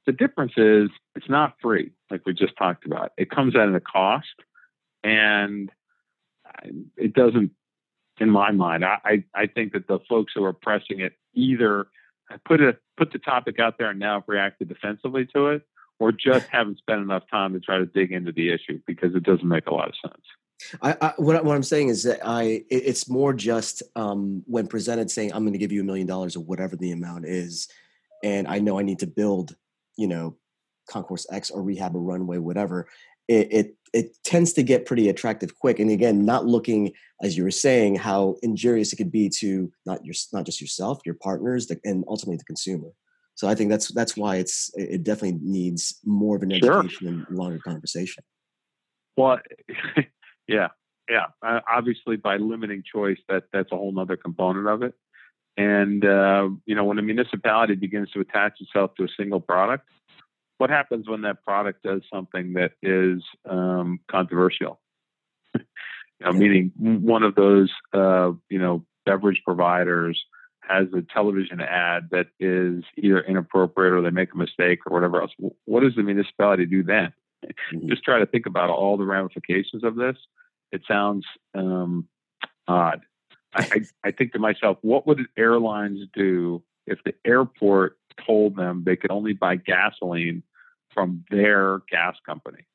The 0.05 0.13
difference 0.13 0.53
is 0.57 0.89
it's 1.15 1.29
not 1.29 1.55
free, 1.61 1.91
like 2.09 2.25
we 2.25 2.33
just 2.33 2.55
talked 2.57 2.85
about. 2.85 3.11
It 3.17 3.29
comes 3.29 3.55
at 3.55 3.67
a 3.67 3.79
cost, 3.79 4.33
and 5.03 5.69
it 6.97 7.13
doesn't, 7.13 7.51
in 8.19 8.29
my 8.29 8.51
mind, 8.51 8.85
I, 8.85 9.23
I 9.33 9.47
think 9.47 9.73
that 9.73 9.87
the 9.87 9.99
folks 10.07 10.33
who 10.35 10.43
are 10.43 10.53
pressing 10.53 10.99
it 10.99 11.13
either 11.33 11.87
put 12.45 12.61
it 12.61 12.79
put 12.97 13.11
the 13.11 13.19
topic 13.19 13.59
out 13.59 13.77
there 13.77 13.89
and 13.89 13.99
now 13.99 14.19
have 14.19 14.27
reacted 14.27 14.69
defensively 14.69 15.25
to 15.35 15.47
it, 15.47 15.63
or 15.99 16.11
just 16.11 16.47
haven't 16.47 16.77
spent 16.77 17.01
enough 17.01 17.23
time 17.29 17.53
to 17.53 17.59
try 17.59 17.77
to 17.77 17.85
dig 17.85 18.11
into 18.11 18.31
the 18.31 18.51
issue 18.51 18.79
because 18.85 19.15
it 19.15 19.23
doesn't 19.23 19.47
make 19.47 19.67
a 19.67 19.73
lot 19.73 19.89
of 19.89 19.95
sense. 20.01 20.23
I, 20.81 20.95
I, 21.01 21.13
what, 21.17 21.43
what, 21.43 21.55
I'm 21.55 21.63
saying 21.63 21.89
is 21.89 22.03
that 22.03 22.19
I 22.23 22.63
it's 22.69 23.09
more 23.09 23.33
just 23.33 23.83
um, 23.95 24.43
when 24.45 24.67
presented 24.67 25.09
saying 25.09 25.33
I'm 25.33 25.43
going 25.43 25.53
to 25.53 25.59
give 25.59 25.71
you 25.71 25.81
a 25.81 25.85
million 25.85 26.07
dollars 26.07 26.35
or 26.35 26.43
whatever 26.43 26.75
the 26.75 26.91
amount 26.91 27.25
is, 27.25 27.67
and 28.23 28.47
I 28.47 28.59
know 28.59 28.79
I 28.79 28.83
need 28.83 28.99
to 28.99 29.07
build 29.07 29.55
you 29.95 30.07
know, 30.07 30.35
Concourse 30.89 31.25
X 31.31 31.49
or 31.49 31.61
rehab 31.61 31.95
a 31.95 31.99
runway, 31.99 32.37
whatever. 32.37 32.87
It, 33.27 33.53
it 33.53 33.77
it 33.93 34.17
tends 34.23 34.53
to 34.53 34.63
get 34.63 34.85
pretty 34.85 35.07
attractive 35.07 35.57
quick. 35.59 35.79
And 35.79 35.91
again, 35.91 36.25
not 36.25 36.45
looking 36.45 36.93
as 37.21 37.37
you 37.37 37.43
were 37.43 37.51
saying 37.51 37.95
how 37.95 38.35
injurious 38.41 38.91
it 38.91 38.95
could 38.95 39.11
be 39.11 39.29
to 39.39 39.71
not 39.85 40.03
your 40.03 40.15
not 40.33 40.45
just 40.45 40.59
yourself, 40.59 40.99
your 41.05 41.15
partners, 41.15 41.71
and 41.83 42.03
ultimately 42.07 42.37
the 42.37 42.43
consumer. 42.43 42.89
So 43.35 43.47
I 43.47 43.55
think 43.55 43.69
that's 43.69 43.93
that's 43.93 44.17
why 44.17 44.37
it's 44.37 44.71
it 44.75 45.03
definitely 45.03 45.39
needs 45.41 45.99
more 46.05 46.35
of 46.35 46.43
an 46.43 46.51
education 46.51 46.89
sure. 46.89 47.07
and 47.09 47.25
longer 47.29 47.59
conversation. 47.59 48.23
Well, 49.15 49.39
yeah, 50.47 50.69
yeah. 51.09 51.27
Uh, 51.41 51.61
obviously, 51.71 52.15
by 52.15 52.37
limiting 52.37 52.83
choice, 52.83 53.19
that 53.29 53.43
that's 53.53 53.71
a 53.71 53.75
whole 53.75 53.97
other 53.99 54.17
component 54.17 54.67
of 54.67 54.83
it. 54.83 54.93
And 55.55 56.03
uh, 56.03 56.49
you 56.65 56.75
know, 56.75 56.83
when 56.83 56.97
a 56.97 57.03
municipality 57.03 57.75
begins 57.75 58.11
to 58.11 58.19
attach 58.19 58.59
itself 58.59 58.95
to 58.95 59.03
a 59.03 59.07
single 59.17 59.39
product, 59.39 59.87
what 60.57 60.69
happens 60.69 61.07
when 61.07 61.21
that 61.21 61.43
product 61.43 61.83
does 61.83 62.01
something 62.13 62.53
that 62.53 62.71
is 62.81 63.23
um, 63.49 63.99
controversial? 64.09 64.79
you 65.55 65.61
know, 66.21 66.31
meaning 66.31 66.71
one 66.77 67.23
of 67.23 67.35
those 67.35 67.71
uh, 67.93 68.31
you 68.49 68.59
know 68.59 68.85
beverage 69.05 69.41
providers 69.45 70.23
has 70.67 70.87
a 70.93 71.01
television 71.13 71.59
ad 71.59 72.09
that 72.11 72.27
is 72.39 72.83
either 72.97 73.19
inappropriate 73.19 73.93
or 73.93 74.01
they 74.01 74.09
make 74.09 74.33
a 74.33 74.37
mistake 74.37 74.79
or 74.87 74.93
whatever 74.93 75.21
else. 75.21 75.31
What 75.65 75.81
does 75.81 75.95
the 75.95 76.03
municipality 76.03 76.65
do 76.65 76.83
then? 76.83 77.13
Mm-hmm. 77.45 77.89
Just 77.89 78.03
try 78.03 78.19
to 78.19 78.25
think 78.25 78.45
about 78.45 78.69
all 78.69 78.97
the 78.97 79.05
ramifications 79.05 79.83
of 79.83 79.95
this. 79.95 80.15
It 80.71 80.81
sounds 80.87 81.25
um, 81.53 82.07
odd. 82.67 83.01
I, 83.55 83.81
I 84.03 84.11
think 84.11 84.33
to 84.33 84.39
myself, 84.39 84.77
what 84.81 85.05
would 85.05 85.19
airlines 85.37 86.07
do 86.13 86.63
if 86.87 86.99
the 87.05 87.13
airport 87.25 87.97
told 88.25 88.55
them 88.55 88.83
they 88.85 88.95
could 88.95 89.11
only 89.11 89.33
buy 89.33 89.55
gasoline 89.55 90.43
from 90.93 91.25
their 91.29 91.79
gas 91.89 92.17
company? 92.25 92.65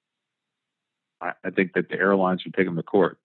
I, 1.20 1.32
I 1.44 1.50
think 1.50 1.72
that 1.74 1.88
the 1.88 1.96
airlines 1.96 2.44
would 2.44 2.54
take 2.54 2.66
them 2.66 2.76
to 2.76 2.82
court. 2.82 3.18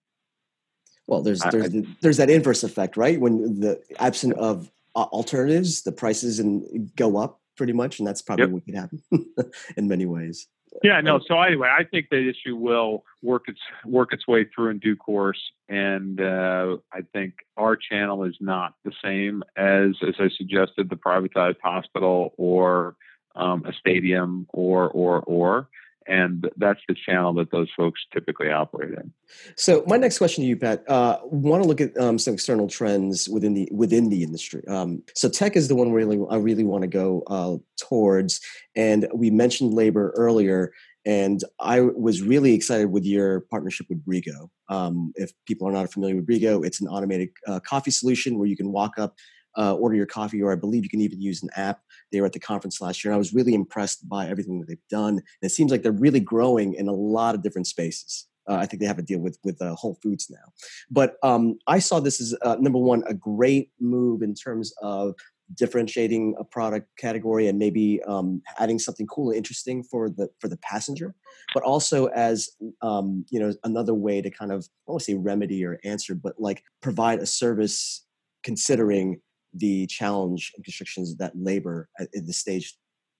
Well, 1.06 1.22
there's 1.22 1.40
there's 1.50 1.74
I, 1.74 1.82
there's 2.00 2.16
that 2.16 2.30
inverse 2.30 2.64
effect, 2.64 2.96
right? 2.96 3.20
When 3.20 3.60
the 3.60 3.82
absent 3.98 4.34
of 4.34 4.70
uh, 4.94 5.02
alternatives, 5.02 5.82
the 5.82 5.92
prices 5.92 6.40
and 6.40 6.94
go 6.96 7.18
up 7.18 7.40
pretty 7.56 7.72
much, 7.72 7.98
and 7.98 8.08
that's 8.08 8.22
probably 8.22 8.44
yep. 8.44 8.52
what 8.52 8.64
could 8.64 8.74
happen 8.74 9.02
in 9.76 9.88
many 9.88 10.06
ways. 10.06 10.48
Yeah, 10.82 11.00
no. 11.00 11.20
So 11.26 11.40
anyway, 11.40 11.68
I 11.68 11.84
think 11.84 12.08
the 12.10 12.28
issue 12.28 12.56
will 12.56 13.04
work 13.22 13.44
its 13.48 13.60
work 13.86 14.12
its 14.12 14.26
way 14.26 14.44
through 14.44 14.70
in 14.70 14.78
due 14.78 14.96
course, 14.96 15.40
and 15.68 16.20
uh, 16.20 16.78
I 16.92 17.00
think 17.12 17.34
our 17.56 17.76
channel 17.76 18.24
is 18.24 18.36
not 18.40 18.74
the 18.84 18.92
same 19.02 19.42
as 19.56 19.90
as 20.06 20.14
I 20.18 20.28
suggested 20.36 20.90
the 20.90 20.96
privatized 20.96 21.60
hospital 21.62 22.34
or 22.36 22.96
um, 23.36 23.64
a 23.66 23.72
stadium 23.72 24.46
or 24.52 24.88
or 24.88 25.20
or 25.20 25.68
and 26.06 26.50
that's 26.56 26.80
the 26.88 26.94
channel 26.94 27.32
that 27.34 27.50
those 27.50 27.68
folks 27.76 28.00
typically 28.12 28.50
operate 28.50 28.90
in. 28.90 29.12
So, 29.56 29.84
my 29.86 29.96
next 29.96 30.18
question 30.18 30.42
to 30.42 30.48
you, 30.48 30.56
Pat, 30.56 30.88
uh, 30.88 31.18
want 31.24 31.62
to 31.62 31.68
look 31.68 31.80
at 31.80 31.96
um, 31.98 32.18
some 32.18 32.34
external 32.34 32.68
trends 32.68 33.28
within 33.28 33.54
the 33.54 33.68
within 33.72 34.10
the 34.10 34.22
industry. 34.22 34.66
Um, 34.68 35.02
so, 35.14 35.28
tech 35.28 35.56
is 35.56 35.68
the 35.68 35.74
one 35.74 35.92
really 35.92 36.20
I 36.30 36.36
really 36.36 36.64
want 36.64 36.82
to 36.82 36.88
go 36.88 37.22
uh, 37.26 37.56
towards, 37.80 38.40
and 38.76 39.08
we 39.14 39.30
mentioned 39.30 39.74
labor 39.74 40.12
earlier. 40.16 40.72
And 41.06 41.44
I 41.60 41.80
was 41.82 42.22
really 42.22 42.54
excited 42.54 42.90
with 42.90 43.04
your 43.04 43.40
partnership 43.50 43.88
with 43.90 44.02
Briggo. 44.06 44.48
Um, 44.70 45.12
if 45.16 45.32
people 45.46 45.68
are 45.68 45.72
not 45.72 45.92
familiar 45.92 46.16
with 46.16 46.26
Briggo, 46.26 46.64
it's 46.64 46.80
an 46.80 46.88
automated 46.88 47.28
uh, 47.46 47.60
coffee 47.60 47.90
solution 47.90 48.38
where 48.38 48.48
you 48.48 48.56
can 48.56 48.72
walk 48.72 48.92
up 48.98 49.14
uh, 49.56 49.74
order 49.74 49.96
your 49.96 50.06
coffee, 50.06 50.42
or 50.42 50.52
I 50.52 50.56
believe 50.56 50.84
you 50.84 50.90
can 50.90 51.00
even 51.00 51.20
use 51.20 51.42
an 51.42 51.50
app. 51.56 51.80
They 52.12 52.20
were 52.20 52.26
at 52.26 52.32
the 52.32 52.40
conference 52.40 52.80
last 52.80 53.04
year. 53.04 53.10
And 53.12 53.16
I 53.16 53.18
was 53.18 53.34
really 53.34 53.54
impressed 53.54 54.08
by 54.08 54.28
everything 54.28 54.60
that 54.60 54.68
they've 54.68 54.78
done. 54.90 55.14
And 55.14 55.22
it 55.42 55.50
seems 55.50 55.70
like 55.70 55.82
they're 55.82 55.92
really 55.92 56.20
growing 56.20 56.74
in 56.74 56.88
a 56.88 56.92
lot 56.92 57.34
of 57.34 57.42
different 57.42 57.66
spaces. 57.66 58.26
Uh, 58.48 58.56
I 58.56 58.66
think 58.66 58.80
they 58.80 58.86
have 58.86 58.98
a 58.98 59.02
deal 59.02 59.20
with 59.20 59.38
with 59.42 59.60
uh, 59.62 59.74
Whole 59.74 59.98
Foods 60.02 60.28
now. 60.30 60.52
But 60.90 61.16
um, 61.22 61.58
I 61.66 61.78
saw 61.78 62.00
this 62.00 62.20
as 62.20 62.34
uh, 62.42 62.56
number 62.60 62.78
one, 62.78 63.02
a 63.06 63.14
great 63.14 63.70
move 63.80 64.22
in 64.22 64.34
terms 64.34 64.72
of 64.82 65.14
differentiating 65.54 66.34
a 66.38 66.44
product 66.44 66.88
category 66.98 67.48
and 67.48 67.58
maybe 67.58 68.02
um, 68.04 68.42
adding 68.58 68.78
something 68.78 69.06
cool 69.06 69.30
and 69.30 69.36
interesting 69.36 69.82
for 69.82 70.08
the 70.08 70.28
for 70.40 70.48
the 70.48 70.56
passenger, 70.58 71.14
but 71.52 71.62
also 71.62 72.06
as 72.06 72.50
um, 72.82 73.24
you 73.30 73.40
know 73.40 73.52
another 73.64 73.94
way 73.94 74.20
to 74.20 74.30
kind 74.30 74.52
of 74.52 74.60
I 74.60 74.86
don't 74.86 74.94
want 74.94 75.00
to 75.00 75.12
say 75.12 75.14
remedy 75.14 75.64
or 75.64 75.78
answer, 75.84 76.14
but 76.14 76.34
like 76.38 76.62
provide 76.82 77.20
a 77.20 77.26
service 77.26 78.04
considering 78.42 79.20
the 79.54 79.86
challenge 79.86 80.52
and 80.56 80.64
constrictions 80.64 81.16
that 81.16 81.32
labor 81.34 81.88
at, 81.98 82.08
this 82.12 82.38
stage 82.38 82.74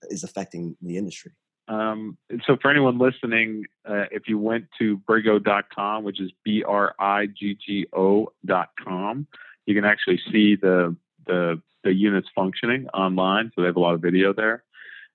is 0.09 0.23
affecting 0.23 0.75
the 0.81 0.97
industry. 0.97 1.31
Um, 1.67 2.17
so 2.45 2.57
for 2.61 2.69
anyone 2.69 2.99
listening, 2.99 3.65
uh, 3.89 4.05
if 4.11 4.27
you 4.27 4.37
went 4.37 4.65
to 4.79 4.99
briggo.com, 5.09 6.03
which 6.03 6.21
is 6.21 6.31
B-R-I-G-G-O.com, 6.43 6.77
you 9.65 9.73
can 9.73 9.85
actually 9.85 10.19
see 10.31 10.55
the, 10.55 10.95
the, 11.25 11.59
the 11.83 11.91
units 11.93 12.27
functioning 12.35 12.87
online. 12.89 13.51
So 13.55 13.61
they 13.61 13.67
have 13.67 13.77
a 13.77 13.79
lot 13.79 13.95
of 13.95 14.01
video 14.01 14.31
there. 14.33 14.63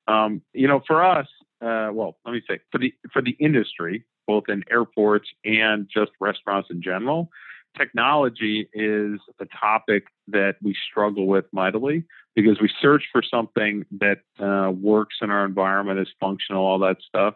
Um, 0.09 0.43
you 0.53 0.67
know, 0.67 0.83
for 0.87 1.05
us, 1.05 1.29
uh, 1.61 1.91
well, 1.93 2.17
let 2.25 2.33
me 2.33 2.43
say 2.49 2.59
for 2.73 2.79
the, 2.79 2.93
for 3.13 3.23
the 3.23 3.37
industry, 3.39 4.05
both 4.27 4.49
in 4.49 4.65
airports 4.71 5.29
and 5.45 5.89
just 5.93 6.11
restaurants 6.21 6.71
in 6.71 6.83
general, 6.83 7.31
technology 7.77 8.69
is 8.73 9.21
a 9.41 9.47
topic 9.47 10.05
that 10.29 10.57
we 10.63 10.75
struggle 10.91 11.27
with 11.27 11.45
mightily 11.53 12.05
because 12.35 12.61
we 12.61 12.71
search 12.81 13.05
for 13.13 13.23
something 13.23 13.85
that 14.01 14.19
uh, 14.39 14.71
works 14.71 15.17
in 15.23 15.31
our 15.31 15.45
environment, 15.45 15.99
is 15.99 16.09
functional, 16.21 16.65
all 16.65 16.79
that 16.81 16.99
stuff. 17.07 17.35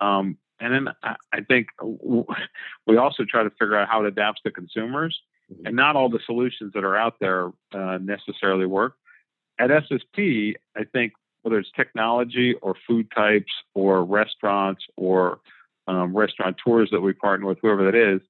Um, 0.00 0.36
and 0.60 0.72
then 0.72 0.94
I, 1.02 1.16
I 1.32 1.40
think 1.42 1.68
we 2.86 2.96
also 2.96 3.24
try 3.28 3.42
to 3.42 3.50
figure 3.50 3.76
out 3.76 3.88
how 3.88 4.04
it 4.04 4.08
adapts 4.08 4.40
to 4.42 4.50
consumers. 4.50 5.18
Mm-hmm. 5.52 5.66
And 5.66 5.76
not 5.76 5.96
all 5.96 6.10
the 6.10 6.20
solutions 6.26 6.72
that 6.74 6.84
are 6.84 6.96
out 6.96 7.14
there 7.20 7.50
uh, 7.72 7.98
necessarily 7.98 8.66
work. 8.66 8.94
At 9.58 9.70
SSP, 9.70 10.54
I 10.76 10.84
think 10.84 11.14
whether 11.42 11.58
it's 11.58 11.70
technology 11.74 12.54
or 12.60 12.74
food 12.86 13.08
types 13.14 13.50
or 13.74 14.04
restaurants 14.04 14.84
or 14.96 15.40
um, 15.86 16.14
restaurateurs 16.14 16.90
that 16.92 17.00
we 17.00 17.14
partner 17.14 17.46
with, 17.46 17.58
whoever 17.62 17.90
that 17.90 17.94
is, 17.94 18.20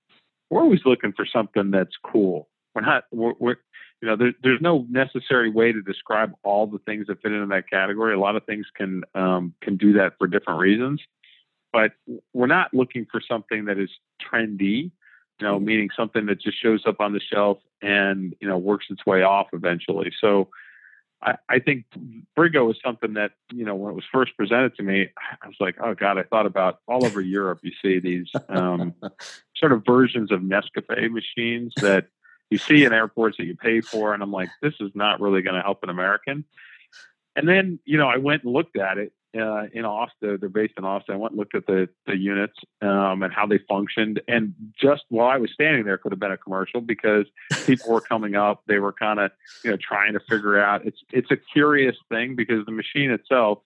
we're 0.50 0.62
always 0.62 0.80
looking 0.84 1.12
for 1.12 1.26
something 1.26 1.70
that's 1.70 1.96
cool. 2.02 2.48
We're 2.74 2.82
not, 2.82 3.04
we're, 3.10 3.34
we're 3.38 3.56
you 4.00 4.08
know, 4.08 4.16
there, 4.16 4.32
there's 4.42 4.60
no 4.60 4.86
necessary 4.88 5.50
way 5.50 5.72
to 5.72 5.82
describe 5.82 6.32
all 6.44 6.66
the 6.66 6.78
things 6.78 7.06
that 7.08 7.20
fit 7.22 7.32
into 7.32 7.46
that 7.46 7.68
category. 7.68 8.14
A 8.14 8.18
lot 8.18 8.36
of 8.36 8.44
things 8.44 8.66
can 8.74 9.02
um, 9.14 9.54
can 9.60 9.76
do 9.76 9.94
that 9.94 10.12
for 10.18 10.26
different 10.26 10.60
reasons, 10.60 11.00
but 11.72 11.92
we're 12.32 12.46
not 12.46 12.72
looking 12.72 13.06
for 13.10 13.20
something 13.20 13.64
that 13.64 13.78
is 13.78 13.90
trendy. 14.22 14.90
You 15.40 15.46
know, 15.46 15.60
meaning 15.60 15.88
something 15.96 16.26
that 16.26 16.40
just 16.40 16.60
shows 16.60 16.82
up 16.84 17.00
on 17.00 17.12
the 17.12 17.20
shelf 17.20 17.58
and 17.80 18.34
you 18.40 18.48
know 18.48 18.58
works 18.58 18.86
its 18.90 19.04
way 19.06 19.22
off 19.22 19.48
eventually. 19.52 20.12
So 20.20 20.48
I, 21.20 21.36
I 21.48 21.58
think 21.58 21.84
Briggo 22.36 22.66
was 22.66 22.78
something 22.84 23.14
that, 23.14 23.32
you 23.52 23.64
know, 23.64 23.74
when 23.74 23.90
it 23.92 23.94
was 23.94 24.04
first 24.12 24.36
presented 24.36 24.76
to 24.76 24.82
me, 24.82 25.08
I 25.42 25.46
was 25.46 25.56
like, 25.58 25.76
oh 25.82 25.94
God, 25.94 26.18
I 26.18 26.22
thought 26.22 26.46
about 26.46 26.80
all 26.86 27.04
over 27.04 27.20
Europe. 27.20 27.60
You 27.62 27.72
see 27.82 27.98
these 27.98 28.30
um, 28.48 28.94
sort 29.56 29.72
of 29.72 29.84
versions 29.84 30.30
of 30.30 30.40
Nescafe 30.40 31.10
machines 31.10 31.72
that 31.78 32.06
you 32.50 32.58
see 32.58 32.84
in 32.84 32.92
airports 32.92 33.36
that 33.38 33.46
you 33.46 33.56
pay 33.56 33.80
for. 33.80 34.14
And 34.14 34.22
I'm 34.22 34.32
like, 34.32 34.48
this 34.62 34.74
is 34.80 34.92
not 34.94 35.20
really 35.20 35.42
going 35.42 35.56
to 35.56 35.62
help 35.62 35.82
an 35.82 35.90
American. 35.90 36.44
And 37.34 37.48
then, 37.48 37.78
you 37.84 37.98
know, 37.98 38.08
I 38.08 38.16
went 38.16 38.44
and 38.44 38.52
looked 38.52 38.76
at 38.76 38.98
it 38.98 39.12
uh, 39.36 39.64
in 39.72 39.84
Austin. 39.84 40.38
They're 40.40 40.48
based 40.48 40.74
in 40.78 40.84
Austin. 40.84 41.14
I 41.14 41.18
went 41.18 41.32
and 41.32 41.38
looked 41.38 41.54
at 41.54 41.66
the 41.66 41.88
the 42.06 42.16
units 42.16 42.58
um, 42.82 43.22
and 43.22 43.32
how 43.32 43.46
they 43.46 43.58
functioned. 43.68 44.20
And 44.28 44.54
just 44.80 45.04
while 45.08 45.28
I 45.28 45.36
was 45.36 45.50
standing 45.52 45.84
there, 45.84 45.98
could 45.98 46.12
have 46.12 46.20
been 46.20 46.32
a 46.32 46.38
commercial 46.38 46.80
because 46.80 47.26
people 47.66 47.92
were 47.92 48.00
coming 48.00 48.34
up. 48.34 48.62
They 48.66 48.78
were 48.78 48.92
kind 48.92 49.20
of 49.20 49.30
you 49.64 49.70
know 49.70 49.76
trying 49.76 50.14
to 50.14 50.20
figure 50.20 50.58
out. 50.58 50.86
It's 50.86 50.98
it's 51.12 51.30
a 51.30 51.36
curious 51.36 51.96
thing 52.08 52.36
because 52.36 52.64
the 52.66 52.72
machine 52.72 53.10
itself 53.10 53.60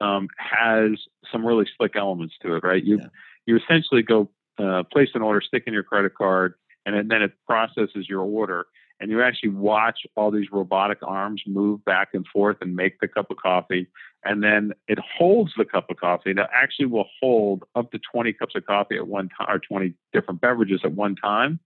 um, 0.00 0.28
has 0.38 0.92
some 1.32 1.44
really 1.44 1.66
slick 1.76 1.96
elements 1.96 2.34
to 2.42 2.54
it. 2.54 2.64
Right? 2.64 2.82
You 2.82 2.98
yeah. 2.98 3.08
you 3.46 3.56
essentially 3.56 4.02
go 4.02 4.30
uh, 4.58 4.82
place 4.84 5.10
an 5.14 5.22
order, 5.22 5.40
stick 5.40 5.64
in 5.66 5.72
your 5.72 5.84
credit 5.84 6.14
card, 6.14 6.54
and 6.86 7.10
then 7.10 7.22
it 7.22 7.32
processes 7.46 8.08
your 8.08 8.22
order 8.22 8.66
and 9.00 9.10
you 9.10 9.22
actually 9.22 9.50
watch 9.50 10.00
all 10.16 10.30
these 10.30 10.50
robotic 10.50 10.98
arms 11.02 11.42
move 11.46 11.84
back 11.84 12.08
and 12.14 12.26
forth 12.26 12.56
and 12.60 12.74
make 12.74 13.00
the 13.00 13.08
cup 13.08 13.30
of 13.30 13.36
coffee 13.36 13.88
and 14.24 14.42
then 14.42 14.72
it 14.88 14.98
holds 14.98 15.52
the 15.56 15.64
cup 15.64 15.90
of 15.90 15.96
coffee. 15.96 16.32
That 16.32 16.50
actually 16.52 16.86
will 16.86 17.08
hold 17.20 17.64
up 17.74 17.90
to 17.92 17.98
20 18.12 18.32
cups 18.32 18.54
of 18.56 18.66
coffee 18.66 18.96
at 18.96 19.06
one 19.06 19.28
time 19.28 19.48
or 19.48 19.58
20 19.58 19.94
different 20.12 20.40
beverages 20.40 20.80
at 20.84 20.92
one 20.92 21.16
time 21.16 21.60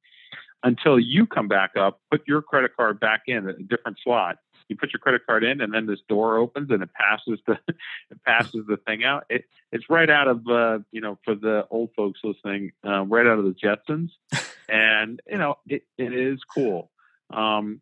until 0.62 0.98
you 0.98 1.26
come 1.26 1.48
back 1.48 1.72
up 1.76 2.00
put 2.10 2.22
your 2.26 2.40
credit 2.40 2.76
card 2.76 3.00
back 3.00 3.22
in 3.26 3.48
a 3.48 3.54
different 3.54 3.98
slot. 4.02 4.38
You 4.68 4.76
put 4.76 4.92
your 4.92 5.00
credit 5.00 5.22
card 5.26 5.44
in 5.44 5.60
and 5.60 5.74
then 5.74 5.86
this 5.86 5.98
door 6.08 6.38
opens 6.38 6.70
and 6.70 6.82
it 6.82 6.90
passes 6.94 7.40
the 7.46 7.58
it 7.68 8.22
passes 8.24 8.66
the 8.66 8.76
thing 8.76 9.02
out. 9.02 9.24
It, 9.28 9.44
it's 9.72 9.90
right 9.90 10.08
out 10.08 10.28
of 10.28 10.46
uh, 10.46 10.78
you 10.92 11.00
know 11.00 11.18
for 11.24 11.34
the 11.34 11.66
old 11.70 11.90
folks 11.96 12.20
listening 12.22 12.72
uh, 12.86 13.04
right 13.04 13.26
out 13.26 13.38
of 13.38 13.44
the 13.44 13.54
jetsons. 13.54 14.10
And 14.68 15.20
you 15.28 15.36
know 15.36 15.58
it, 15.66 15.82
it 15.98 16.14
is 16.14 16.40
cool 16.44 16.91
um, 17.32 17.80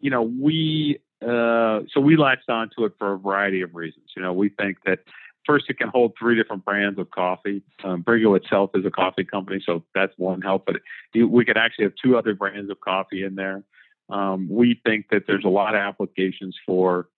you 0.00 0.10
know, 0.10 0.22
we 0.22 0.98
uh, 1.22 1.80
so 1.92 2.00
we 2.00 2.16
latched 2.16 2.50
onto 2.50 2.84
it 2.84 2.92
for 2.98 3.14
a 3.14 3.18
variety 3.18 3.62
of 3.62 3.74
reasons. 3.74 4.06
You 4.16 4.22
know, 4.22 4.32
we 4.32 4.50
think 4.50 4.78
that 4.84 5.00
first, 5.46 5.66
it 5.68 5.78
can 5.78 5.88
hold 5.88 6.12
three 6.18 6.34
different 6.36 6.64
brands 6.64 6.98
of 6.98 7.10
coffee. 7.10 7.62
Um, 7.82 8.02
Briggo 8.02 8.36
itself 8.36 8.70
is 8.74 8.84
a 8.84 8.90
coffee 8.90 9.24
company, 9.24 9.62
so 9.64 9.84
that's 9.94 10.12
one 10.16 10.42
help. 10.42 10.66
But 10.66 10.76
it, 11.14 11.24
we 11.24 11.44
could 11.44 11.56
actually 11.56 11.84
have 11.84 11.94
two 12.02 12.16
other 12.16 12.34
brands 12.34 12.70
of 12.70 12.80
coffee 12.80 13.22
in 13.22 13.34
there. 13.34 13.62
Um, 14.10 14.48
we 14.50 14.80
think 14.84 15.06
that 15.10 15.24
there's 15.26 15.44
a 15.44 15.48
lot 15.48 15.74
of 15.74 15.80
applications 15.80 16.56
for 16.66 17.08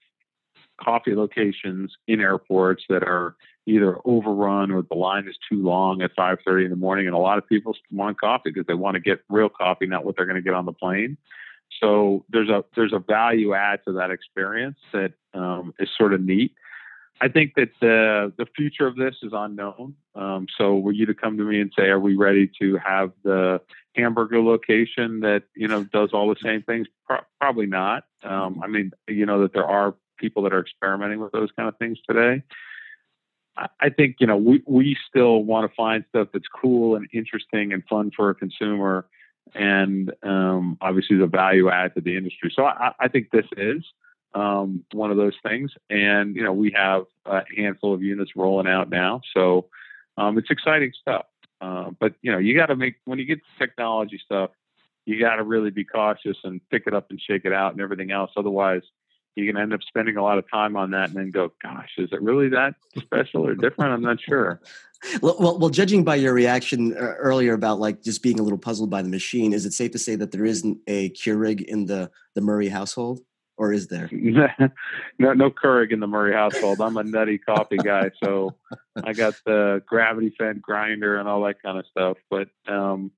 coffee 0.81 1.15
locations 1.15 1.97
in 2.07 2.21
airports 2.21 2.85
that 2.89 3.03
are 3.03 3.35
either 3.67 3.99
overrun 4.05 4.71
or 4.71 4.83
the 4.83 4.95
line 4.95 5.27
is 5.29 5.37
too 5.49 5.63
long 5.63 6.01
at 6.03 6.15
5:30 6.15 6.65
in 6.65 6.71
the 6.71 6.77
morning, 6.77 7.07
and 7.07 7.15
a 7.15 7.19
lot 7.19 7.39
of 7.39 7.47
people 7.49 7.77
want 7.91 8.21
coffee 8.21 8.51
because 8.51 8.67
they 8.67 8.75
want 8.75 8.95
to 8.95 9.01
get 9.01 9.23
real 9.29 9.49
coffee, 9.49 9.87
not 9.87 10.05
what 10.05 10.17
they're 10.17 10.27
going 10.27 10.37
to 10.37 10.43
get 10.43 10.55
on 10.55 10.65
the 10.65 10.73
plane. 10.73 11.17
So 11.81 12.25
there's 12.31 12.49
a 12.49 12.65
there's 12.75 12.93
a 12.93 12.99
value 12.99 13.55
add 13.55 13.81
to 13.87 13.93
that 13.95 14.11
experience 14.11 14.79
that 14.93 15.13
um, 15.35 15.75
is 15.79 15.91
sort 15.97 16.15
of 16.15 16.21
neat. 16.21 16.55
I 17.21 17.29
think 17.29 17.55
that 17.55 17.71
the 17.81 18.33
the 18.37 18.47
future 18.57 18.87
of 18.87 18.97
this 18.97 19.17
is 19.23 19.33
unknown. 19.35 19.95
Um, 20.15 20.47
so 20.57 20.77
were 20.77 20.93
you 20.93 21.07
to 21.07 21.15
come 21.15 21.37
to 21.39 21.45
me 21.45 21.61
and 21.61 21.73
say, 21.77 21.85
"Are 21.85 22.01
we 22.01 22.15
ready 22.15 22.51
to 22.61 22.77
have 22.77 23.13
the 23.25 23.61
hamburger 23.97 24.41
location 24.41 25.21
that 25.21 25.45
you 25.55 25.67
know 25.67 25.85
does 25.85 26.11
all 26.13 26.29
the 26.29 26.41
same 26.43 26.63
things?" 26.63 26.87
Pro- 27.07 27.25
probably 27.41 27.67
not. 27.67 28.05
Um, 28.23 28.61
I 28.63 28.67
mean, 28.67 28.93
you 29.09 29.27
know 29.27 29.41
that 29.43 29.55
there 29.55 29.67
are 29.67 29.95
people 30.19 30.43
that 30.43 30.53
are 30.53 30.61
experimenting 30.61 31.21
with 31.21 31.33
those 31.33 31.51
kind 31.57 31.69
of 31.69 31.77
things 31.79 31.99
today. 32.09 32.43
I, 33.57 33.91
think 33.91 34.17
you 34.21 34.27
know 34.27 34.37
we 34.37 34.63
we 34.67 34.97
still 35.09 35.43
want 35.43 35.71
to 35.71 35.75
find 35.75 36.05
stuff 36.11 36.29
that's 36.33 36.49
cool 36.49 36.97
and 36.97 37.09
interesting 37.13 37.73
and 37.73 37.83
fun 37.89 38.11
for 38.15 38.31
a 38.31 38.35
consumer, 38.35 39.07
and 39.55 40.13
um, 40.23 40.77
obviously 40.81 41.17
the 41.17 41.27
value 41.27 41.71
add 41.71 41.95
to 41.95 42.01
the 42.01 42.17
industry. 42.17 42.53
So 42.55 42.65
I, 42.65 42.93
I 43.01 43.09
think 43.09 43.31
this 43.31 43.47
is 43.57 43.83
um, 44.37 44.85
one 44.93 45.11
of 45.11 45.17
those 45.17 45.35
things. 45.43 45.73
And, 45.89 46.37
you 46.37 46.45
know, 46.45 46.53
we 46.53 46.71
have 46.77 47.05
a 47.25 47.43
handful 47.57 47.95
of 47.95 48.03
units 48.03 48.33
rolling 48.37 48.69
out 48.69 48.91
now. 48.91 49.23
So 49.35 49.67
um, 50.19 50.37
it's 50.39 50.51
exciting 50.51 50.93
stuff. 51.01 51.27
Uh, 51.61 51.91
but, 51.99 52.15
you 52.21 52.31
know, 52.31 52.39
you 52.39 52.55
got 52.55 52.67
to 52.67 52.77
make, 52.77 52.97
when 53.07 53.19
you 53.19 53.25
get 53.25 53.41
technology 53.59 54.21
stuff, 54.23 54.51
you 55.07 55.19
got 55.19 55.37
to 55.37 55.43
really 55.43 55.71
be 55.71 55.85
cautious 55.85 56.37
and 56.45 56.61
pick 56.71 56.83
it 56.87 56.93
up 56.93 57.11
and 57.11 57.21
shake 57.21 57.47
it 57.47 57.53
out 57.53 57.73
and 57.73 57.81
everything 57.81 58.11
else. 58.11 58.31
Otherwise, 58.37 58.83
you 59.37 59.47
can 59.47 59.61
end 59.61 59.73
up 59.73 59.81
spending 59.87 60.17
a 60.17 60.23
lot 60.23 60.39
of 60.39 60.51
time 60.51 60.77
on 60.77 60.91
that 60.93 61.09
and 61.11 61.17
then 61.17 61.31
go, 61.31 61.53
gosh, 61.63 61.91
is 61.99 62.09
it 62.11 62.21
really 62.23 62.49
that 62.49 62.75
special 62.99 63.47
or 63.47 63.55
different? 63.55 63.93
I'm 63.93 64.03
not 64.03 64.21
sure. 64.21 64.61
Well, 65.21 65.37
well, 65.39 65.59
well, 65.59 65.69
judging 65.69 66.05
by 66.05 66.15
your 66.15 66.33
reaction 66.33 66.95
uh, 66.95 67.15
earlier 67.19 67.53
about 67.53 67.79
like 67.79 68.03
just 68.03 68.23
being 68.23 68.41
a 68.41 68.43
little 68.43 68.59
puzzled 68.59 68.89
by 68.89 69.03
the 69.03 69.11
machine, 69.11 69.53
is 69.53 69.67
it 69.67 69.75
safe 69.75 69.91
to 69.91 69.99
say 69.99 70.17
that 70.17 70.33
there 70.33 70.47
isn't 70.47 70.79
a 70.87 71.11
Keurig 71.11 71.63
in 71.63 71.85
the 71.85 72.11
the 72.35 72.41
Murray 72.41 72.69
household? 72.69 73.21
or 73.59 73.73
is 73.73 73.89
there? 73.89 74.09
no, 75.19 75.33
no 75.33 75.51
Keurig 75.51 75.93
in 75.93 76.01
the 76.01 76.07
Murray 76.07 76.33
household. 76.33 76.81
I'm 76.81 76.97
a 76.97 77.05
nutty 77.05 77.39
coffee 77.39 77.77
guy, 77.77 78.11
so 78.23 78.55
I 79.03 79.13
got 79.13 79.35
the 79.45 79.83
gravity 79.87 80.35
fed 80.37 80.61
grinder 80.61 81.19
and 81.19 81.29
all 81.29 81.43
that 81.45 81.63
kind 81.63 81.79
of 81.79 81.87
stuff. 81.87 82.19
But 82.31 82.49
um, 82.67 83.11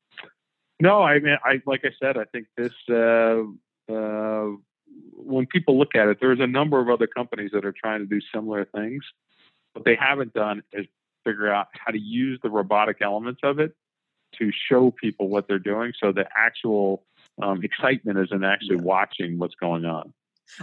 no, 0.81 1.03
I 1.03 1.19
mean, 1.19 1.39
I 1.45 1.61
like 1.67 1.85
I 1.85 1.91
said, 2.01 2.17
I 2.17 2.25
think 2.25 2.47
this. 2.57 2.73
Uh, 2.91 3.45
uh, 3.93 4.51
when 5.13 5.47
people 5.47 5.79
look 5.79 5.95
at 5.95 6.09
it, 6.09 6.19
there's 6.21 6.41
a 6.41 6.47
number 6.47 6.81
of 6.81 6.89
other 6.89 7.07
companies 7.07 7.51
that 7.53 7.65
are 7.65 7.75
trying 7.75 8.01
to 8.01 8.07
do 8.07 8.21
similar 8.35 8.65
things. 8.65 9.03
What 9.73 9.85
they 9.85 9.97
haven't 9.97 10.33
done 10.33 10.63
is 10.73 10.87
figure 11.25 11.53
out 11.53 11.69
how 11.73 11.93
to 11.93 11.99
use 11.99 12.39
the 12.43 12.51
robotic 12.51 12.99
elements 13.01 13.41
of 13.43 13.59
it 13.59 13.75
to 14.39 14.51
show 14.69 14.91
people 14.91 15.29
what 15.29 15.49
they're 15.49 15.59
doing. 15.59 15.93
So 16.03 16.13
the 16.13 16.27
actual 16.37 17.05
um, 17.43 17.63
excitement 17.63 18.19
is 18.19 18.29
in 18.31 18.45
actually 18.45 18.77
yeah. 18.77 18.83
watching 18.83 19.39
what's 19.39 19.55
going 19.55 19.85
on. 19.85 20.13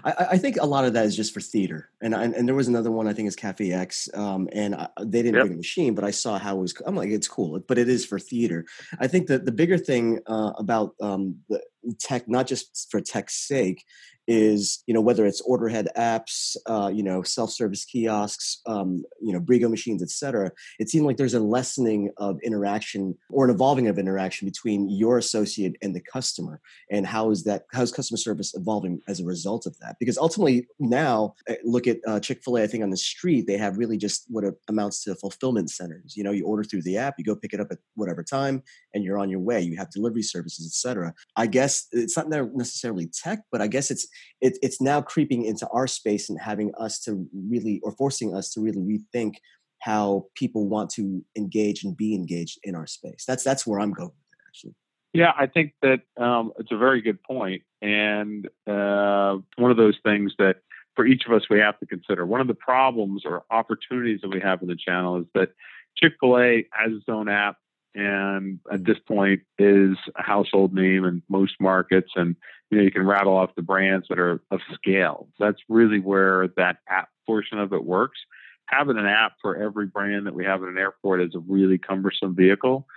I, 0.03 0.27
I, 0.31 0.37
think 0.39 0.57
a 0.59 0.65
lot 0.65 0.85
of 0.85 0.93
that 0.93 1.05
is 1.05 1.15
just 1.15 1.31
for 1.31 1.41
theater, 1.41 1.91
and 2.01 2.15
and, 2.15 2.33
and 2.33 2.47
there 2.47 2.55
was 2.55 2.67
another 2.67 2.89
one 2.89 3.07
I 3.07 3.13
think 3.13 3.27
is 3.27 3.35
Cafe 3.35 3.71
X, 3.71 4.09
um, 4.15 4.49
and 4.51 4.73
I, 4.73 4.87
they 4.99 5.21
didn't 5.21 5.35
yep. 5.35 5.43
bring 5.43 5.53
a 5.53 5.57
machine, 5.57 5.93
but 5.93 6.03
I 6.03 6.09
saw 6.09 6.39
how 6.39 6.57
it 6.57 6.61
was. 6.61 6.73
I'm 6.87 6.95
like, 6.95 7.09
it's 7.09 7.27
cool, 7.27 7.59
but 7.59 7.77
it 7.77 7.87
is 7.87 8.03
for 8.03 8.17
theater. 8.17 8.65
I 8.99 9.07
think 9.07 9.27
that 9.27 9.45
the 9.45 9.51
bigger 9.51 9.77
thing 9.77 10.21
uh, 10.25 10.53
about 10.57 10.95
um, 11.01 11.37
the 11.49 11.61
tech, 11.99 12.27
not 12.27 12.47
just 12.47 12.87
for 12.89 12.99
tech's 12.99 13.35
sake, 13.35 13.85
is 14.27 14.83
you 14.87 14.93
know 14.93 15.01
whether 15.01 15.25
it's 15.25 15.41
orderhead 15.41 15.87
apps 15.97 16.55
uh, 16.65 16.89
you 16.93 17.03
know 17.03 17.21
self-service 17.21 17.85
kiosks 17.85 18.61
um, 18.65 19.03
you 19.21 19.31
know 19.31 19.39
Briggo 19.39 19.69
machines 19.69 20.01
etc 20.01 20.51
it 20.79 20.89
seemed 20.89 21.05
like 21.05 21.17
there's 21.17 21.33
a 21.33 21.39
lessening 21.39 22.11
of 22.17 22.39
interaction 22.43 23.17
or 23.29 23.45
an 23.45 23.51
evolving 23.51 23.87
of 23.87 23.97
interaction 23.97 24.47
between 24.47 24.89
your 24.89 25.17
associate 25.17 25.75
and 25.81 25.95
the 25.95 26.01
customer. 26.01 26.61
And 26.91 27.05
how 27.05 27.31
is 27.31 27.43
that 27.45 27.65
how's 27.73 27.91
customer 27.91 28.17
service 28.17 28.53
evolving 28.55 29.01
as 29.07 29.19
a 29.19 29.25
result 29.25 29.65
of 29.65 29.77
that? 29.79 29.97
Because 29.99 30.17
ultimately 30.17 30.67
now 30.79 31.35
eh, 31.47 31.55
look 31.63 31.87
at 31.87 31.97
uh, 32.07 32.19
chick-fil-a 32.19 32.63
i 32.63 32.67
think 32.67 32.83
on 32.83 32.89
the 32.89 32.97
street 32.97 33.47
they 33.47 33.57
have 33.57 33.77
really 33.77 33.97
just 33.97 34.25
what 34.29 34.43
amounts 34.67 35.03
to 35.03 35.15
fulfillment 35.15 35.69
centers. 35.69 36.15
You 36.15 36.23
know 36.23 36.31
you 36.31 36.45
order 36.45 36.63
through 36.63 36.83
the 36.83 36.97
app 36.97 37.15
you 37.17 37.25
go 37.25 37.35
pick 37.35 37.53
it 37.53 37.59
up 37.59 37.71
at 37.71 37.79
whatever 37.95 38.23
time 38.23 38.63
and 38.93 39.03
you're 39.03 39.17
on 39.17 39.29
your 39.29 39.39
way. 39.39 39.61
You 39.61 39.77
have 39.77 39.89
delivery 39.91 40.21
services 40.21 40.65
etc 40.67 41.13
i 41.35 41.47
guess 41.47 41.87
it's 41.91 42.17
not 42.17 42.29
necessarily 42.29 43.07
tech 43.07 43.39
but 43.51 43.61
i 43.61 43.67
guess 43.67 43.91
it's 43.91 44.07
it, 44.41 44.57
it's 44.61 44.81
now 44.81 45.01
creeping 45.01 45.45
into 45.45 45.67
our 45.69 45.87
space 45.87 46.29
and 46.29 46.39
having 46.39 46.71
us 46.79 46.99
to 47.01 47.27
really 47.33 47.79
or 47.83 47.91
forcing 47.93 48.35
us 48.35 48.51
to 48.51 48.61
really 48.61 48.81
rethink 48.81 49.35
how 49.79 50.25
people 50.35 50.67
want 50.67 50.89
to 50.89 51.23
engage 51.37 51.83
and 51.83 51.95
be 51.95 52.15
engaged 52.15 52.59
in 52.63 52.75
our 52.75 52.87
space. 52.87 53.23
That's 53.27 53.43
that's 53.43 53.65
where 53.67 53.79
i'm 53.79 53.91
going 53.91 54.09
with 54.09 54.15
it, 54.31 54.47
actually. 54.47 54.75
Yeah 55.13 55.31
i 55.37 55.47
think 55.47 55.73
that 55.81 56.01
um, 56.17 56.51
it's 56.59 56.71
a 56.71 56.77
very 56.77 57.01
good 57.01 57.21
point 57.23 57.63
and 57.81 58.47
uh, 58.67 59.37
one 59.57 59.71
of 59.71 59.77
those 59.77 59.97
things 60.03 60.33
that 60.39 60.57
for 60.95 61.05
each 61.05 61.23
of 61.25 61.33
us 61.33 61.43
we 61.49 61.59
have 61.59 61.77
to 61.79 61.85
consider. 61.85 62.25
One 62.25 62.41
of 62.41 62.47
the 62.47 62.55
problems 62.55 63.23
or 63.25 63.43
opportunities 63.51 64.21
that 64.21 64.29
we 64.29 64.39
have 64.39 64.61
in 64.61 64.67
the 64.67 64.75
channel 64.75 65.17
is 65.17 65.25
that 65.35 65.49
chick-fil-a 65.97 66.65
has 66.71 66.93
its 66.93 67.05
own 67.07 67.29
app 67.29 67.57
and 67.93 68.59
at 68.71 68.83
this 68.83 68.97
point 69.07 69.41
is 69.57 69.97
a 70.17 70.23
household 70.23 70.73
name 70.73 71.05
in 71.05 71.21
most 71.29 71.53
markets 71.59 72.11
and 72.15 72.35
you 72.69 72.77
know 72.77 72.83
you 72.83 72.91
can 72.91 73.05
rattle 73.05 73.35
off 73.35 73.55
the 73.55 73.61
brands 73.61 74.07
that 74.09 74.19
are 74.19 74.41
of 74.51 74.59
scale. 74.73 75.27
That's 75.39 75.61
really 75.69 75.99
where 75.99 76.47
that 76.57 76.77
app 76.89 77.09
portion 77.25 77.59
of 77.59 77.73
it 77.73 77.83
works. 77.83 78.19
Having 78.67 78.97
an 78.97 79.05
app 79.05 79.33
for 79.41 79.55
every 79.55 79.85
brand 79.85 80.25
that 80.25 80.33
we 80.33 80.45
have 80.45 80.63
at 80.63 80.69
an 80.69 80.77
airport 80.77 81.21
is 81.21 81.35
a 81.35 81.39
really 81.39 81.77
cumbersome 81.77 82.35
vehicle. 82.35 82.87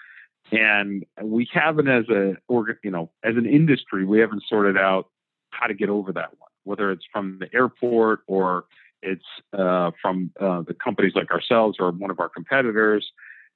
And 0.50 1.04
we 1.22 1.46
haven't 1.52 1.88
as 1.88 2.08
a 2.08 2.36
you 2.82 2.90
know 2.90 3.10
as 3.22 3.36
an 3.36 3.46
industry 3.46 4.04
we 4.04 4.20
haven't 4.20 4.44
sorted 4.48 4.78
out 4.78 5.08
how 5.50 5.66
to 5.66 5.74
get 5.74 5.88
over 5.88 6.12
that 6.12 6.30
one 6.38 6.48
whether 6.68 6.92
it's 6.92 7.04
from 7.10 7.38
the 7.40 7.48
airport 7.54 8.20
or 8.26 8.66
it's 9.02 9.24
uh, 9.56 9.90
from 10.02 10.30
uh, 10.38 10.62
the 10.62 10.74
companies 10.74 11.12
like 11.14 11.30
ourselves 11.30 11.78
or 11.80 11.90
one 11.90 12.10
of 12.10 12.20
our 12.20 12.28
competitors. 12.28 13.10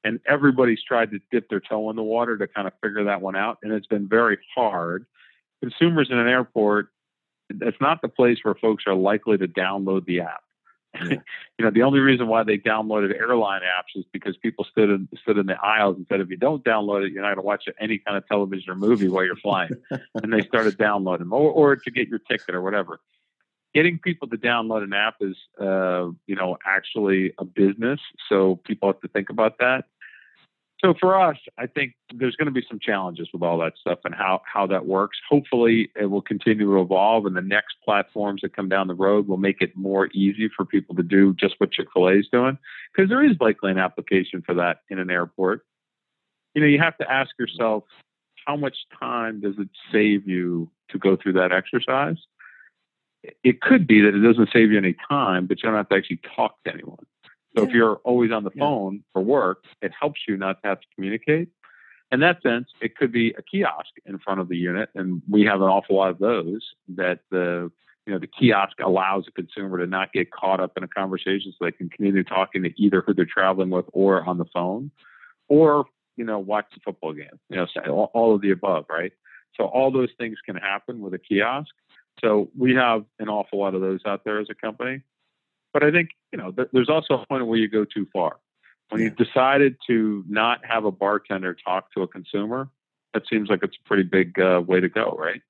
And 0.04 0.18
everybody's 0.26 0.82
tried 0.82 1.10
to 1.10 1.20
dip 1.30 1.48
their 1.48 1.60
toe 1.60 1.90
in 1.90 1.96
the 1.96 2.02
water 2.02 2.36
to 2.38 2.48
kind 2.48 2.66
of 2.66 2.72
figure 2.82 3.04
that 3.04 3.20
one 3.20 3.36
out. 3.36 3.58
And 3.62 3.72
it's 3.72 3.86
been 3.86 4.08
very 4.08 4.38
hard 4.54 5.06
consumers 5.62 6.08
in 6.10 6.18
an 6.18 6.28
airport 6.28 6.88
that's 7.48 7.80
not 7.80 8.02
the 8.02 8.08
place 8.08 8.38
where 8.42 8.54
folks 8.54 8.84
are 8.86 8.94
likely 8.94 9.38
to 9.38 9.46
download 9.46 10.04
the 10.06 10.20
app. 10.20 10.42
Yeah. 10.94 11.04
you 11.58 11.64
know 11.64 11.70
the 11.70 11.82
only 11.82 12.00
reason 12.00 12.28
why 12.28 12.42
they 12.42 12.58
downloaded 12.58 13.18
airline 13.18 13.62
apps 13.62 13.98
is 13.98 14.04
because 14.12 14.36
people 14.36 14.66
stood 14.70 14.90
in 14.90 15.08
stood 15.22 15.38
in 15.38 15.46
the 15.46 15.56
aisles 15.64 15.96
and 15.96 16.06
said 16.06 16.20
if 16.20 16.28
you 16.28 16.36
don't 16.36 16.62
download 16.64 17.06
it 17.06 17.12
you're 17.12 17.22
not 17.22 17.28
going 17.28 17.36
to 17.36 17.46
watch 17.46 17.64
any 17.80 17.96
kind 17.96 18.18
of 18.18 18.28
television 18.28 18.70
or 18.70 18.74
movie 18.74 19.08
while 19.08 19.24
you're 19.24 19.36
flying. 19.36 19.70
And 20.22 20.30
they 20.32 20.42
started 20.42 20.76
downloading 20.76 21.28
them 21.28 21.32
or, 21.32 21.50
or 21.50 21.76
to 21.76 21.90
get 21.90 22.08
your 22.08 22.18
ticket 22.18 22.54
or 22.54 22.60
whatever. 22.60 23.00
Getting 23.72 23.98
people 23.98 24.28
to 24.28 24.36
download 24.36 24.82
an 24.82 24.92
app 24.92 25.14
is 25.22 25.36
uh, 25.58 26.10
you 26.26 26.36
know 26.36 26.58
actually 26.66 27.32
a 27.38 27.44
business 27.46 28.00
so 28.28 28.56
people 28.66 28.90
have 28.90 29.00
to 29.00 29.08
think 29.08 29.30
about 29.30 29.58
that 29.60 29.86
so 30.84 30.94
for 30.98 31.18
us, 31.18 31.36
I 31.58 31.66
think 31.66 31.94
there's 32.12 32.34
going 32.34 32.46
to 32.46 32.52
be 32.52 32.64
some 32.68 32.80
challenges 32.80 33.28
with 33.32 33.42
all 33.42 33.58
that 33.58 33.74
stuff 33.80 34.00
and 34.04 34.14
how 34.14 34.42
how 34.52 34.66
that 34.66 34.86
works. 34.86 35.18
Hopefully, 35.30 35.90
it 35.94 36.06
will 36.06 36.22
continue 36.22 36.66
to 36.66 36.80
evolve, 36.80 37.24
and 37.24 37.36
the 37.36 37.40
next 37.40 37.76
platforms 37.84 38.40
that 38.42 38.56
come 38.56 38.68
down 38.68 38.88
the 38.88 38.94
road 38.94 39.28
will 39.28 39.36
make 39.36 39.60
it 39.60 39.76
more 39.76 40.08
easy 40.12 40.50
for 40.54 40.64
people 40.64 40.96
to 40.96 41.02
do 41.02 41.34
just 41.34 41.54
what 41.58 41.70
Chick 41.70 41.86
Fil 41.94 42.08
A 42.08 42.14
is 42.14 42.28
doing, 42.32 42.58
because 42.94 43.08
there 43.08 43.24
is 43.24 43.36
likely 43.40 43.70
an 43.70 43.78
application 43.78 44.42
for 44.42 44.54
that 44.54 44.78
in 44.90 44.98
an 44.98 45.10
airport. 45.10 45.64
You 46.54 46.62
know, 46.62 46.66
you 46.66 46.80
have 46.80 46.98
to 46.98 47.10
ask 47.10 47.30
yourself, 47.38 47.84
how 48.44 48.56
much 48.56 48.76
time 48.98 49.40
does 49.40 49.54
it 49.58 49.68
save 49.92 50.28
you 50.28 50.68
to 50.90 50.98
go 50.98 51.16
through 51.16 51.34
that 51.34 51.52
exercise? 51.52 52.18
It 53.44 53.60
could 53.60 53.86
be 53.86 54.00
that 54.00 54.16
it 54.16 54.20
doesn't 54.20 54.48
save 54.52 54.72
you 54.72 54.78
any 54.78 54.96
time, 55.08 55.46
but 55.46 55.62
you 55.62 55.68
don't 55.68 55.76
have 55.76 55.88
to 55.90 55.94
actually 55.94 56.20
talk 56.36 56.56
to 56.64 56.72
anyone. 56.72 57.06
So 57.56 57.62
yeah. 57.62 57.68
if 57.68 57.74
you're 57.74 57.96
always 58.04 58.32
on 58.32 58.44
the 58.44 58.50
phone 58.50 58.94
yeah. 58.94 59.00
for 59.12 59.22
work, 59.22 59.64
it 59.80 59.92
helps 59.98 60.20
you 60.26 60.36
not 60.36 60.62
to 60.62 60.68
have 60.68 60.80
to 60.80 60.86
communicate. 60.94 61.48
In 62.10 62.20
that 62.20 62.42
sense, 62.42 62.68
it 62.80 62.96
could 62.96 63.10
be 63.10 63.34
a 63.38 63.42
kiosk 63.42 63.90
in 64.04 64.18
front 64.18 64.40
of 64.40 64.48
the 64.48 64.56
unit, 64.56 64.90
and 64.94 65.22
we 65.30 65.44
have 65.44 65.62
an 65.62 65.68
awful 65.68 65.96
lot 65.96 66.10
of 66.10 66.18
those. 66.18 66.62
That 66.88 67.20
the 67.30 67.70
you 68.06 68.12
know 68.12 68.18
the 68.18 68.26
kiosk 68.26 68.78
allows 68.80 69.26
a 69.28 69.32
consumer 69.32 69.78
to 69.78 69.86
not 69.86 70.12
get 70.12 70.30
caught 70.30 70.60
up 70.60 70.72
in 70.76 70.82
a 70.82 70.88
conversation, 70.88 71.52
so 71.52 71.64
they 71.64 71.72
can 71.72 71.88
continue 71.88 72.22
talking 72.22 72.64
to 72.64 72.70
either 72.76 73.02
who 73.06 73.14
they're 73.14 73.24
traveling 73.24 73.70
with 73.70 73.86
or 73.92 74.22
on 74.28 74.36
the 74.36 74.44
phone, 74.52 74.90
or 75.48 75.86
you 76.16 76.24
know 76.24 76.38
watch 76.38 76.66
the 76.74 76.80
football 76.84 77.14
game. 77.14 77.38
You 77.48 77.56
know, 77.56 77.66
all, 77.88 78.10
all 78.12 78.34
of 78.34 78.42
the 78.42 78.50
above, 78.50 78.86
right? 78.90 79.12
So 79.56 79.64
all 79.64 79.90
those 79.90 80.10
things 80.18 80.36
can 80.44 80.56
happen 80.56 81.00
with 81.00 81.14
a 81.14 81.18
kiosk. 81.18 81.70
So 82.20 82.50
we 82.56 82.74
have 82.74 83.04
an 83.18 83.28
awful 83.28 83.58
lot 83.58 83.74
of 83.74 83.80
those 83.80 84.00
out 84.06 84.24
there 84.24 84.38
as 84.38 84.48
a 84.50 84.54
company. 84.54 85.02
But 85.72 85.82
I 85.82 85.90
think 85.90 86.10
you 86.32 86.38
know 86.38 86.50
th- 86.50 86.68
there's 86.72 86.88
also 86.88 87.14
a 87.14 87.26
point 87.26 87.46
where 87.46 87.58
you 87.58 87.68
go 87.68 87.84
too 87.84 88.06
far. 88.12 88.38
When 88.90 89.00
yeah. 89.00 89.06
you've 89.06 89.16
decided 89.16 89.76
to 89.86 90.24
not 90.28 90.64
have 90.64 90.84
a 90.84 90.92
bartender 90.92 91.54
talk 91.54 91.92
to 91.94 92.02
a 92.02 92.08
consumer, 92.08 92.68
that 93.14 93.22
seems 93.28 93.48
like 93.48 93.60
it's 93.62 93.76
a 93.82 93.88
pretty 93.88 94.02
big 94.02 94.38
uh, 94.38 94.62
way 94.66 94.80
to 94.80 94.88
go, 94.88 95.16
right? 95.18 95.40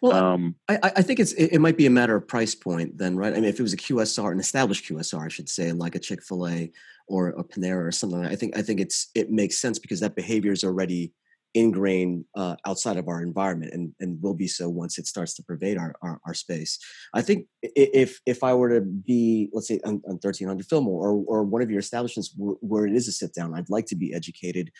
Well, 0.00 0.12
um, 0.12 0.56
I, 0.68 0.78
I, 0.96 1.02
think 1.02 1.20
it's 1.20 1.32
it, 1.32 1.52
it, 1.52 1.60
might 1.60 1.76
be 1.76 1.86
a 1.86 1.90
matter 1.90 2.16
of 2.16 2.26
price 2.26 2.54
point 2.54 2.98
then, 2.98 3.16
right? 3.16 3.32
I 3.32 3.36
mean, 3.36 3.44
if 3.44 3.60
it 3.60 3.62
was 3.62 3.72
a 3.72 3.76
QSR, 3.76 4.32
an 4.32 4.40
established 4.40 4.84
QSR, 4.84 5.24
I 5.24 5.28
should 5.28 5.48
say, 5.48 5.70
like 5.70 5.94
a 5.94 6.00
Chick 6.00 6.24
Fil 6.24 6.48
A 6.48 6.72
or 7.06 7.28
a 7.28 7.44
Panera 7.44 7.86
or 7.86 7.92
something, 7.92 8.24
I 8.24 8.34
think 8.34 8.56
I 8.56 8.62
think 8.62 8.80
it's 8.80 9.08
it 9.14 9.30
makes 9.30 9.58
sense 9.58 9.78
because 9.78 10.00
that 10.00 10.16
behavior 10.16 10.52
is 10.52 10.64
already 10.64 11.12
ingrained 11.54 12.24
uh, 12.36 12.56
outside 12.66 12.96
of 12.96 13.08
our 13.08 13.22
environment 13.22 13.72
and, 13.72 13.92
and 14.00 14.20
will 14.22 14.34
be 14.34 14.46
so 14.46 14.68
once 14.68 14.98
it 14.98 15.06
starts 15.06 15.34
to 15.34 15.42
pervade 15.42 15.78
our, 15.78 15.94
our, 16.02 16.20
our, 16.26 16.34
space. 16.34 16.78
I 17.14 17.22
think 17.22 17.46
if 17.62 18.20
if 18.26 18.44
I 18.44 18.54
were 18.54 18.68
to 18.68 18.80
be, 18.80 19.48
let's 19.52 19.68
say, 19.68 19.80
on, 19.84 20.02
on 20.06 20.18
1300 20.20 20.66
Fillmore 20.66 21.08
or, 21.08 21.24
or 21.26 21.42
one 21.44 21.62
of 21.62 21.70
your 21.70 21.80
establishments 21.80 22.32
where, 22.36 22.56
where 22.60 22.86
it 22.86 22.94
is 22.94 23.08
a 23.08 23.12
sit 23.12 23.34
down, 23.34 23.54
I'd 23.54 23.70
like 23.70 23.86
to 23.86 23.96
be 23.96 24.14
educated 24.14 24.70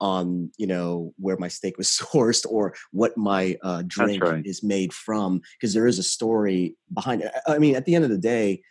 on 0.00 0.50
you 0.58 0.66
know 0.66 1.14
where 1.18 1.36
my 1.36 1.48
steak 1.48 1.78
was 1.78 1.88
sourced 2.12 2.44
or 2.48 2.74
what 2.90 3.16
my 3.16 3.56
uh, 3.62 3.82
drink 3.86 4.22
right. 4.22 4.44
is 4.44 4.62
made 4.62 4.92
from 4.92 5.40
because 5.54 5.74
there 5.74 5.86
is 5.86 5.98
a 5.98 6.02
story 6.02 6.76
behind 6.92 7.22
it. 7.22 7.32
I 7.46 7.58
mean, 7.58 7.76
at 7.76 7.84
the 7.84 7.94
end 7.94 8.04
of 8.04 8.10
the 8.10 8.18
day, 8.18 8.62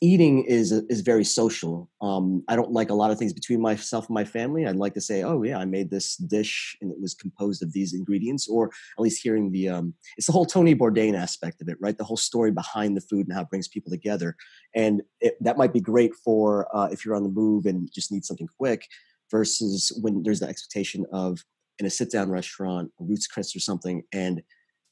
eating 0.00 0.44
is 0.44 0.70
is 0.72 1.00
very 1.00 1.24
social. 1.24 1.90
Um, 2.00 2.44
I 2.48 2.56
don't 2.56 2.72
like 2.72 2.90
a 2.90 2.94
lot 2.94 3.10
of 3.10 3.18
things 3.18 3.32
between 3.32 3.60
myself 3.60 4.06
and 4.08 4.14
my 4.14 4.24
family. 4.24 4.66
I'd 4.66 4.76
like 4.76 4.94
to 4.94 5.00
say, 5.00 5.22
oh 5.22 5.42
yeah, 5.42 5.58
I 5.58 5.64
made 5.64 5.90
this 5.90 6.16
dish 6.16 6.76
and 6.80 6.90
it 6.92 7.00
was 7.00 7.14
composed 7.14 7.62
of 7.62 7.72
these 7.72 7.94
ingredients, 7.94 8.48
or 8.48 8.66
at 8.66 9.02
least 9.02 9.22
hearing 9.22 9.50
the 9.50 9.68
um, 9.68 9.94
it's 10.16 10.26
the 10.26 10.32
whole 10.32 10.46
Tony 10.46 10.74
Bourdain 10.74 11.16
aspect 11.16 11.60
of 11.60 11.68
it, 11.68 11.78
right? 11.80 11.98
The 11.98 12.04
whole 12.04 12.16
story 12.16 12.52
behind 12.52 12.96
the 12.96 13.00
food 13.00 13.26
and 13.26 13.34
how 13.34 13.42
it 13.42 13.50
brings 13.50 13.68
people 13.68 13.90
together, 13.90 14.36
and 14.74 15.02
it, 15.20 15.36
that 15.40 15.58
might 15.58 15.72
be 15.72 15.80
great 15.80 16.14
for 16.14 16.68
uh, 16.76 16.88
if 16.92 17.04
you're 17.04 17.16
on 17.16 17.24
the 17.24 17.28
move 17.28 17.66
and 17.66 17.90
just 17.92 18.12
need 18.12 18.24
something 18.24 18.48
quick 18.58 18.86
versus 19.30 19.92
when 20.00 20.22
there's 20.22 20.40
the 20.40 20.48
expectation 20.48 21.04
of 21.12 21.44
in 21.78 21.86
a 21.86 21.90
sit 21.90 22.10
down 22.10 22.30
restaurant, 22.30 22.90
Ruth's 22.98 23.26
Chris 23.26 23.54
or 23.54 23.60
something, 23.60 24.02
and 24.12 24.42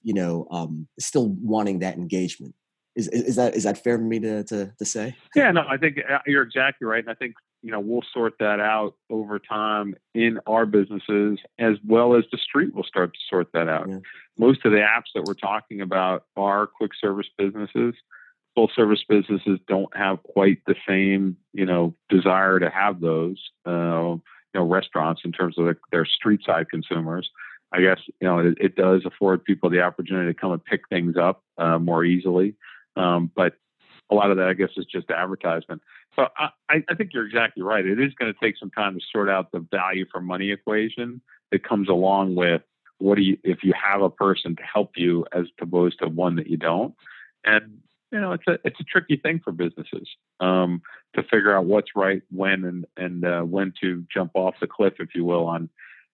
you 0.02 0.14
know, 0.14 0.46
um, 0.50 0.86
still 1.00 1.30
wanting 1.40 1.80
that 1.80 1.96
engagement. 1.96 2.54
Is, 2.96 3.08
is 3.08 3.36
that 3.36 3.54
is 3.54 3.64
that 3.64 3.76
fair 3.76 3.98
for 3.98 4.04
me 4.04 4.18
to, 4.20 4.42
to, 4.44 4.72
to 4.78 4.84
say? 4.84 5.14
Yeah, 5.34 5.50
no, 5.50 5.64
I 5.68 5.76
think 5.76 5.98
uh, 5.98 6.18
you're 6.26 6.42
exactly 6.42 6.86
right, 6.86 7.00
and 7.00 7.10
I 7.10 7.14
think 7.14 7.34
you 7.62 7.70
know 7.70 7.78
we'll 7.78 8.04
sort 8.12 8.34
that 8.40 8.58
out 8.58 8.94
over 9.10 9.38
time 9.38 9.94
in 10.14 10.40
our 10.46 10.64
businesses 10.64 11.38
as 11.58 11.76
well 11.86 12.16
as 12.16 12.24
the 12.32 12.38
street 12.38 12.74
will 12.74 12.84
start 12.84 13.12
to 13.12 13.18
sort 13.28 13.52
that 13.52 13.68
out. 13.68 13.88
Yeah. 13.88 13.98
Most 14.38 14.64
of 14.64 14.72
the 14.72 14.78
apps 14.78 15.12
that 15.14 15.24
we're 15.24 15.34
talking 15.34 15.82
about 15.82 16.24
are 16.36 16.66
quick 16.66 16.92
service 16.98 17.26
businesses. 17.36 17.94
Full 18.54 18.70
service 18.74 19.04
businesses 19.06 19.60
don't 19.68 19.94
have 19.94 20.22
quite 20.22 20.62
the 20.66 20.74
same 20.88 21.36
you 21.52 21.66
know 21.66 21.94
desire 22.08 22.58
to 22.58 22.70
have 22.70 23.00
those. 23.00 23.50
Uh, 23.66 24.16
you 24.56 24.60
know 24.60 24.66
restaurants 24.66 25.20
in 25.24 25.32
terms 25.32 25.58
of 25.58 25.76
their 25.92 26.06
street 26.06 26.40
side 26.46 26.70
consumers. 26.70 27.28
I 27.72 27.82
guess 27.82 28.00
you 28.20 28.26
know 28.26 28.38
it, 28.38 28.56
it, 28.58 28.76
does 28.76 29.02
afford 29.04 29.44
people 29.44 29.68
the 29.68 29.82
opportunity 29.82 30.32
to 30.32 30.40
come 30.40 30.52
and 30.52 30.64
pick 30.64 30.88
things 30.88 31.16
up 31.16 31.42
uh, 31.58 31.78
more 31.78 32.04
easily. 32.04 32.54
Um, 32.96 33.30
but 33.34 33.54
a 34.10 34.14
lot 34.14 34.30
of 34.30 34.36
that, 34.36 34.48
I 34.48 34.54
guess, 34.54 34.70
is 34.76 34.86
just 34.86 35.10
advertisement. 35.10 35.82
So 36.14 36.28
I, 36.36 36.50
I 36.88 36.94
think 36.94 37.10
you're 37.12 37.26
exactly 37.26 37.62
right. 37.62 37.84
It 37.84 38.00
is 38.00 38.14
going 38.14 38.32
to 38.32 38.40
take 38.40 38.56
some 38.58 38.70
time 38.70 38.94
to 38.94 39.00
sort 39.12 39.28
out 39.28 39.52
the 39.52 39.66
value 39.70 40.06
for 40.10 40.20
money 40.20 40.50
equation 40.50 41.20
that 41.52 41.62
comes 41.66 41.88
along 41.88 42.34
with 42.34 42.62
what 42.98 43.16
do 43.16 43.22
you 43.22 43.36
if 43.44 43.62
you 43.62 43.74
have 43.74 44.00
a 44.00 44.08
person 44.08 44.56
to 44.56 44.62
help 44.62 44.92
you 44.96 45.26
as 45.32 45.46
opposed 45.60 45.98
to 45.98 46.08
one 46.08 46.36
that 46.36 46.46
you 46.46 46.56
don't. 46.56 46.94
And 47.44 47.80
you 48.12 48.20
know, 48.20 48.32
it's 48.32 48.46
a 48.46 48.58
it's 48.64 48.80
a 48.80 48.84
tricky 48.84 49.16
thing 49.16 49.40
for 49.42 49.52
businesses 49.52 50.08
um, 50.40 50.80
to 51.14 51.22
figure 51.22 51.54
out 51.54 51.66
what's 51.66 51.90
right 51.94 52.22
when 52.30 52.64
and 52.64 52.86
and 52.96 53.24
uh, 53.24 53.42
when 53.42 53.74
to 53.82 54.04
jump 54.12 54.30
off 54.34 54.54
the 54.60 54.66
cliff, 54.66 54.94
if 54.98 55.10
you 55.14 55.24
will, 55.24 55.46
on 55.46 55.68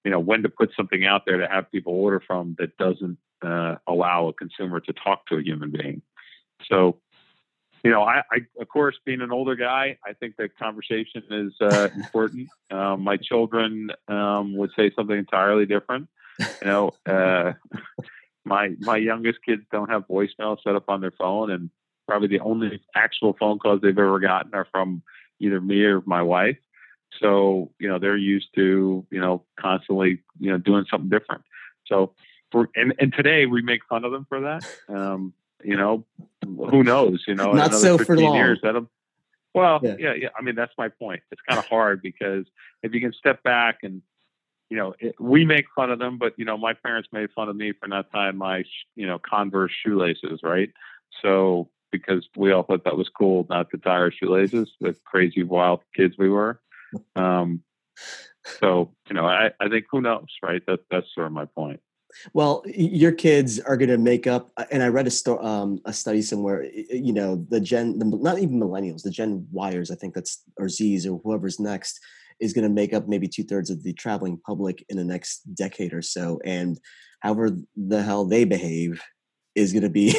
you 0.05 0.11
know 0.11 0.18
when 0.18 0.43
to 0.43 0.49
put 0.49 0.70
something 0.76 1.07
out 1.07 1.22
there 1.26 1.39
to 1.39 1.47
have 1.47 1.70
people 1.70 1.93
order 1.93 2.20
from 2.26 2.57
that 2.59 2.76
doesn't 2.78 3.18
uh, 3.43 3.76
allow 3.87 4.28
a 4.28 4.33
consumer 4.33 4.80
to 4.80 4.93
talk 4.93 5.26
to 5.26 5.37
a 5.37 5.43
human 5.43 5.70
being. 5.70 6.03
So, 6.70 6.98
you 7.84 7.90
know, 7.90 8.02
I, 8.02 8.22
I 8.30 8.38
of 8.60 8.68
course, 8.68 8.96
being 9.04 9.20
an 9.20 9.32
older 9.32 9.56
guy, 9.56 9.98
I 10.06 10.12
think 10.12 10.36
that 10.36 10.56
conversation 10.56 11.22
is 11.30 11.52
uh, 11.60 11.88
important. 11.96 12.48
Um, 12.70 13.02
my 13.02 13.16
children 13.16 13.90
um, 14.08 14.56
would 14.56 14.70
say 14.76 14.90
something 14.94 15.16
entirely 15.16 15.66
different. 15.66 16.08
You 16.38 16.46
know, 16.64 16.90
uh, 17.06 17.52
my 18.44 18.70
my 18.80 18.96
youngest 18.96 19.38
kids 19.44 19.62
don't 19.70 19.90
have 19.90 20.06
voicemail 20.08 20.56
set 20.62 20.76
up 20.76 20.84
on 20.88 21.00
their 21.00 21.12
phone, 21.12 21.50
and 21.50 21.70
probably 22.06 22.28
the 22.28 22.40
only 22.40 22.80
actual 22.94 23.34
phone 23.38 23.58
calls 23.58 23.80
they've 23.80 23.98
ever 23.98 24.20
gotten 24.20 24.54
are 24.54 24.66
from 24.70 25.02
either 25.40 25.60
me 25.60 25.82
or 25.82 26.02
my 26.06 26.22
wife. 26.22 26.58
So, 27.20 27.72
you 27.78 27.88
know, 27.88 27.98
they're 27.98 28.16
used 28.16 28.48
to, 28.54 29.06
you 29.10 29.20
know, 29.20 29.44
constantly, 29.58 30.22
you 30.38 30.50
know, 30.50 30.58
doing 30.58 30.86
something 30.90 31.10
different. 31.10 31.42
So, 31.86 32.14
for, 32.50 32.68
and, 32.74 32.94
and 32.98 33.12
today 33.12 33.46
we 33.46 33.62
make 33.62 33.84
fun 33.88 34.04
of 34.04 34.12
them 34.12 34.26
for 34.28 34.40
that. 34.40 34.66
Um, 34.88 35.34
you 35.64 35.76
know, 35.76 36.04
who 36.42 36.82
knows? 36.82 37.24
You 37.26 37.34
know, 37.34 37.52
not 37.52 37.74
so 37.74 37.98
for 37.98 38.16
long. 38.16 38.34
Years, 38.34 38.60
that'll, 38.62 38.90
well, 39.54 39.80
yeah. 39.82 39.96
yeah, 39.98 40.14
yeah. 40.14 40.28
I 40.38 40.42
mean, 40.42 40.54
that's 40.54 40.72
my 40.78 40.88
point. 40.88 41.22
It's 41.30 41.40
kind 41.48 41.58
of 41.58 41.66
hard 41.66 42.02
because 42.02 42.46
if 42.82 42.94
you 42.94 43.00
can 43.00 43.12
step 43.12 43.42
back 43.42 43.78
and, 43.82 44.02
you 44.70 44.76
know, 44.76 44.94
it, 44.98 45.14
we 45.20 45.44
make 45.44 45.66
fun 45.76 45.90
of 45.90 45.98
them, 45.98 46.18
but 46.18 46.34
you 46.38 46.44
know, 46.44 46.56
my 46.56 46.72
parents 46.72 47.08
made 47.12 47.30
fun 47.32 47.48
of 47.48 47.56
me 47.56 47.72
for 47.78 47.88
not 47.88 48.10
tying 48.10 48.36
my, 48.36 48.64
you 48.96 49.06
know, 49.06 49.18
Converse 49.18 49.72
shoelaces, 49.84 50.40
right? 50.42 50.70
So 51.20 51.68
because 51.90 52.26
we 52.36 52.52
all 52.52 52.62
thought 52.62 52.84
that 52.84 52.96
was 52.96 53.08
cool 53.10 53.46
not 53.50 53.70
to 53.70 53.78
tie 53.78 53.90
our 53.90 54.10
shoelaces, 54.10 54.72
the 54.80 54.96
crazy 55.04 55.42
wild 55.42 55.80
kids 55.94 56.16
we 56.18 56.30
were. 56.30 56.60
Um, 57.14 57.62
so 58.58 58.90
you 59.08 59.14
know, 59.14 59.26
I, 59.26 59.50
I 59.60 59.68
think 59.68 59.86
who 59.90 60.00
knows, 60.00 60.26
right? 60.42 60.62
That 60.66 60.80
that's 60.90 61.14
sort 61.14 61.26
of 61.26 61.32
my 61.32 61.44
point. 61.44 61.80
Well, 62.32 62.62
your 62.66 63.12
kids 63.12 63.60
are 63.60 63.76
going 63.76 63.90
to 63.90 63.98
make 63.98 64.26
up, 64.26 64.50
uh, 64.56 64.64
and 64.70 64.82
I 64.82 64.88
read 64.88 65.06
a, 65.06 65.10
sto- 65.10 65.42
um, 65.42 65.80
a 65.84 65.92
study 65.92 66.22
somewhere. 66.22 66.64
You 66.64 67.12
know, 67.12 67.44
the 67.48 67.60
Gen, 67.60 67.98
the, 67.98 68.04
not 68.04 68.38
even 68.38 68.60
millennials, 68.60 69.02
the 69.02 69.10
Gen 69.10 69.46
Yers, 69.54 69.90
I 69.90 69.94
think 69.94 70.14
that's 70.14 70.42
or 70.58 70.68
Z's 70.68 71.06
or 71.06 71.20
whoever's 71.24 71.60
next 71.60 72.00
is 72.40 72.52
going 72.52 72.64
to 72.66 72.74
make 72.74 72.92
up 72.92 73.08
maybe 73.08 73.28
two 73.28 73.44
thirds 73.44 73.70
of 73.70 73.82
the 73.82 73.92
traveling 73.92 74.38
public 74.44 74.84
in 74.88 74.96
the 74.96 75.04
next 75.04 75.40
decade 75.54 75.92
or 75.92 76.02
so. 76.02 76.40
And 76.44 76.78
however 77.20 77.56
the 77.76 78.02
hell 78.02 78.24
they 78.24 78.44
behave 78.44 79.00
is 79.54 79.72
going 79.72 79.82
to 79.82 79.90
be, 79.90 80.14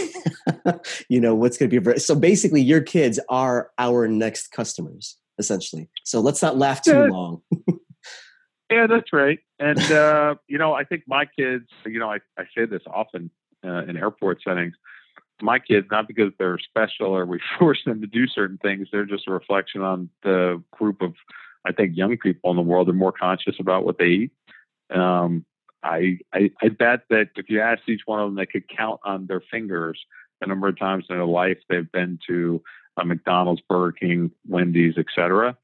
you 1.09 1.19
know, 1.19 1.35
what's 1.35 1.57
going 1.57 1.69
to 1.69 1.81
be. 1.81 1.99
So 1.99 2.15
basically, 2.15 2.61
your 2.61 2.81
kids 2.81 3.19
are 3.29 3.71
our 3.77 4.07
next 4.07 4.51
customers, 4.51 5.17
essentially. 5.37 5.89
So 6.03 6.19
let's 6.21 6.41
not 6.41 6.57
laugh 6.57 6.81
too 6.81 7.07
long. 7.07 7.41
Yeah, 8.73 8.87
that's 8.87 9.13
right. 9.13 9.39
And 9.59 9.79
uh, 9.91 10.35
you 10.47 10.57
know, 10.57 10.73
I 10.73 10.83
think 10.83 11.03
my 11.07 11.25
kids, 11.25 11.67
you 11.85 11.99
know, 11.99 12.09
I, 12.09 12.19
I 12.37 12.43
say 12.55 12.65
this 12.65 12.81
often 12.87 13.29
uh, 13.63 13.83
in 13.85 13.97
airport 13.97 14.41
settings. 14.43 14.73
My 15.41 15.59
kids, 15.59 15.87
not 15.91 16.07
because 16.07 16.31
they're 16.39 16.57
special 16.57 17.07
or 17.07 17.25
we 17.25 17.39
force 17.59 17.79
them 17.85 18.01
to 18.01 18.07
do 18.07 18.27
certain 18.27 18.57
things, 18.57 18.87
they're 18.91 19.05
just 19.05 19.27
a 19.27 19.31
reflection 19.31 19.81
on 19.81 20.09
the 20.23 20.61
group 20.71 21.01
of, 21.01 21.13
I 21.65 21.71
think, 21.71 21.95
young 21.95 22.17
people 22.17 22.49
in 22.49 22.57
the 22.57 22.63
world 22.63 22.89
are 22.89 22.93
more 22.93 23.11
conscious 23.11 23.55
about 23.59 23.85
what 23.85 23.97
they 23.97 24.05
eat. 24.05 24.31
Um, 24.93 25.45
I, 25.83 26.19
I, 26.33 26.51
I 26.61 26.69
bet 26.69 27.01
that 27.09 27.29
if 27.35 27.49
you 27.49 27.59
asked 27.61 27.89
each 27.89 28.01
one 28.05 28.21
of 28.21 28.27
them, 28.27 28.35
they 28.35 28.45
could 28.45 28.69
count 28.69 29.01
on 29.03 29.27
their 29.27 29.41
fingers 29.51 29.99
the 30.39 30.47
number 30.47 30.67
of 30.67 30.79
times 30.79 31.05
in 31.09 31.15
their 31.15 31.25
life 31.25 31.57
they've 31.69 31.91
been 31.91 32.19
to 32.27 32.61
a 32.97 33.05
McDonald's, 33.05 33.61
Burger 33.67 33.91
King, 33.91 34.31
Wendy's, 34.47 34.97
etc 34.97 35.57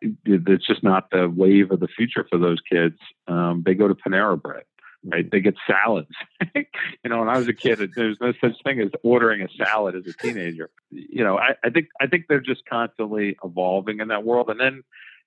it's 0.00 0.66
just 0.66 0.82
not 0.82 1.10
the 1.10 1.28
wave 1.28 1.70
of 1.70 1.80
the 1.80 1.88
future 1.88 2.26
for 2.30 2.38
those 2.38 2.58
kids. 2.60 2.98
Um, 3.28 3.62
they 3.64 3.74
go 3.74 3.88
to 3.88 3.94
Panera 3.94 4.40
Bread, 4.40 4.64
right? 5.04 5.30
They 5.30 5.40
get 5.40 5.54
salads. 5.66 6.10
you 6.54 6.64
know, 7.04 7.20
when 7.20 7.28
I 7.28 7.38
was 7.38 7.48
a 7.48 7.52
kid, 7.52 7.78
there's 7.94 8.18
no 8.20 8.32
such 8.40 8.62
thing 8.64 8.80
as 8.80 8.90
ordering 9.02 9.42
a 9.42 9.48
salad 9.56 9.94
as 9.94 10.06
a 10.06 10.12
teenager. 10.12 10.70
You 10.90 11.24
know, 11.24 11.38
I, 11.38 11.54
I 11.64 11.70
think 11.70 11.88
I 12.00 12.06
think 12.06 12.26
they're 12.28 12.40
just 12.40 12.64
constantly 12.66 13.36
evolving 13.44 14.00
in 14.00 14.08
that 14.08 14.24
world. 14.24 14.48
And 14.50 14.60
then, 14.60 14.82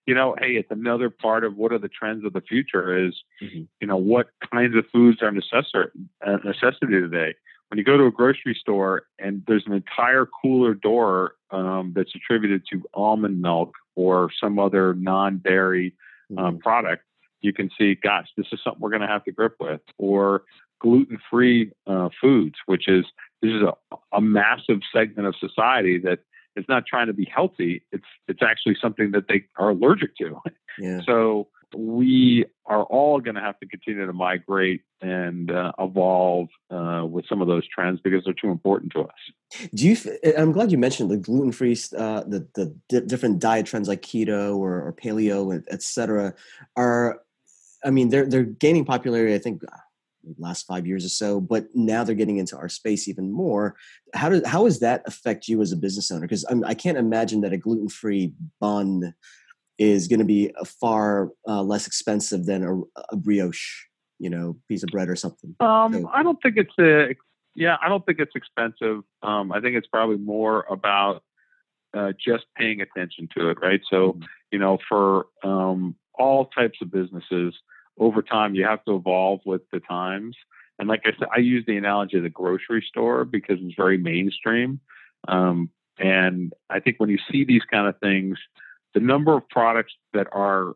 you 0.06 0.16
know, 0.16 0.36
hey, 0.40 0.54
it's 0.54 0.72
another 0.72 1.10
part 1.10 1.44
of 1.44 1.56
what 1.56 1.72
are 1.72 1.80
the 1.80 1.90
trends 1.90 2.26
of 2.26 2.34
the 2.34 2.42
future 2.42 3.08
is, 3.08 3.14
mm-hmm. 3.42 3.64
you 3.80 3.88
know, 3.88 3.98
what 3.98 4.30
kinds 4.52 4.76
of 4.76 4.86
foods 4.92 5.22
are 5.22 5.32
necessary 5.32 5.90
uh, 6.26 6.38
necessity 6.44 6.94
today 6.94 7.36
when 7.70 7.78
you 7.78 7.84
go 7.84 7.98
to 7.98 8.06
a 8.06 8.12
grocery 8.12 8.58
store 8.60 9.04
and 9.20 9.44
there's 9.48 9.66
an 9.68 9.74
entire 9.74 10.28
cooler 10.42 10.74
door 10.74 11.36
um, 11.52 11.94
that's 11.96 12.14
attributed 12.16 12.64
to 12.72 12.84
almond 12.94 13.42
milk 13.42 13.74
or 14.00 14.30
some 14.42 14.58
other 14.60 14.94
non-dairy 14.94 15.94
um, 16.38 16.58
mm. 16.58 16.60
product, 16.60 17.04
you 17.42 17.52
can 17.52 17.70
see, 17.78 17.96
gosh, 17.96 18.28
this 18.38 18.48
is 18.54 18.60
something 18.64 18.80
we're 18.82 18.90
going 18.90 19.02
to 19.02 19.08
have 19.08 19.26
to 19.26 19.32
grip 19.32 19.56
with. 19.60 19.82
Or 19.98 20.44
gluten-free 20.80 21.72
uh, 21.88 22.10
foods, 22.22 22.56
which 22.66 22.88
is 22.88 23.06
this 23.42 23.52
is 23.52 23.62
a, 23.62 23.98
a 24.14 24.22
massive 24.22 24.80
segment 24.94 25.28
of 25.28 25.36
society 25.48 25.98
that 26.00 26.20
is 26.56 26.66
not 26.70 26.84
trying 26.86 27.08
to 27.08 27.14
be 27.14 27.26
healthy. 27.26 27.84
It's 27.92 28.10
it's 28.30 28.42
actually 28.42 28.78
something 28.82 29.12
that 29.12 29.26
they 29.28 29.44
are 29.58 29.72
allergic 29.72 30.16
to. 30.18 30.40
Yeah. 30.78 31.02
So 31.06 31.50
we 31.76 32.46
are 32.66 32.84
all 32.84 33.20
going 33.20 33.36
to 33.36 33.42
have 33.42 33.60
to 33.60 33.68
continue 33.68 34.06
to 34.06 34.14
migrate 34.14 34.82
and 35.02 35.52
uh, 35.52 35.72
evolve 35.80 36.48
uh, 36.72 37.06
with 37.06 37.26
some 37.28 37.42
of 37.42 37.48
those 37.48 37.68
trends 37.68 38.00
because 38.04 38.24
they're 38.24 38.34
too 38.34 38.52
important 38.52 38.92
to 38.94 39.02
us. 39.02 39.70
Do 39.74 39.88
you? 39.88 39.98
I'm 40.38 40.52
glad 40.52 40.72
you 40.72 40.78
mentioned 40.78 41.10
the 41.10 41.18
gluten 41.18 41.52
free, 41.52 41.78
uh, 41.98 42.22
the 42.22 42.48
the 42.56 42.76
di- 42.90 43.06
different 43.06 43.40
diet 43.40 43.66
trends 43.66 43.88
like 43.88 44.02
keto 44.02 44.56
or, 44.58 44.82
or 44.82 44.94
paleo, 44.94 45.64
et 45.70 45.82
cetera. 45.82 46.34
Are 46.76 47.22
I 47.84 47.92
mean, 47.92 48.10
they're 48.10 48.28
they're 48.28 48.44
gaining 48.44 48.86
popularity. 48.86 49.34
I 49.34 49.40
think 49.40 49.64
last 50.38 50.68
five 50.68 50.86
years 50.86 51.06
or 51.06 51.10
so, 51.10 51.40
but 51.40 51.68
now 51.74 52.04
they're 52.04 52.16
getting 52.16 52.38
into 52.38 52.58
our 52.58 52.70
space 52.70 53.08
even 53.08 53.32
more. 53.32 53.76
How 54.14 54.30
does 54.30 54.46
how 54.46 54.66
does 54.66 54.80
that 54.80 55.02
affect 55.06 55.48
you 55.48 55.62
as 55.62 55.72
a 55.72 55.78
business 55.78 56.12
owner? 56.12 56.28
Because 56.28 56.46
I 56.66 56.74
can't 56.74 56.98
imagine 56.98 57.42
that 57.42 57.54
a 57.54 57.58
gluten 57.58 57.90
free 57.90 58.34
bun 58.60 59.14
is 59.80 60.08
going 60.08 60.20
to 60.20 60.26
be 60.26 60.54
far 60.80 61.32
uh, 61.48 61.64
less 61.64 61.88
expensive 61.88 62.46
than 62.46 62.64
a, 62.64 63.02
a, 63.12 63.16
brioche, 63.16 63.86
you 64.20 64.30
know, 64.30 64.58
piece 64.68 64.84
of 64.84 64.90
bread 64.90 65.10
or 65.10 65.16
something. 65.16 65.56
Um, 65.62 65.94
so, 65.94 66.12
I 66.14 66.22
don't 66.22 66.38
think 66.44 66.58
it's 66.58 66.78
a 66.78 67.16
yeah, 67.56 67.78
I 67.82 67.90
don't 67.90 68.06
think 68.06 68.20
it's 68.20 68.36
expensive. 68.36 69.02
Um, 69.24 69.52
I 69.52 69.60
think 69.60 69.76
it's 69.76 69.88
probably 69.88 70.18
more 70.18 70.66
about 70.70 71.24
uh, 71.94 72.12
just 72.24 72.46
paying 72.56 72.82
attention 72.82 73.28
to 73.36 73.50
it, 73.50 73.58
right? 73.62 73.82
So, 73.90 74.14
mm-hmm. 74.14 74.24
you 74.52 74.60
know, 74.60 74.78
for 74.88 75.26
um, 75.44 75.96
all 76.14 76.46
types 76.46 76.78
of 76.82 76.92
businesses, 76.92 77.56
over 77.98 78.22
time 78.22 78.56
you 78.56 78.66
have 78.66 78.84
to 78.86 78.96
evolve 78.96 79.42
with 79.46 79.62
the 79.72 79.80
times. 79.80 80.38
And 80.78 80.88
like 80.88 81.02
I 81.06 81.12
said, 81.18 81.28
I 81.36 81.40
use 81.40 81.66
the 81.66 81.78
analogy 81.78 82.18
of 82.18 82.24
the 82.24 82.30
grocery 82.30 82.86
store 82.88 83.26
because 83.26 83.58
it's 83.62 83.76
very 83.76 83.98
mainstream. 83.98 84.80
Um, 85.28 85.70
and 85.98 86.54
I 86.70 86.80
think 86.80 87.00
when 87.00 87.10
you 87.10 87.18
see 87.30 87.44
these 87.44 87.64
kind 87.70 87.88
of 87.88 88.00
things, 88.00 88.38
the 88.94 89.00
number 89.00 89.36
of 89.36 89.48
products 89.50 89.94
that 90.14 90.28
are 90.32 90.76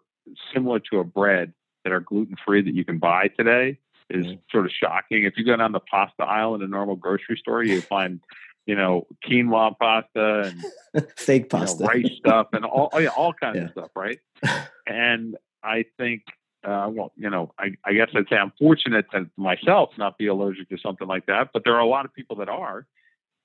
similar 0.54 0.80
to 0.92 1.00
a 1.00 1.04
bread 1.04 1.54
that 1.84 1.92
are 1.92 2.00
gluten 2.00 2.36
free 2.46 2.62
that 2.62 2.74
you 2.74 2.86
can 2.86 2.98
buy 2.98 3.28
today 3.28 3.78
is 4.10 4.26
mm-hmm. 4.26 4.40
sort 4.52 4.66
of 4.66 4.72
shocking. 4.72 5.24
If 5.24 5.34
you 5.38 5.46
go 5.46 5.56
down 5.56 5.72
the 5.72 5.80
pasta 5.80 6.24
aisle 6.24 6.56
in 6.56 6.62
a 6.62 6.68
normal 6.68 6.96
grocery 6.96 7.38
store, 7.38 7.64
you 7.64 7.82
find, 7.82 8.22
you 8.66 8.76
know, 8.76 9.08
quinoa 9.26 9.78
pasta 9.78 10.54
and 10.94 11.08
fake 11.18 11.50
pasta, 11.50 11.78
you 11.78 11.84
know, 11.84 11.88
rice 11.88 12.18
stuff, 12.18 12.48
and 12.54 12.66
all 12.66 12.90
oh 12.94 13.00
yeah, 13.00 13.10
all 13.10 13.34
kinds 13.42 13.58
yeah. 13.58 13.66
of 13.66 13.72
stuff, 13.72 13.92
right? 13.96 14.20
And 14.86 15.38
I 15.64 15.86
think 15.98 16.24
uh, 16.64 16.90
well, 16.90 17.12
you 17.16 17.30
know, 17.30 17.54
I, 17.60 17.72
I 17.86 17.94
guess 17.94 18.10
I'd 18.16 18.28
say 18.30 18.38
I'm 18.38 18.54
fortunate 18.58 19.06
to 19.12 19.30
myself 19.38 19.92
not 19.98 20.18
be 20.18 20.28
allergic 20.28 20.70
to 20.70 20.78
something 20.78 21.08
like 21.08 21.26
that, 21.26 21.50
but 21.54 21.64
there 21.64 21.76
are 21.76 21.80
a 21.80 21.88
lot 21.88 22.06
of 22.06 22.14
people 22.14 22.38
that 22.38 22.50
are. 22.50 22.86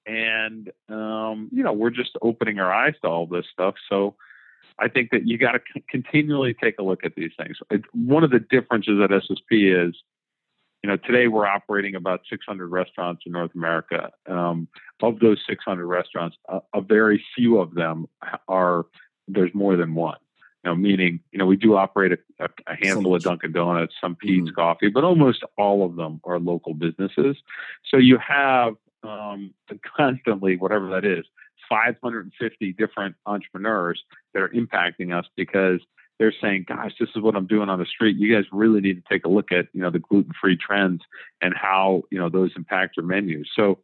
And, 0.07 0.71
um, 0.89 1.49
you 1.53 1.63
know, 1.63 1.73
we're 1.73 1.91
just 1.91 2.13
opening 2.23 2.61
our 2.61 2.73
eyes 2.73 2.95
to 3.03 3.09
all 3.09 3.27
this 3.27 3.45
stuff. 3.53 3.75
So 3.89 4.15
I 4.79 4.89
think 4.89 5.11
that 5.11 5.27
you 5.27 5.39
got 5.39 5.53
to 5.53 5.61
c- 5.75 5.85
continually 5.89 6.55
take 6.55 6.79
a 6.79 6.83
look 6.83 7.05
at 7.05 7.15
these 7.15 7.33
things. 7.37 7.57
It, 7.71 7.83
one 7.93 8.25
of 8.25 8.31
the 8.31 8.41
differences 8.41 9.01
at 9.03 9.11
SSP 9.11 9.89
is, 9.89 9.95
you 10.83 10.89
know, 10.89 10.97
today 10.97 11.27
we're 11.27 11.47
operating 11.47 11.97
about 11.97 12.21
600 12.31 12.69
restaurants 12.69 13.23
in 13.27 13.33
North 13.33 13.55
America. 13.55 14.11
Um, 14.29 14.69
of 15.03 15.19
those 15.19 15.39
600 15.49 15.87
restaurants, 15.87 16.37
a, 16.49 16.61
a 16.75 16.81
very 16.81 17.23
few 17.35 17.59
of 17.59 17.75
them 17.75 18.07
are, 18.47 18.87
there's 19.27 19.53
more 19.55 19.77
than 19.77 19.95
one 19.95 20.19
You 20.65 20.71
know, 20.71 20.77
meaning, 20.77 21.21
you 21.33 21.39
know, 21.39 21.47
we 21.47 21.57
do 21.57 21.77
operate 21.77 22.13
a, 22.39 22.49
a 22.67 22.77
handful 22.81 23.17
of 23.17 23.23
Dunkin' 23.23 23.53
Donuts, 23.53 23.95
some 24.01 24.15
Peet's 24.15 24.47
mm-hmm. 24.47 24.55
Coffee, 24.55 24.89
but 24.89 25.03
almost 25.03 25.43
all 25.57 25.85
of 25.85 25.97
them 25.97 26.21
are 26.25 26.39
local 26.39 26.75
businesses. 26.75 27.37
So 27.91 27.97
you 27.97 28.19
have 28.19 28.75
um, 29.03 29.53
constantly, 29.97 30.57
whatever 30.57 30.89
that 30.91 31.05
is, 31.05 31.25
550 31.69 32.73
different 32.75 33.17
entrepreneurs 33.27 34.03
that 34.35 34.43
are 34.43 34.49
impacting 34.49 35.17
us 35.17 35.27
because 35.37 35.81
they're 36.19 36.35
saying, 36.41 36.65
"Gosh, 36.67 36.93
this 36.99 37.11
is 37.15 37.23
what 37.23 37.37
I'm 37.37 37.47
doing 37.47 37.69
on 37.69 37.79
the 37.79 37.87
street. 37.87 38.17
You 38.17 38.35
guys 38.35 38.45
really 38.53 38.81
need 38.81 39.03
to 39.03 39.09
take 39.09 39.25
a 39.25 39.29
look 39.29 39.53
at, 39.53 39.69
you 39.73 39.81
know, 39.81 39.91
the 39.91 40.01
gluten-free 40.01 40.57
trends 40.57 41.03
and 41.41 41.55
how, 41.55 42.03
you 42.11 42.19
know, 42.19 42.29
those 42.29 42.51
impact 42.57 42.97
your 42.97 43.07
menus." 43.07 43.49
So 43.55 43.79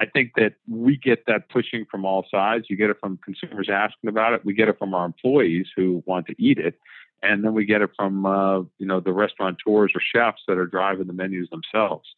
I 0.00 0.06
think 0.06 0.32
that 0.36 0.54
we 0.68 0.96
get 0.96 1.24
that 1.26 1.48
pushing 1.48 1.84
from 1.90 2.04
all 2.04 2.24
sides. 2.30 2.66
You 2.68 2.76
get 2.76 2.90
it 2.90 2.98
from 3.00 3.18
consumers 3.24 3.68
asking 3.70 4.08
about 4.08 4.32
it. 4.32 4.44
We 4.44 4.54
get 4.54 4.68
it 4.68 4.78
from 4.78 4.94
our 4.94 5.04
employees 5.04 5.66
who 5.76 6.02
want 6.06 6.26
to 6.26 6.34
eat 6.38 6.58
it, 6.58 6.78
and 7.22 7.44
then 7.44 7.52
we 7.52 7.64
get 7.64 7.82
it 7.82 7.90
from 7.96 8.24
uh, 8.24 8.60
you 8.78 8.86
know 8.86 9.00
the 9.00 9.12
restaurateurs 9.12 9.92
or 9.94 10.00
chefs 10.00 10.42
that 10.46 10.58
are 10.58 10.66
driving 10.66 11.06
the 11.06 11.12
menus 11.12 11.48
themselves. 11.50 12.08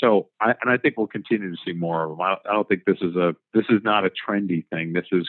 So, 0.00 0.28
I, 0.40 0.54
and 0.60 0.70
I 0.70 0.76
think 0.76 0.96
we'll 0.96 1.06
continue 1.06 1.50
to 1.50 1.56
see 1.64 1.72
more 1.72 2.04
of 2.04 2.10
them. 2.10 2.20
I, 2.20 2.36
I 2.48 2.52
don't 2.52 2.68
think 2.68 2.84
this 2.84 2.98
is 3.00 3.14
a 3.16 3.34
this 3.52 3.64
is 3.68 3.80
not 3.84 4.04
a 4.04 4.10
trendy 4.10 4.66
thing. 4.70 4.92
This 4.92 5.06
is 5.12 5.28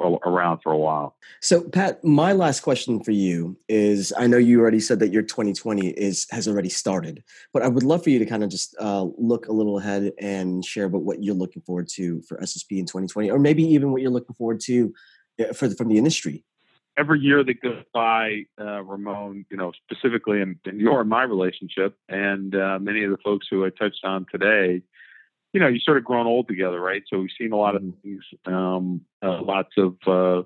around 0.00 0.60
for 0.62 0.72
a 0.72 0.78
while. 0.78 1.16
So, 1.40 1.62
Pat, 1.62 2.02
my 2.02 2.32
last 2.32 2.60
question 2.60 3.02
for 3.02 3.12
you 3.12 3.56
is: 3.68 4.12
I 4.16 4.26
know 4.26 4.38
you 4.38 4.60
already 4.60 4.80
said 4.80 5.00
that 5.00 5.12
your 5.12 5.22
2020 5.22 5.88
is 5.88 6.26
has 6.30 6.48
already 6.48 6.68
started, 6.68 7.22
but 7.52 7.62
I 7.62 7.68
would 7.68 7.82
love 7.82 8.02
for 8.04 8.10
you 8.10 8.18
to 8.18 8.26
kind 8.26 8.42
of 8.42 8.50
just 8.50 8.74
uh, 8.80 9.06
look 9.18 9.48
a 9.48 9.52
little 9.52 9.78
ahead 9.78 10.12
and 10.18 10.64
share 10.64 10.84
about 10.84 11.02
what 11.02 11.22
you're 11.22 11.34
looking 11.34 11.62
forward 11.62 11.88
to 11.94 12.22
for 12.22 12.38
SSP 12.38 12.78
in 12.78 12.86
2020, 12.86 13.30
or 13.30 13.38
maybe 13.38 13.62
even 13.62 13.92
what 13.92 14.02
you're 14.02 14.10
looking 14.10 14.34
forward 14.34 14.60
to 14.60 14.92
uh, 15.40 15.52
for 15.52 15.68
the, 15.68 15.74
from 15.74 15.88
the 15.88 15.98
industry. 15.98 16.44
Every 16.98 17.20
year 17.20 17.44
that 17.44 17.60
goes 17.60 17.82
by, 17.92 18.46
uh, 18.58 18.82
Ramon, 18.82 19.44
you 19.50 19.56
know, 19.56 19.72
specifically 19.84 20.40
in, 20.40 20.58
in 20.64 20.80
your 20.80 21.02
and 21.02 21.10
my 21.10 21.24
relationship, 21.24 21.96
and 22.08 22.54
uh, 22.54 22.78
many 22.80 23.04
of 23.04 23.10
the 23.10 23.18
folks 23.18 23.46
who 23.50 23.66
I 23.66 23.70
touched 23.70 24.04
on 24.04 24.24
today, 24.30 24.82
you 25.52 25.60
know, 25.60 25.68
you 25.68 25.78
sort 25.80 25.98
of 25.98 26.04
grown 26.04 26.26
old 26.26 26.48
together, 26.48 26.80
right? 26.80 27.02
So 27.06 27.18
we've 27.18 27.30
seen 27.38 27.52
a 27.52 27.56
lot 27.56 27.76
of 27.76 27.82
mm-hmm. 27.82 28.00
things, 28.02 28.24
um, 28.46 29.02
uh, 29.22 29.42
lots 29.42 29.74
of, 29.76 29.96
uh, 30.06 30.42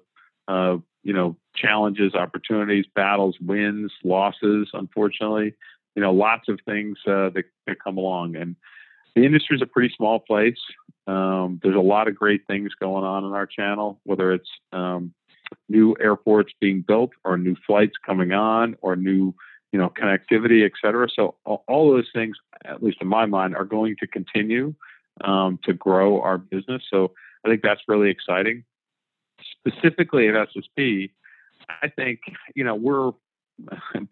uh, 0.50 0.78
you 1.02 1.12
know, 1.12 1.36
challenges, 1.54 2.14
opportunities, 2.14 2.84
battles, 2.94 3.36
wins, 3.40 3.92
losses, 4.04 4.68
unfortunately, 4.72 5.54
you 5.94 6.02
know, 6.02 6.12
lots 6.12 6.48
of 6.48 6.58
things 6.66 6.98
uh, 7.06 7.30
that, 7.30 7.44
that 7.66 7.82
come 7.82 7.96
along. 7.96 8.36
And 8.36 8.56
the 9.14 9.24
industry 9.24 9.56
is 9.56 9.62
a 9.62 9.66
pretty 9.66 9.92
small 9.96 10.20
place. 10.20 10.58
Um, 11.06 11.60
there's 11.62 11.76
a 11.76 11.80
lot 11.80 12.08
of 12.08 12.14
great 12.14 12.42
things 12.46 12.72
going 12.80 13.04
on 13.04 13.24
in 13.24 13.32
our 13.32 13.46
channel, 13.46 14.00
whether 14.04 14.32
it's 14.32 14.50
um, 14.72 15.12
new 15.68 15.96
airports 16.00 16.52
being 16.60 16.82
built 16.86 17.10
or 17.24 17.36
new 17.36 17.56
flights 17.66 17.94
coming 18.04 18.32
on 18.32 18.76
or 18.82 18.96
new 18.96 19.34
you 19.72 19.78
know 19.78 19.90
connectivity 19.90 20.64
et 20.64 20.72
cetera 20.82 21.08
so 21.14 21.36
all, 21.44 21.90
those 21.90 22.08
things 22.12 22.36
at 22.64 22.82
least 22.82 22.98
in 23.00 23.06
my 23.06 23.26
mind 23.26 23.54
are 23.54 23.64
going 23.64 23.96
to 23.98 24.06
continue 24.06 24.74
um, 25.22 25.58
to 25.64 25.72
grow 25.72 26.20
our 26.20 26.38
business. 26.38 26.82
So 26.90 27.12
I 27.44 27.48
think 27.48 27.62
that's 27.62 27.80
really 27.88 28.10
exciting. 28.10 28.64
Specifically 29.58 30.28
at 30.28 30.34
SSP, 30.34 31.10
I 31.82 31.88
think 31.88 32.20
you 32.54 32.64
know 32.64 32.74
we're 32.74 33.12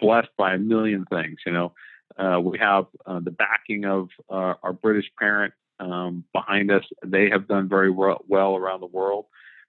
blessed 0.01 0.28
by 0.36 0.55
a 0.55 0.59
million 0.59 1.05
things. 1.07 1.39
You 1.47 1.53
know, 1.53 1.72
uh, 2.18 2.41
we 2.41 2.59
have 2.59 2.86
uh, 3.07 3.20
the 3.20 3.30
backing 3.30 3.84
of 3.84 4.09
uh, 4.30 4.55
our 4.62 4.72
British 4.72 5.07
parent 5.18 5.53
um, 5.80 6.24
behind 6.32 6.70
us. 6.70 6.84
They 7.05 7.30
have 7.30 7.49
done 7.49 7.68
very 7.68 7.91
well 7.91 8.57
around 8.57 8.80
the 8.80 8.86
world. 8.86 9.26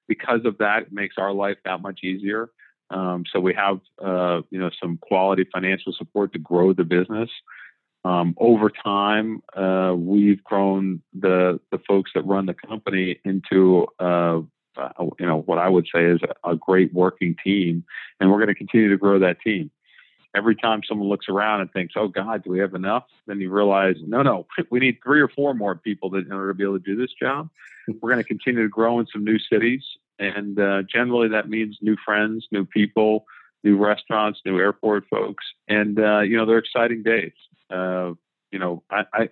Because 0.10 0.41
of 0.43 0.57
that, 0.57 0.84
it 0.84 0.91
makes 0.91 1.16
our 1.18 1.32
life 1.32 1.57
that 1.64 1.82
much 1.82 2.01
easier. 2.03 2.49
Um, 2.89 3.24
so 3.32 3.39
we 3.39 3.53
have, 3.53 3.80
uh, 4.03 4.41
you 4.49 4.60
know, 4.60 4.72
some 4.82 4.97
quality 4.97 5.45
financial 5.53 5.93
support 5.93 6.34
to 6.34 6.39
grow 6.39 6.74
the 6.74 6.84
business. 6.84 7.30
Um, 8.03 8.34
over 8.38 8.70
time, 8.70 9.41
uh, 9.55 9.93
we've 9.95 10.43
grown 10.43 11.01
the 11.14 11.60
the 11.72 11.80
folks 11.88 12.12
that 12.16 12.26
run 12.26 12.45
the 12.45 12.53
company 12.53 13.20
into 13.26 13.88
uh, 13.99 14.41
you 15.20 15.26
know 15.26 15.41
what 15.41 15.57
I 15.57 15.68
would 15.68 15.88
say 15.93 16.05
is 16.05 16.20
a, 16.24 16.51
a 16.51 16.55
great 16.55 16.93
working 16.93 17.36
team, 17.43 17.84
and 18.20 18.32
we're 18.32 18.38
going 18.38 18.47
to 18.47 18.55
continue 18.55 18.89
to 18.89 18.97
grow 18.97 19.20
that 19.20 19.41
team. 19.41 19.70
Every 20.36 20.55
time 20.55 20.82
someone 20.88 21.10
looks 21.10 21.28
around 21.28 21.62
and 21.62 21.72
thinks, 21.74 21.95
"Oh 21.97 22.07
God, 22.07 22.43
do 22.43 22.51
we 22.51 22.60
have 22.60 22.74
enough?" 22.74 23.03
Then 23.28 23.41
you 23.41 23.51
realize, 23.51 23.95
no, 24.05 24.22
no, 24.22 24.47
we 24.70 24.80
need 24.80 24.99
three 25.03 25.22
or 25.22 25.28
four 25.28 25.53
more 25.53 25.76
people 25.76 26.16
in 26.16 26.32
order 26.32 26.49
to 26.49 26.53
be 26.53 26.64
able 26.64 26.80
to 26.80 26.86
do 26.86 26.95
this 26.95 27.14
job. 27.20 27.49
We're 27.88 28.12
going 28.12 28.24
to 28.24 28.28
continue 28.28 28.64
to 28.64 28.70
grow 28.70 28.99
in 28.99 29.07
some 29.12 29.24
new 29.24 29.39
cities, 29.39 29.84
and 30.20 30.59
uh, 30.59 30.84
generally 30.84 31.30
that 31.30 31.49
means 31.49 31.78
new 31.82 31.95
friends, 32.05 32.45
new 32.51 32.65
people, 32.65 33.26
new 33.63 33.78
restaurants, 33.78 34.39
new 34.45 34.59
airport 34.59 35.05
folks, 35.09 35.43
and 35.67 35.99
uh, 35.99 36.20
you 36.20 36.38
know 36.38 36.45
they're 36.45 36.59
exciting 36.59 37.03
days. 37.03 37.34
Uh, 37.70 38.11
you 38.51 38.59
know, 38.59 38.84
I, 38.91 39.03
I 39.13 39.30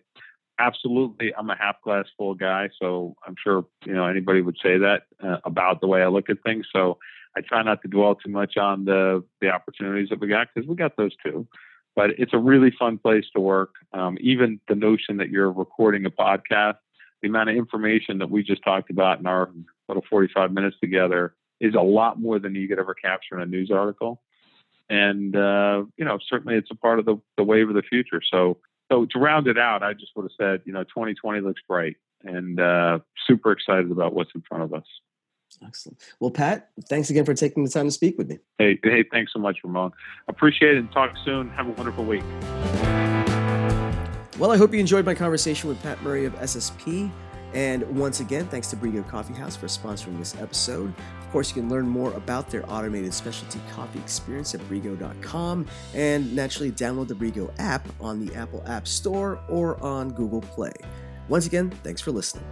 absolutely 0.59 1.33
I'm 1.37 1.49
a 1.49 1.57
half 1.57 1.81
glass 1.81 2.05
full 2.17 2.33
guy, 2.33 2.69
so 2.81 3.15
I'm 3.25 3.35
sure 3.41 3.65
you 3.85 3.93
know 3.93 4.05
anybody 4.05 4.41
would 4.41 4.57
say 4.61 4.77
that 4.77 5.03
uh, 5.23 5.37
about 5.43 5.81
the 5.81 5.87
way 5.87 6.01
I 6.01 6.07
look 6.07 6.29
at 6.29 6.37
things. 6.43 6.65
So 6.73 6.97
I 7.35 7.41
try 7.41 7.61
not 7.63 7.81
to 7.83 7.87
dwell 7.87 8.15
too 8.15 8.31
much 8.31 8.57
on 8.57 8.85
the 8.85 9.23
the 9.41 9.49
opportunities 9.49 10.09
that 10.09 10.19
we 10.19 10.27
got 10.27 10.47
because 10.53 10.67
we 10.67 10.75
got 10.75 10.97
those 10.97 11.15
too. 11.23 11.47
But 11.95 12.11
it's 12.19 12.33
a 12.33 12.37
really 12.37 12.71
fun 12.77 12.99
place 12.99 13.25
to 13.35 13.41
work. 13.41 13.73
Um, 13.91 14.17
even 14.21 14.59
the 14.67 14.75
notion 14.75 15.17
that 15.17 15.29
you're 15.29 15.51
recording 15.51 16.05
a 16.05 16.11
podcast, 16.11 16.77
the 17.21 17.27
amount 17.27 17.49
of 17.49 17.55
information 17.55 18.19
that 18.19 18.29
we 18.29 18.43
just 18.43 18.63
talked 18.63 18.91
about 18.91 19.19
in 19.19 19.25
our 19.25 19.49
little 19.87 20.03
45 20.09 20.51
minutes 20.51 20.77
together 20.81 21.35
is 21.59 21.75
a 21.75 21.81
lot 21.81 22.19
more 22.19 22.39
than 22.39 22.55
you 22.55 22.67
could 22.67 22.79
ever 22.79 22.93
capture 22.93 23.35
in 23.35 23.41
a 23.41 23.45
news 23.45 23.71
article 23.71 24.21
and 24.89 25.35
uh, 25.35 25.83
you 25.97 26.05
know 26.05 26.17
certainly 26.29 26.55
it's 26.55 26.71
a 26.71 26.75
part 26.75 26.99
of 26.99 27.05
the, 27.05 27.17
the 27.37 27.43
wave 27.43 27.69
of 27.69 27.75
the 27.75 27.81
future. 27.81 28.21
So 28.29 28.57
so 28.91 29.05
to 29.05 29.19
round 29.19 29.47
it 29.47 29.57
out, 29.57 29.83
I 29.83 29.93
just 29.93 30.11
would 30.15 30.23
have 30.23 30.31
said 30.39 30.61
you 30.65 30.73
know 30.73 30.83
2020 30.83 31.41
looks 31.41 31.61
great 31.67 31.97
and 32.23 32.59
uh, 32.59 32.99
super 33.27 33.51
excited 33.51 33.91
about 33.91 34.13
what's 34.13 34.31
in 34.33 34.41
front 34.47 34.63
of 34.63 34.73
us. 34.73 34.85
Excellent. 35.65 35.97
Well, 36.19 36.29
Pat, 36.29 36.69
thanks 36.89 37.09
again 37.09 37.25
for 37.25 37.33
taking 37.33 37.63
the 37.63 37.69
time 37.69 37.85
to 37.85 37.91
speak 37.91 38.17
with 38.17 38.29
me. 38.29 38.39
Hey, 38.57 38.79
hey, 38.83 39.05
thanks 39.11 39.31
so 39.33 39.39
much, 39.39 39.59
Ramon. 39.63 39.91
Appreciate 40.27 40.75
it 40.75 40.79
and 40.79 40.91
talk 40.91 41.13
soon. 41.23 41.49
Have 41.51 41.67
a 41.67 41.71
wonderful 41.71 42.03
week. 42.03 42.23
Well, 44.37 44.51
I 44.51 44.57
hope 44.57 44.73
you 44.73 44.79
enjoyed 44.79 45.05
my 45.05 45.15
conversation 45.15 45.69
with 45.69 45.81
Pat 45.81 46.01
Murray 46.03 46.25
of 46.25 46.33
SSP. 46.35 47.11
And 47.57 47.81
once 47.97 48.19
again, 48.19 48.45
thanks 48.45 48.67
to 48.67 48.75
Briggo 48.75 49.05
Coffee 49.09 49.33
House 49.33 49.55
for 49.55 49.65
sponsoring 49.65 50.19
this 50.19 50.35
episode. 50.39 50.93
Of 51.19 51.31
course, 51.31 51.49
you 51.49 51.59
can 51.59 51.71
learn 51.71 51.87
more 51.87 52.13
about 52.13 52.51
their 52.51 52.63
automated 52.71 53.11
specialty 53.15 53.59
coffee 53.71 53.97
experience 53.97 54.53
at 54.53 54.61
Briggo.com 54.69 55.65
and 55.95 56.35
naturally 56.35 56.71
download 56.71 57.07
the 57.07 57.15
Briggo 57.15 57.51
app 57.57 57.87
on 57.99 58.23
the 58.23 58.35
Apple 58.35 58.61
App 58.67 58.87
Store 58.87 59.39
or 59.49 59.81
on 59.83 60.11
Google 60.11 60.41
Play. 60.41 60.73
Once 61.29 61.47
again, 61.47 61.71
thanks 61.83 61.99
for 61.99 62.11
listening. 62.11 62.45